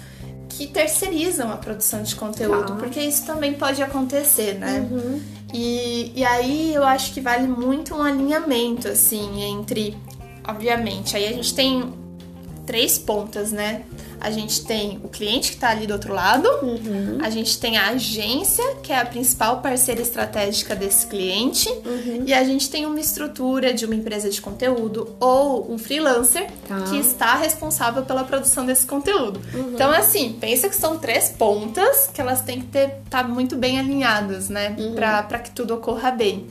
que 0.48 0.66
terceirizam 0.66 1.48
a 1.52 1.56
produção 1.56 2.02
de 2.02 2.16
conteúdo, 2.16 2.72
ah. 2.72 2.76
porque 2.76 3.00
isso 3.00 3.24
também 3.24 3.54
pode 3.54 3.80
acontecer, 3.80 4.54
né? 4.54 4.80
Uhum. 4.90 5.22
E, 5.52 6.12
e 6.14 6.24
aí 6.24 6.74
eu 6.74 6.84
acho 6.84 7.12
que 7.12 7.20
vale 7.20 7.46
muito 7.46 7.94
um 7.94 8.02
alinhamento, 8.02 8.88
assim, 8.88 9.42
entre, 9.42 9.96
obviamente, 10.46 11.16
aí 11.16 11.26
a 11.26 11.32
gente 11.32 11.54
tem 11.54 11.92
três 12.66 12.98
pontas, 12.98 13.52
né? 13.52 13.82
A 14.22 14.30
gente 14.30 14.64
tem 14.64 15.00
o 15.02 15.08
cliente 15.08 15.48
que 15.48 15.56
está 15.56 15.70
ali 15.70 15.84
do 15.84 15.94
outro 15.94 16.14
lado, 16.14 16.48
uhum. 16.62 17.18
a 17.20 17.28
gente 17.28 17.58
tem 17.58 17.76
a 17.76 17.88
agência, 17.88 18.76
que 18.80 18.92
é 18.92 19.00
a 19.00 19.04
principal 19.04 19.60
parceira 19.60 20.00
estratégica 20.00 20.76
desse 20.76 21.08
cliente, 21.08 21.68
uhum. 21.68 22.22
e 22.24 22.32
a 22.32 22.44
gente 22.44 22.70
tem 22.70 22.86
uma 22.86 23.00
estrutura 23.00 23.74
de 23.74 23.84
uma 23.84 23.96
empresa 23.96 24.30
de 24.30 24.40
conteúdo 24.40 25.16
ou 25.18 25.72
um 25.72 25.76
freelancer 25.76 26.48
tá. 26.68 26.82
que 26.82 26.98
está 26.98 27.34
responsável 27.34 28.04
pela 28.04 28.22
produção 28.22 28.64
desse 28.64 28.86
conteúdo. 28.86 29.40
Uhum. 29.52 29.72
Então, 29.74 29.90
assim, 29.90 30.36
pensa 30.40 30.68
que 30.68 30.76
são 30.76 30.98
três 31.00 31.30
pontas 31.30 32.08
que 32.14 32.20
elas 32.20 32.42
têm 32.42 32.60
que 32.60 32.66
ter, 32.68 32.98
estar 33.04 33.24
tá 33.24 33.24
muito 33.24 33.56
bem 33.56 33.80
alinhadas, 33.80 34.48
né? 34.48 34.76
Uhum. 34.78 34.94
Para 34.94 35.40
que 35.40 35.50
tudo 35.50 35.74
ocorra 35.74 36.12
bem. 36.12 36.46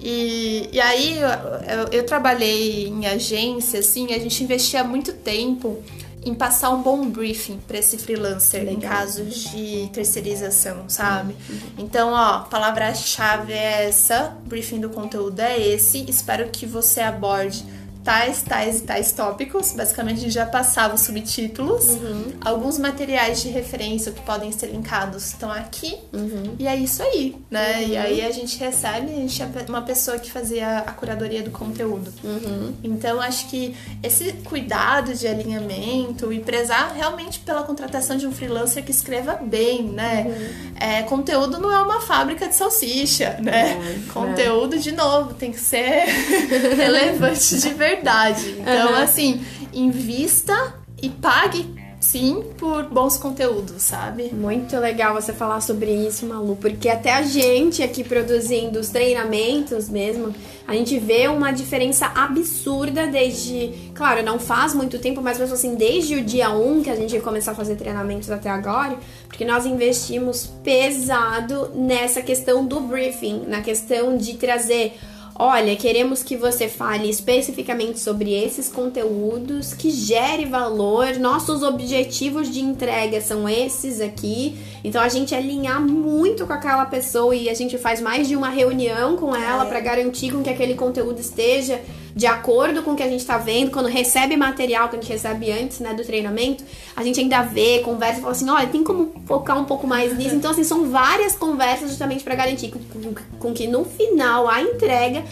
E, 0.00 0.70
e 0.72 0.80
aí 0.80 1.18
eu, 1.18 1.28
eu, 1.28 1.88
eu, 1.92 2.06
trabalhei 2.06 2.88
em 2.88 3.06
agência, 3.06 3.80
assim, 3.80 4.12
a 4.12 4.18
gente 4.18 4.42
investia 4.42 4.82
muito 4.82 5.12
tempo 5.12 5.82
em 6.24 6.34
passar 6.34 6.70
um 6.70 6.82
bom 6.82 7.08
briefing 7.08 7.58
para 7.66 7.78
esse 7.78 7.98
freelancer 7.98 8.60
Legal. 8.60 8.74
em 8.74 8.80
casos 8.80 9.34
de 9.50 9.90
terceirização, 9.92 10.88
sabe? 10.88 11.36
Uhum. 11.48 11.58
Então, 11.78 12.12
ó, 12.12 12.40
palavra-chave 12.40 13.52
é 13.52 13.86
essa, 13.86 14.36
briefing 14.46 14.80
do 14.80 14.90
conteúdo 14.90 15.40
é 15.40 15.58
esse. 15.58 16.08
Espero 16.08 16.48
que 16.48 16.66
você 16.66 17.00
aborde 17.00 17.64
tais, 18.04 18.42
tais 18.42 18.80
e 18.80 18.82
tais 18.82 19.12
tópicos. 19.12 19.72
Basicamente, 19.72 20.18
a 20.18 20.20
gente 20.20 20.34
já 20.34 20.44
passava 20.44 20.94
os 20.94 21.00
subtítulos. 21.00 21.86
Uhum. 21.86 22.32
Alguns 22.44 22.78
materiais 22.78 23.42
de 23.42 23.48
referência 23.48 24.12
que 24.12 24.20
podem 24.20 24.52
ser 24.52 24.66
linkados 24.66 25.28
estão 25.28 25.50
aqui. 25.50 25.96
Uhum. 26.12 26.54
E 26.58 26.68
é 26.68 26.76
isso 26.76 27.02
aí, 27.02 27.34
né? 27.50 27.78
Uhum. 27.78 27.88
E 27.88 27.96
aí 27.96 28.20
a 28.20 28.30
gente 28.30 28.58
recebe, 28.58 29.10
a 29.10 29.16
gente 29.16 29.42
é 29.42 29.46
uma 29.68 29.82
pessoa 29.82 30.18
que 30.18 30.30
fazia 30.30 30.78
a 30.78 30.92
curadoria 30.92 31.42
do 31.42 31.50
conteúdo. 31.50 32.12
Uhum. 32.22 32.74
Então, 32.84 33.20
acho 33.20 33.48
que 33.48 33.74
esse 34.02 34.32
cuidado 34.44 35.14
de 35.14 35.26
alinhamento 35.26 36.30
e 36.30 36.40
prezar 36.40 36.92
realmente 36.94 37.38
pela 37.40 37.62
contratação 37.62 38.16
de 38.16 38.26
um 38.26 38.32
freelancer 38.32 38.84
que 38.84 38.90
escreva 38.90 39.34
bem, 39.34 39.84
né? 39.84 40.26
Uhum. 40.26 40.72
É, 40.78 41.02
conteúdo 41.04 41.58
não 41.58 41.72
é 41.72 41.78
uma 41.78 42.00
fábrica 42.02 42.46
de 42.46 42.54
salsicha, 42.54 43.38
né? 43.40 43.72
É, 43.72 44.12
conteúdo, 44.12 44.78
de 44.78 44.92
novo, 44.92 45.32
tem 45.32 45.50
que 45.50 45.60
ser 45.60 46.04
relevante 46.76 47.58
de 47.58 47.68
verdade 47.70 47.93
verdade. 47.94 48.56
Então, 48.58 48.92
uhum. 48.92 49.02
assim, 49.02 49.44
invista 49.72 50.74
e 51.00 51.08
pague 51.08 51.84
sim 52.04 52.44
por 52.58 52.84
bons 52.84 53.16
conteúdos, 53.16 53.82
sabe? 53.82 54.24
Muito 54.32 54.76
legal 54.78 55.14
você 55.14 55.32
falar 55.32 55.62
sobre 55.62 55.90
isso, 55.90 56.26
Malu, 56.26 56.54
porque 56.60 56.90
até 56.90 57.14
a 57.14 57.22
gente 57.22 57.82
aqui 57.82 58.04
produzindo 58.04 58.78
os 58.78 58.90
treinamentos 58.90 59.88
mesmo, 59.88 60.34
a 60.68 60.74
gente 60.74 60.98
vê 60.98 61.28
uma 61.28 61.50
diferença 61.50 62.12
absurda 62.14 63.06
desde, 63.06 63.72
claro, 63.94 64.22
não 64.22 64.38
faz 64.38 64.74
muito 64.74 64.98
tempo, 64.98 65.22
mas 65.22 65.38
mesmo 65.38 65.54
assim, 65.54 65.76
desde 65.76 66.16
o 66.16 66.22
dia 66.22 66.50
1 66.50 66.82
que 66.82 66.90
a 66.90 66.94
gente 66.94 67.18
começou 67.20 67.52
a 67.52 67.56
fazer 67.56 67.74
treinamentos 67.76 68.30
até 68.30 68.50
agora, 68.50 68.98
porque 69.26 69.44
nós 69.44 69.64
investimos 69.64 70.46
pesado 70.62 71.70
nessa 71.74 72.20
questão 72.20 72.66
do 72.66 72.80
briefing, 72.80 73.44
na 73.46 73.62
questão 73.62 74.14
de 74.14 74.34
trazer 74.34 74.94
Olha, 75.36 75.74
queremos 75.74 76.22
que 76.22 76.36
você 76.36 76.68
fale 76.68 77.10
especificamente 77.10 77.98
sobre 77.98 78.32
esses 78.32 78.68
conteúdos, 78.68 79.74
que 79.74 79.90
gere 79.90 80.44
valor. 80.44 81.18
Nossos 81.18 81.64
objetivos 81.64 82.48
de 82.48 82.60
entrega 82.60 83.20
são 83.20 83.48
esses 83.48 84.00
aqui. 84.00 84.56
Então 84.84 85.00
a 85.00 85.08
gente 85.08 85.34
alinhar 85.34 85.80
muito 85.80 86.46
com 86.46 86.52
aquela 86.52 86.84
pessoa 86.84 87.34
e 87.34 87.48
a 87.48 87.54
gente 87.54 87.78
faz 87.78 88.02
mais 88.02 88.28
de 88.28 88.36
uma 88.36 88.50
reunião 88.50 89.16
com 89.16 89.34
ela 89.34 89.64
é. 89.64 89.66
para 89.66 89.80
garantir 89.80 90.30
com 90.30 90.42
que 90.42 90.50
aquele 90.50 90.74
conteúdo 90.74 91.18
esteja 91.18 91.80
de 92.14 92.26
acordo 92.26 92.82
com 92.82 92.92
o 92.92 92.96
que 92.96 93.02
a 93.02 93.08
gente 93.08 93.20
está 93.20 93.38
vendo, 93.38 93.72
quando 93.72 93.88
recebe 93.88 94.36
material 94.36 94.88
que 94.88 94.96
a 94.96 95.00
gente 95.00 95.10
recebe 95.10 95.50
antes, 95.50 95.80
né, 95.80 95.94
do 95.94 96.04
treinamento, 96.04 96.62
a 96.94 97.02
gente 97.02 97.18
ainda 97.18 97.42
vê, 97.42 97.80
conversa 97.80 98.18
e 98.18 98.20
fala 98.20 98.32
assim, 98.32 98.48
olha, 98.48 98.66
tem 98.68 98.84
como 98.84 99.12
focar 99.26 99.58
um 99.58 99.64
pouco 99.64 99.84
mais 99.84 100.16
nisso. 100.16 100.36
Então, 100.36 100.52
assim, 100.52 100.62
são 100.62 100.88
várias 100.88 101.34
conversas 101.34 101.88
justamente 101.88 102.22
para 102.22 102.36
garantir 102.36 102.70
com, 102.70 102.78
com, 102.78 103.14
com 103.38 103.52
que 103.52 103.66
no 103.66 103.84
final 103.84 104.48
a 104.48 104.62
entrega 104.62 105.24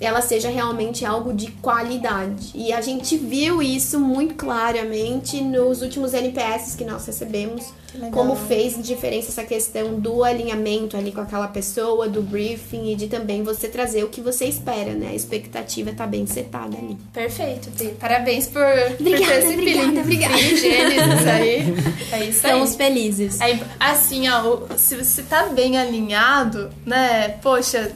ela 0.00 0.22
seja 0.22 0.48
realmente 0.48 1.04
algo 1.04 1.32
de 1.32 1.50
qualidade. 1.52 2.50
E 2.54 2.72
a 2.72 2.80
gente 2.80 3.18
viu 3.18 3.62
isso 3.62 4.00
muito 4.00 4.34
claramente 4.34 5.42
nos 5.42 5.82
últimos 5.82 6.14
NPS 6.14 6.74
que 6.74 6.84
nós 6.84 7.04
recebemos, 7.06 7.72
como 8.10 8.34
fez 8.34 8.80
diferença 8.82 9.28
essa 9.28 9.44
questão 9.44 10.00
do 10.00 10.24
alinhamento 10.24 10.96
ali 10.96 11.12
com 11.12 11.20
aquela 11.20 11.48
pessoa, 11.48 12.08
do 12.08 12.22
briefing 12.22 12.92
e 12.92 12.96
de 12.96 13.08
também 13.08 13.42
você 13.42 13.68
trazer 13.68 14.02
o 14.02 14.08
que 14.08 14.22
você 14.22 14.46
espera, 14.46 14.94
né? 14.94 15.08
A 15.08 15.14
expectativa 15.14 15.92
tá 15.92 16.06
bem 16.06 16.26
setada 16.26 16.78
ali. 16.78 16.96
Perfeito, 17.12 17.68
Parabéns 17.98 18.46
por, 18.46 18.62
obrigada, 18.62 19.00
por 19.00 19.28
ter 19.28 19.38
esse 19.38 19.52
obrigada, 19.54 20.00
obrigada. 20.00 20.38
Gênesis 20.38 21.26
aí. 21.26 21.74
É 22.12 22.24
isso 22.24 22.38
Estamos 22.38 22.74
felizes. 22.74 23.40
Aí, 23.40 23.62
assim, 23.78 24.28
ó, 24.28 24.62
se 24.76 24.96
você 24.96 25.22
tá 25.22 25.46
bem 25.46 25.78
alinhado, 25.78 26.70
né? 26.84 27.28
Poxa, 27.40 27.92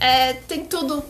é, 0.00 0.32
tem 0.32 0.64
tudo 0.64 1.02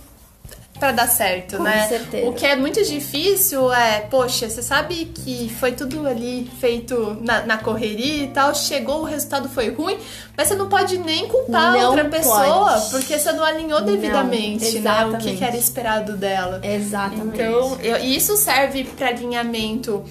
para 0.82 0.90
dar 0.90 1.06
certo, 1.06 1.58
Com 1.58 1.62
né? 1.62 1.86
Certeza. 1.86 2.28
O 2.28 2.32
que 2.32 2.44
é 2.44 2.56
muito 2.56 2.82
difícil 2.82 3.72
é, 3.72 4.00
poxa, 4.00 4.50
você 4.50 4.60
sabe 4.60 5.04
que 5.04 5.48
foi 5.60 5.70
tudo 5.70 6.08
ali 6.08 6.50
feito 6.58 7.16
na, 7.20 7.46
na 7.46 7.56
correria 7.56 8.24
e 8.24 8.26
tal, 8.26 8.52
chegou, 8.52 9.02
o 9.02 9.04
resultado 9.04 9.48
foi 9.48 9.70
ruim, 9.70 9.96
mas 10.36 10.48
você 10.48 10.56
não 10.56 10.68
pode 10.68 10.98
nem 10.98 11.28
culpar 11.28 11.74
não 11.74 11.86
outra 11.86 12.06
pessoa, 12.06 12.72
pode. 12.72 12.90
porque 12.90 13.16
você 13.16 13.30
não 13.30 13.44
alinhou 13.44 13.80
devidamente, 13.82 14.80
não, 14.80 15.12
né? 15.12 15.16
O 15.16 15.18
que, 15.20 15.36
que, 15.36 15.44
era 15.44 15.56
esperado 15.56 16.16
dela. 16.16 16.60
Exatamente. 16.64 17.40
Então, 17.40 17.78
eu, 17.80 17.98
isso 17.98 18.36
serve 18.36 18.82
para 18.82 19.06
alinhamento 19.06 20.02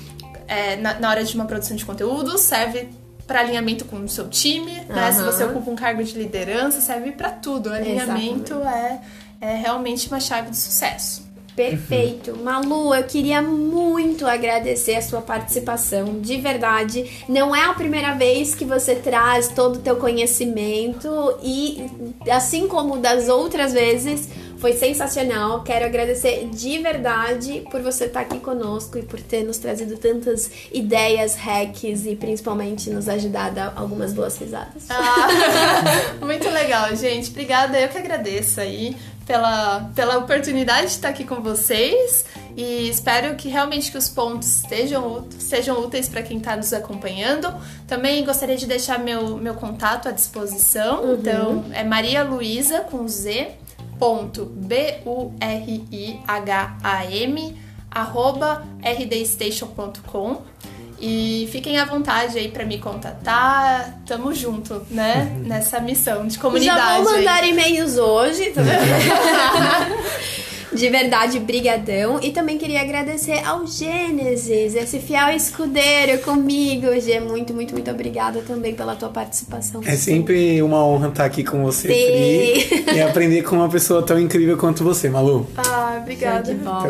é, 0.47 0.77
na, 0.77 0.97
na 1.01 1.09
hora 1.09 1.25
de 1.25 1.35
uma 1.35 1.43
produção 1.43 1.75
de 1.75 1.83
conteúdo, 1.83 2.37
serve 2.37 2.87
para 3.27 3.41
alinhamento 3.41 3.83
com 3.83 3.97
o 3.97 4.07
seu 4.07 4.29
time, 4.29 4.71
né? 4.87 5.07
Uhum. 5.07 5.13
Se 5.13 5.23
você 5.23 5.43
ocupa 5.43 5.69
um 5.69 5.75
cargo 5.75 6.01
de 6.01 6.17
liderança, 6.17 6.79
serve 6.79 7.11
para 7.11 7.29
tudo. 7.29 7.71
O 7.71 7.73
alinhamento 7.73 8.53
é 8.55 9.01
é 9.41 9.55
realmente 9.55 10.07
uma 10.07 10.19
chave 10.19 10.51
de 10.51 10.57
sucesso. 10.57 11.31
Perfeito. 11.55 12.37
Malu, 12.37 12.95
eu 12.95 13.03
queria 13.03 13.41
muito 13.41 14.25
agradecer 14.25 14.95
a 14.95 15.01
sua 15.01 15.21
participação, 15.21 16.21
de 16.21 16.37
verdade. 16.37 17.25
Não 17.27 17.53
é 17.53 17.65
a 17.65 17.73
primeira 17.73 18.13
vez 18.13 18.55
que 18.55 18.63
você 18.63 18.95
traz 18.95 19.49
todo 19.49 19.75
o 19.75 19.79
teu 19.79 19.97
conhecimento 19.97 21.09
e 21.43 21.85
assim 22.29 22.67
como 22.67 22.97
das 22.97 23.27
outras 23.27 23.73
vezes, 23.73 24.29
foi 24.61 24.73
sensacional. 24.73 25.63
Quero 25.63 25.85
agradecer 25.85 26.47
de 26.53 26.77
verdade 26.77 27.63
por 27.71 27.81
você 27.81 28.05
estar 28.05 28.21
aqui 28.21 28.39
conosco 28.39 28.97
e 28.97 29.01
por 29.01 29.19
ter 29.19 29.43
nos 29.43 29.57
trazido 29.57 29.97
tantas 29.97 30.51
ideias, 30.71 31.35
hacks 31.35 32.05
e 32.05 32.15
principalmente 32.15 32.89
nos 32.91 33.09
ajudado 33.09 33.59
a 33.59 33.73
algumas 33.75 34.13
boas 34.13 34.37
risadas. 34.37 34.83
Ah, 34.89 35.27
muito 36.23 36.47
legal, 36.49 36.95
gente. 36.95 37.31
Obrigada, 37.31 37.79
eu 37.79 37.89
que 37.89 37.97
agradeço 37.97 38.61
aí 38.61 38.95
pela, 39.31 39.89
pela 39.95 40.17
oportunidade 40.17 40.87
de 40.87 40.91
estar 40.91 41.07
aqui 41.07 41.23
com 41.23 41.41
vocês 41.41 42.25
e 42.57 42.89
espero 42.89 43.33
que 43.37 43.47
realmente 43.47 43.89
que 43.89 43.97
os 43.97 44.09
pontos 44.09 44.57
estejam, 44.57 45.25
sejam 45.39 45.79
úteis 45.79 46.09
para 46.09 46.21
quem 46.21 46.37
está 46.37 46.57
nos 46.57 46.73
acompanhando. 46.73 47.47
Também 47.87 48.25
gostaria 48.25 48.57
de 48.57 48.65
deixar 48.65 48.99
meu, 48.99 49.37
meu 49.37 49.53
contato 49.53 50.09
à 50.09 50.11
disposição. 50.11 51.01
Uhum. 51.01 51.13
Então, 51.13 51.63
é 51.71 51.81
Maria 51.81 52.25
Luísa 52.25 52.81
com 52.81 53.07
Z 53.07 53.51
ponto 53.97 54.43
B-U-R-I-H-A-M 54.45 55.31
arroba 57.89 58.67
rdstation.com 58.83 60.41
e 61.01 61.49
fiquem 61.51 61.79
à 61.79 61.85
vontade 61.85 62.37
aí 62.37 62.49
para 62.49 62.63
me 62.63 62.77
contatar. 62.77 63.99
Tamo 64.05 64.33
junto, 64.33 64.85
né? 64.91 65.35
Nessa 65.43 65.79
missão 65.79 66.27
de 66.27 66.37
comunidade. 66.37 66.77
Já 66.79 67.01
vou 67.01 67.11
mandar 67.11 67.47
e-mails 67.47 67.97
hoje, 67.97 68.51
tá 68.51 68.61
De 70.73 70.89
verdade, 70.89 71.37
brigadão. 71.39 72.19
E 72.21 72.31
também 72.31 72.57
queria 72.57 72.81
agradecer 72.81 73.45
ao 73.45 73.67
Gênesis, 73.67 74.73
esse 74.73 74.99
fiel 74.99 75.29
escudeiro 75.29 76.21
comigo. 76.21 76.87
Gê, 77.01 77.19
muito, 77.19 77.53
muito, 77.53 77.73
muito 77.73 77.91
obrigada 77.91 78.41
também 78.41 78.73
pela 78.73 78.95
tua 78.95 79.09
participação. 79.09 79.81
É 79.85 79.97
sempre 79.97 80.61
uma 80.61 80.85
honra 80.85 81.09
estar 81.09 81.25
aqui 81.25 81.43
com 81.43 81.61
você, 81.63 81.89
Pri, 81.89 82.95
e 82.95 83.01
aprender 83.01 83.41
com 83.41 83.57
uma 83.57 83.67
pessoa 83.67 84.01
tão 84.01 84.17
incrível 84.17 84.57
quanto 84.57 84.81
você, 84.81 85.09
Malu. 85.09 85.45
Ah, 85.57 85.99
obrigada. 86.01 86.53
de 86.53 86.59
bola, 86.59 86.87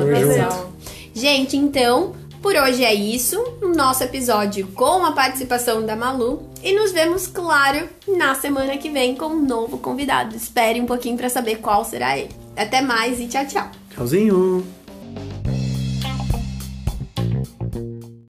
Gente, 1.14 1.58
então, 1.58 2.14
por 2.42 2.56
hoje 2.56 2.84
é 2.84 2.94
isso, 2.94 3.42
nosso 3.76 4.04
episódio 4.04 4.68
com 4.70 5.06
a 5.06 5.12
participação 5.12 5.86
da 5.86 5.96
Malu 5.96 6.50
e 6.64 6.74
nos 6.74 6.92
vemos, 6.92 7.28
claro, 7.28 7.88
na 8.08 8.34
semana 8.36 8.78
que 8.78 8.90
vem 8.90 9.16
com 9.16 9.28
um 9.28 9.46
novo 9.46 9.78
convidado. 9.78 10.36
Espere 10.36 10.82
um 10.82 10.86
pouquinho 10.86 11.18
para 11.18 11.30
saber 11.30 11.58
qual 11.58 11.86
será 11.86 12.18
ele. 12.18 12.32
Até 12.58 12.82
mais 12.82 13.20
e 13.20 13.28
tchau, 13.28 13.46
tchau. 13.46 13.72
Tchauzinho. 13.92 14.81